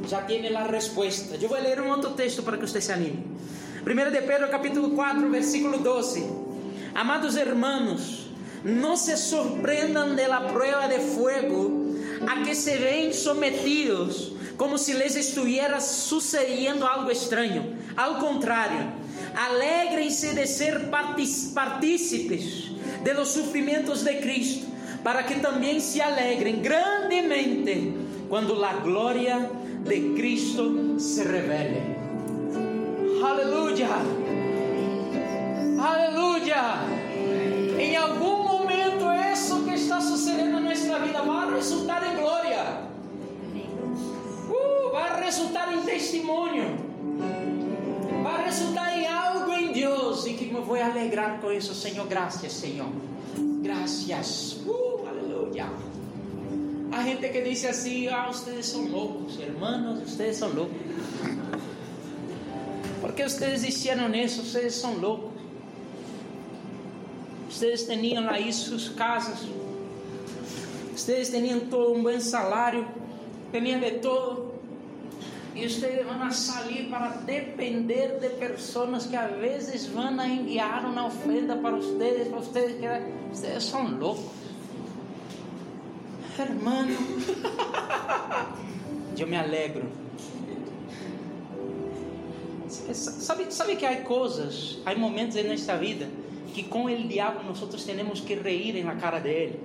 Já 0.09 0.25
tiene 0.25 0.49
la 0.49 0.67
respuesta. 0.67 1.35
Eu 1.41 1.47
vou 1.47 1.61
ler 1.61 1.79
um 1.81 1.89
outro 1.89 2.11
texto 2.11 2.43
para 2.43 2.57
que 2.57 2.67
você 2.67 2.81
se 2.81 2.91
anime. 2.91 3.23
1 3.85 4.11
de 4.11 4.21
Pedro, 4.21 4.49
capítulo 4.49 4.91
4, 4.91 5.29
versículo 5.29 5.77
12. 5.79 6.25
Amados 6.93 7.37
hermanos, 7.37 8.27
não 8.63 8.97
se 8.97 9.15
sorprendan 9.15 10.15
de 10.15 10.27
la 10.27 10.41
prueba 10.41 10.87
de 10.87 10.99
fuego 10.99 11.95
a 12.27 12.43
que 12.43 12.53
se 12.53 12.77
ven 12.77 13.13
sometidos 13.13 14.33
como 14.57 14.77
se 14.77 14.93
lhes 14.93 15.15
estivesse 15.15 16.01
sucedendo 16.09 16.85
algo 16.85 17.11
estranho. 17.11 17.77
Ao 17.95 18.15
contrário, 18.19 18.91
alegrem-se 19.35 20.33
de 20.33 20.47
ser 20.47 20.89
partícipes 21.53 22.71
de 23.03 23.13
los 23.13 23.29
sofrimentos 23.29 24.03
de 24.03 24.19
Cristo, 24.19 24.65
para 25.07 25.23
que 25.23 25.39
também 25.39 25.79
se 25.79 26.01
alegrem 26.01 26.57
grandemente 26.59 27.93
quando 28.27 28.61
a 28.61 28.73
glória 28.73 29.49
de 29.85 30.13
Cristo 30.15 30.99
se 30.99 31.23
revele. 31.23 31.95
Aleluia! 33.25 33.87
Aleluia! 35.79 36.61
Em 37.79 37.95
algum 37.95 38.43
momento, 38.43 39.05
isso 39.31 39.63
que 39.63 39.75
está 39.75 40.01
sucedendo 40.01 40.51
na 40.51 40.59
nossa 40.59 40.99
vida 40.99 41.21
vai 41.21 41.53
resultar 41.53 42.03
em 42.05 42.17
glória 42.17 42.85
vai 44.91 45.23
resultar 45.23 45.73
em 45.73 45.81
testemunho, 45.83 46.75
vai 48.23 48.43
resultar 48.43 48.86
Deus 50.47 50.53
e 50.53 50.53
que 50.53 50.53
me 50.53 50.61
vou 50.61 50.75
alegrar 50.75 51.39
com 51.39 51.51
isso, 51.51 51.73
Senhor. 51.73 52.07
Graças, 52.07 52.51
Senhor. 52.51 52.89
Graças. 53.61 54.57
Uh, 54.65 55.07
aleluia. 55.07 55.69
A 56.91 57.03
gente 57.03 57.29
que 57.29 57.41
diz 57.41 57.65
assim: 57.65 58.07
Ah, 58.07 58.27
vocês 58.27 58.65
são 58.65 58.87
loucos, 58.87 59.39
hermanos, 59.39 60.09
vocês 60.09 60.37
são 60.37 60.49
loucos. 60.49 60.77
Porque 63.01 63.23
vocês 63.23 63.63
hicieron 63.63 64.13
isso, 64.15 64.43
vocês 64.43 64.75
são 64.75 64.97
loucos. 64.97 65.31
Vocês 67.49 67.85
tinham 67.85 68.29
aí 68.29 68.51
suas 68.51 68.89
casas, 68.89 69.39
vocês 70.95 71.29
tinham 71.29 71.61
todo 71.61 71.93
um 71.93 72.03
bom 72.03 72.19
salário, 72.19 72.87
tinham 73.51 73.79
de 73.79 73.91
todo. 73.99 74.56
E 75.57 75.67
vocês 75.67 76.05
vão 76.05 76.31
sair 76.31 76.87
para 76.87 77.07
depender 77.25 78.19
de 78.19 78.29
pessoas 78.29 79.07
que 79.07 79.15
a 79.15 79.25
vezes 79.25 79.87
vão 79.87 80.23
enviar 80.23 80.85
uma 80.85 81.07
ofrenda 81.07 81.55
para 81.55 81.77
vocês, 81.77 82.27
para 82.27 82.37
vocês 82.37 82.75
que 82.79 82.87
vocês 83.35 83.63
são 83.63 83.97
loucos. 83.97 84.37
Hermano, 86.37 86.95
eu 89.17 89.25
me 89.25 89.35
alegro. 89.35 89.87
Sabe, 92.93 93.51
sabe 93.51 93.75
que 93.77 93.85
há 93.85 94.01
coisas, 94.03 94.77
há 94.85 94.93
momentos 94.93 95.35
em 95.37 95.49
nossa 95.49 95.75
vida 95.75 96.07
que 96.53 96.61
com 96.63 96.85
o 96.85 97.07
diabo 97.07 97.43
nós 97.43 97.83
temos 97.83 98.21
que 98.21 98.35
reír 98.35 98.85
na 98.85 98.95
cara 98.95 99.19
dele. 99.19 99.59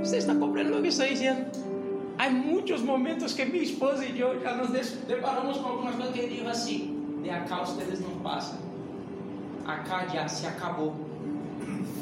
Você 0.00 0.16
está 0.16 0.34
compreendendo 0.34 0.78
o 0.78 0.82
que 0.82 0.88
estou 0.88 1.06
dizendo? 1.06 1.75
Há 2.18 2.30
muitos 2.30 2.80
momentos 2.80 3.34
que 3.34 3.44
minha 3.44 3.62
esposa 3.62 4.02
e 4.04 4.18
eu 4.18 4.40
já 4.40 4.56
nos 4.56 4.70
deparamos 5.06 5.58
com 5.58 5.68
algumas 5.68 5.96
coisas 5.96 6.14
que 6.14 6.26
diz 6.26 6.46
assim: 6.46 7.20
de 7.22 7.28
acá 7.28 7.62
vocês 7.62 8.00
não 8.00 8.18
passam, 8.20 8.58
acá 9.66 10.06
já 10.06 10.26
se 10.26 10.46
acabou, 10.46 10.94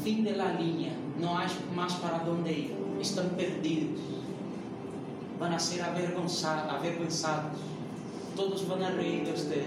fim 0.04 0.22
de 0.22 0.34
la 0.34 0.52
linha, 0.52 0.92
não 1.18 1.36
há 1.36 1.46
mais 1.74 1.94
para 1.94 2.22
onde 2.30 2.50
ir, 2.50 2.76
estão 3.00 3.28
perdidos, 3.30 4.00
vão 5.38 5.58
ser 5.58 5.82
avergonzados, 5.82 7.60
todos 8.36 8.62
vão 8.62 8.78
rir 8.96 9.24
de 9.24 9.32
vocês. 9.32 9.66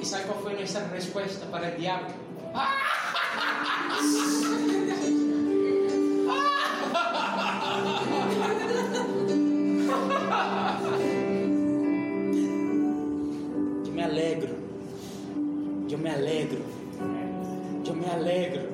E 0.00 0.06
sabe 0.06 0.24
qual 0.24 0.40
foi 0.40 0.60
nossa 0.60 0.86
resposta 0.86 1.44
para 1.46 1.74
o 1.74 1.78
diabo? 1.78 2.12
me 16.02 16.10
alegro. 16.10 16.62
Eu 17.86 17.94
me 17.94 18.06
alegro. 18.06 18.62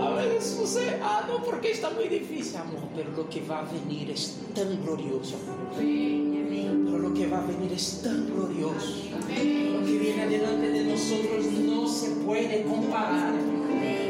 A 0.00 0.10
vezes 0.14 0.54
você, 0.54 0.98
ah, 1.02 1.24
não, 1.28 1.40
porque 1.40 1.68
está 1.68 1.90
muito 1.90 2.08
difícil, 2.10 2.60
amor, 2.60 2.82
pero 2.96 3.10
lo 3.16 3.24
que 3.24 3.40
vai 3.40 3.64
venir 3.66 4.10
é 4.10 4.14
tão 4.54 4.76
glorioso. 4.76 5.36
Pero 5.76 6.98
lo 6.98 7.12
que 7.12 7.26
vai 7.26 7.46
venir 7.46 7.72
é 7.72 7.76
tão 8.02 8.24
glorioso. 8.26 9.10
Lo 9.12 9.84
que 9.84 9.98
viene 9.98 10.22
adelante 10.22 10.70
de 10.70 10.84
nosotros 10.84 11.46
no 11.46 11.86
se 11.86 12.10
puede 12.24 12.62
comparar. 12.62 13.34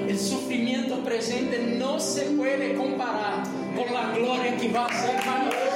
El 0.06 0.18
sufrimiento 0.18 1.02
presente 1.04 1.76
no 1.78 1.98
se 1.98 2.22
puede 2.36 2.74
comparar 2.74 3.42
con 3.76 3.92
la 3.92 4.12
gloria 4.12 4.56
que 4.56 4.68
va 4.68 4.86
a 4.86 4.92
ser 4.92 5.16
manifestada. 5.26 5.64
No 5.64 5.67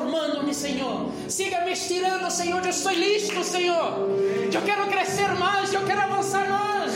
transformando-me, 0.00 0.54
Senhor. 0.54 1.10
Siga 1.28 1.64
me 1.64 1.72
estirando, 1.72 2.30
Senhor. 2.30 2.62
Eu 2.62 2.70
estou 2.70 2.92
listo, 2.92 3.44
Senhor. 3.44 4.08
Eu 4.52 4.62
quero 4.62 4.86
crescer 4.86 5.28
mais, 5.34 5.72
eu 5.72 5.84
quero 5.84 6.00
avançar 6.00 6.48
mais. 6.48 6.92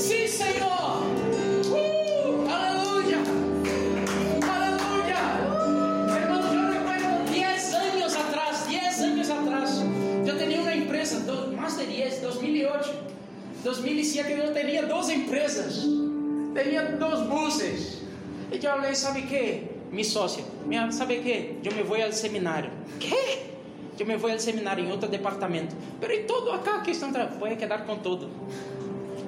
Sim, 0.00 0.26
Senhor. 0.26 1.02
Uh, 1.70 2.48
aleluia. 2.50 3.18
Aleluia. 4.54 5.16
Hermano, 6.14 6.54
eu 6.54 6.72
recuerdo 6.72 7.30
10 7.32 7.74
anos 7.74 8.16
atrás, 8.16 8.66
10 8.66 9.00
anos 9.00 9.30
atrás. 9.30 9.70
Eu 10.26 10.38
tinha 10.38 10.60
uma 10.60 10.74
empresa, 10.74 11.20
mais 11.56 11.78
de 11.78 11.86
10, 11.86 12.20
2008. 12.20 13.12
2007 13.64 14.32
eu 14.32 14.54
tinha 14.54 14.86
duas 14.86 15.08
empresas. 15.08 15.74
Tinha 15.74 16.82
dois 16.96 17.20
buses. 17.20 18.02
E 18.50 18.56
eu 18.56 18.60
falei, 18.72 18.94
sabe 18.94 19.22
que? 19.22 19.71
Mi 19.92 20.02
sócia, 20.02 20.42
minha, 20.64 20.90
sabe 20.90 21.18
que? 21.20 21.56
Eu 21.62 21.76
me 21.76 21.82
vou 21.82 22.02
ao 22.02 22.10
seminário. 22.10 22.70
Que? 22.98 23.52
Eu 23.98 24.06
me 24.06 24.16
vou 24.16 24.30
ao 24.30 24.38
seminário 24.38 24.82
em 24.82 24.90
outro 24.90 25.06
departamento. 25.06 25.76
Pero 26.00 26.12
em 26.14 26.24
todo 26.24 26.50
acá 26.50 26.80
que 26.80 26.92
estão 26.92 27.12
pode 27.38 27.56
quedar 27.56 27.84
com 27.84 27.96
todo. 27.98 28.30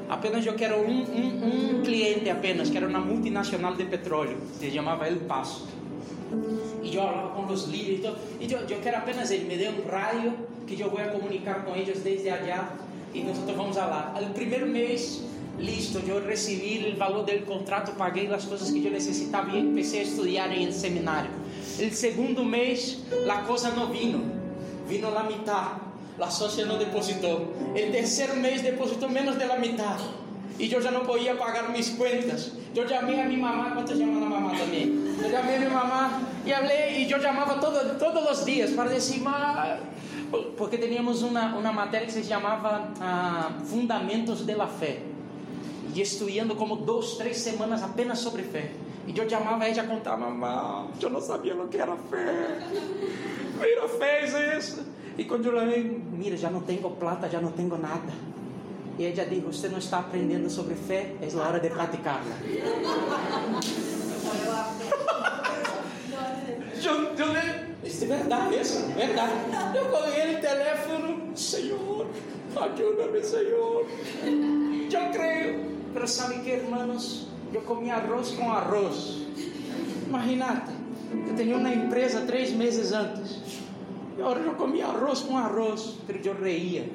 Apenas 0.08 0.44
eu 0.46 0.54
quero 0.54 0.76
um, 0.76 1.02
um, 1.02 1.78
um 1.78 1.82
cliente 1.82 2.30
apenas, 2.30 2.70
que 2.70 2.78
era 2.78 2.88
uma 2.88 2.98
multinacional 2.98 3.74
de 3.74 3.84
petróleo, 3.84 4.38
se 4.58 4.70
chamava 4.70 5.06
El 5.06 5.16
Paso. 5.20 5.68
E 6.82 6.94
eu 6.96 7.02
falava 7.02 7.28
com 7.34 7.52
os 7.52 7.64
líderes, 7.64 8.00
então, 8.00 8.16
e 8.40 8.50
eu, 8.50 8.60
eu 8.60 8.80
quero 8.80 8.96
apenas 8.96 9.30
ele, 9.30 9.44
me 9.44 9.56
dê 9.56 9.68
um 9.68 9.86
raio 9.86 10.32
que 10.66 10.80
eu 10.80 10.88
vou 10.88 10.98
comunicar 10.98 11.64
com 11.64 11.76
eles 11.76 12.00
desde 12.00 12.30
allá 12.30 12.74
e 13.12 13.22
nós 13.22 13.36
vamos 13.54 13.76
lá. 13.76 14.14
No 14.20 14.32
primeiro 14.32 14.66
mês, 14.66 15.22
listo, 15.58 15.98
eu 16.06 16.24
recebi 16.26 16.92
o 16.92 16.96
valor 16.96 17.24
do 17.24 17.46
contrato, 17.46 17.92
paguei 17.92 18.32
as 18.32 18.44
coisas 18.44 18.70
que 18.70 18.84
eu 18.84 18.92
necessitava 18.92 19.56
e 19.56 19.62
comecei 19.62 20.00
a 20.00 20.02
estudar 20.02 20.56
em 20.56 20.70
seminário. 20.72 21.30
O 21.78 21.90
segundo 21.94 22.44
mês, 22.44 22.98
a 23.28 23.38
coisa 23.42 23.70
não 23.70 23.88
vino, 23.88 24.24
vino 24.86 25.16
a 25.16 25.22
mitad, 25.24 25.78
a 26.18 26.30
sócia 26.30 26.66
não 26.66 26.78
depositou. 26.78 27.54
O 27.70 27.92
terceiro 27.92 28.36
mês 28.36 28.62
depositou 28.62 29.08
menos 29.08 29.36
da 29.36 29.58
mitad 29.58 30.00
e 30.58 30.72
eu 30.72 30.80
já 30.80 30.90
não 30.90 31.04
podia 31.04 31.34
pagar 31.34 31.68
minhas 31.70 31.88
contas. 31.90 32.52
Eu 32.74 32.88
chamei 32.88 33.20
a 33.20 33.24
minha 33.24 33.38
mamá, 33.38 33.70
quanto 33.70 33.96
chama 33.96 34.26
a 34.26 34.30
mamá 34.30 34.50
também? 34.56 35.14
Eu 35.22 35.30
chamei 35.30 35.56
a 35.56 35.58
minha 35.58 35.70
mamá 35.70 36.22
e 36.44 36.50
falei, 36.50 37.04
e 37.04 37.10
eu 37.10 37.20
chamava 37.20 37.54
todo, 37.58 37.98
todos 37.98 38.38
os 38.38 38.44
dias 38.44 38.70
para 38.72 38.90
dizer, 38.90 39.20
mas 39.20 39.80
porque 40.56 40.78
tínhamos 40.78 41.22
uma, 41.22 41.56
uma 41.56 41.72
matéria 41.72 42.06
que 42.06 42.12
se 42.12 42.24
chamava 42.24 42.92
ah, 43.00 43.52
Fundamentos 43.64 44.44
da 44.44 44.66
Fé 44.66 45.13
e 45.94 46.02
estudando 46.02 46.56
como 46.56 46.76
duas, 46.76 47.12
três 47.14 47.38
semanas 47.38 47.82
apenas 47.82 48.18
sobre 48.18 48.42
fé. 48.42 48.70
E 49.06 49.16
eu 49.16 49.28
chamava 49.28 49.66
ela 49.66 49.82
a 49.82 49.86
contar, 49.86 50.16
mamãe, 50.16 50.90
eu 51.00 51.10
não 51.10 51.20
sabia 51.20 51.54
o 51.54 51.68
que 51.68 51.76
era 51.76 51.96
fé. 51.96 52.58
Mira, 53.60 53.88
fez 53.88 54.34
isso. 54.58 54.84
E 55.16 55.24
quando 55.24 55.46
eu 55.46 55.52
falei, 55.52 56.02
mira, 56.10 56.36
já 56.36 56.50
não 56.50 56.60
tenho 56.62 56.90
plata, 56.90 57.28
já 57.28 57.40
não 57.40 57.52
tenho 57.52 57.78
nada. 57.78 58.12
E 58.98 59.04
ela 59.04 59.24
disse, 59.24 59.40
você 59.40 59.68
não 59.68 59.78
está 59.78 60.00
aprendendo 60.00 60.50
sobre 60.50 60.74
fé, 60.74 61.14
é 61.20 61.28
a 61.32 61.40
hora 61.40 61.60
de 61.60 61.70
praticarla. 61.70 62.34
eu, 66.84 66.94
eu, 67.04 67.34
isso 67.84 68.04
é 68.04 68.06
verdade, 68.08 68.56
isso 68.56 68.78
é 68.78 69.06
verdade. 69.06 69.32
Eu 69.76 69.84
coloquei 69.86 70.32
no 70.32 70.40
telefone, 70.40 71.36
Senhor, 71.36 72.06
ajuda-me, 72.56 73.22
Senhor. 73.22 73.83
Eu. 76.04 76.06
Mas 76.06 76.10
sabe 76.10 76.40
que, 76.40 76.50
hermanos? 76.50 77.26
Eu 77.50 77.62
comi 77.62 77.90
arroz 77.90 78.32
com 78.32 78.52
arroz. 78.52 79.22
Imagínate, 80.06 80.70
eu 81.28 81.34
tinha 81.34 81.56
uma 81.56 81.72
empresa 81.72 82.20
três 82.26 82.52
meses 82.52 82.92
antes. 82.92 83.40
Agora 84.18 84.38
eu 84.40 84.54
comia 84.54 84.86
arroz 84.86 85.20
com 85.20 85.38
arroz, 85.38 85.94
mas 86.06 86.26
eu 86.26 86.34
reía. 86.34 86.90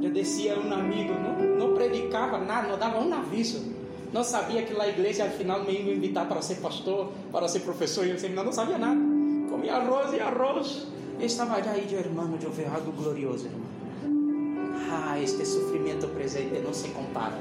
Eu 0.00 0.12
descia 0.12 0.58
um 0.60 0.72
amigo, 0.72 1.12
não, 1.12 1.66
não 1.66 1.74
predicava 1.74 2.38
nada, 2.38 2.68
não 2.68 2.78
dava 2.78 3.00
um 3.00 3.12
aviso. 3.12 3.60
Não 4.12 4.22
sabia 4.22 4.62
que 4.62 4.72
lá 4.72 4.84
a 4.84 4.88
igreja 4.88 5.24
al 5.24 5.30
final 5.30 5.64
me 5.64 5.72
ia 5.72 5.92
invitar 5.92 6.26
para 6.26 6.40
ser 6.42 6.56
pastor, 6.56 7.10
para 7.32 7.48
ser 7.48 7.60
professor, 7.60 8.06
e 8.06 8.10
eu 8.10 8.18
sempre 8.18 8.36
não 8.36 8.52
sabia 8.52 8.78
nada. 8.78 9.00
Comia 9.50 9.74
arroz 9.74 10.12
e 10.12 10.20
arroz. 10.20 10.86
E 11.18 11.24
estava 11.24 11.54
allá 11.54 11.76
e 11.76 11.92
eu, 11.92 11.98
irmão, 11.98 12.38
eu 12.40 12.50
vi 12.50 12.64
algo 12.64 12.92
glorioso, 12.92 13.46
irmão. 13.46 13.79
Ah, 14.92 15.16
este 15.20 15.46
sofrimento 15.46 16.08
presente 16.08 16.58
não 16.58 16.74
se 16.74 16.88
compara. 16.88 17.38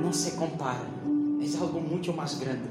Não 0.00 0.12
se 0.12 0.36
compara. 0.36 0.86
É 1.42 1.60
algo 1.60 1.80
muito 1.80 2.12
mais 2.12 2.34
grande. 2.34 2.68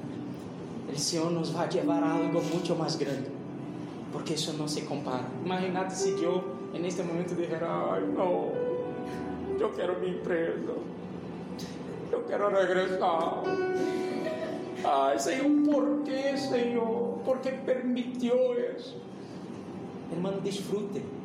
O 0.88 0.98
Senhor 0.98 1.30
nos 1.30 1.50
vai 1.50 1.70
levar 1.70 2.02
a 2.02 2.14
algo 2.14 2.42
muito 2.42 2.74
mais 2.76 2.96
grande. 2.96 3.30
Porque 4.14 4.36
isso 4.36 4.54
não 4.54 4.70
se 4.70 4.84
compara. 4.84 5.26
Imagínate 5.44 5.94
se 5.96 6.12
eu, 6.24 6.44
neste 6.74 7.04
momento, 7.04 7.36
disser: 7.36 7.62
Ai, 7.62 8.02
não, 8.08 8.54
eu 9.60 9.70
quero 9.76 10.00
minha 10.00 10.14
empresa. 10.14 10.78
Eu 12.12 12.24
quero 12.24 12.50
regressar. 12.50 13.44
Ai, 14.86 15.20
Senhor, 15.20 15.50
por 15.66 16.04
que, 16.04 16.38
Senhor? 16.38 17.20
Por 17.26 17.40
que 17.40 17.52
permitiu 17.52 18.38
isso? 18.76 18.96
Irmão, 20.10 20.40
desfrute. 20.42 21.19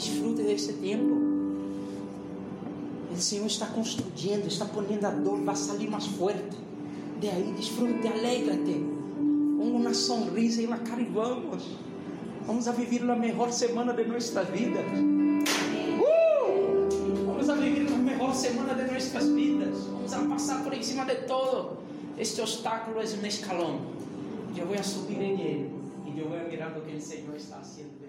Desfrute 0.00 0.42
desse 0.42 0.72
tempo. 0.72 1.14
O 3.14 3.20
Senhor 3.20 3.44
está 3.44 3.66
construindo, 3.66 4.46
está 4.46 4.64
ponendo 4.64 5.06
a 5.06 5.10
dor, 5.10 5.38
vai 5.42 5.54
sair 5.54 5.90
mais 5.90 6.06
forte. 6.06 6.56
De 7.20 7.28
aí, 7.28 7.52
desfrute, 7.54 8.08
alegra-te. 8.08 8.82
Com 9.58 9.76
uma 9.76 9.92
sonrisa 9.92 10.66
na 10.68 10.78
cara 10.78 11.02
e 11.02 11.04
vamos. 11.04 11.64
Vamos 12.46 12.66
a 12.66 12.72
viver 12.72 13.02
a 13.10 13.14
melhor 13.14 13.52
semana 13.52 13.92
de 13.92 14.06
nossas 14.06 14.48
vidas. 14.48 14.86
Uh! 16.00 17.26
Vamos 17.26 17.50
a 17.50 17.54
viver 17.56 17.92
a 17.92 17.96
melhor 17.98 18.34
semana 18.34 18.72
de 18.72 18.90
nossas 18.90 19.28
vidas. 19.28 19.80
Vamos 19.84 20.14
a 20.14 20.20
passar 20.20 20.64
por 20.64 20.74
cima 20.82 21.04
de 21.04 21.16
todo. 21.26 21.76
Este 22.16 22.40
obstáculo 22.40 23.00
é 23.00 23.04
um 23.04 23.26
escalão. 23.26 23.82
Eu 24.56 24.66
vou 24.66 24.82
subir 24.82 25.20
em 25.20 25.38
ele 25.38 25.70
e 26.06 26.18
eu 26.18 26.26
vou 26.26 26.38
mirar 26.48 26.74
o 26.74 26.80
que 26.80 26.96
o 26.96 27.00
Senhor 27.02 27.36
está 27.36 27.58
haciendo. 27.58 27.99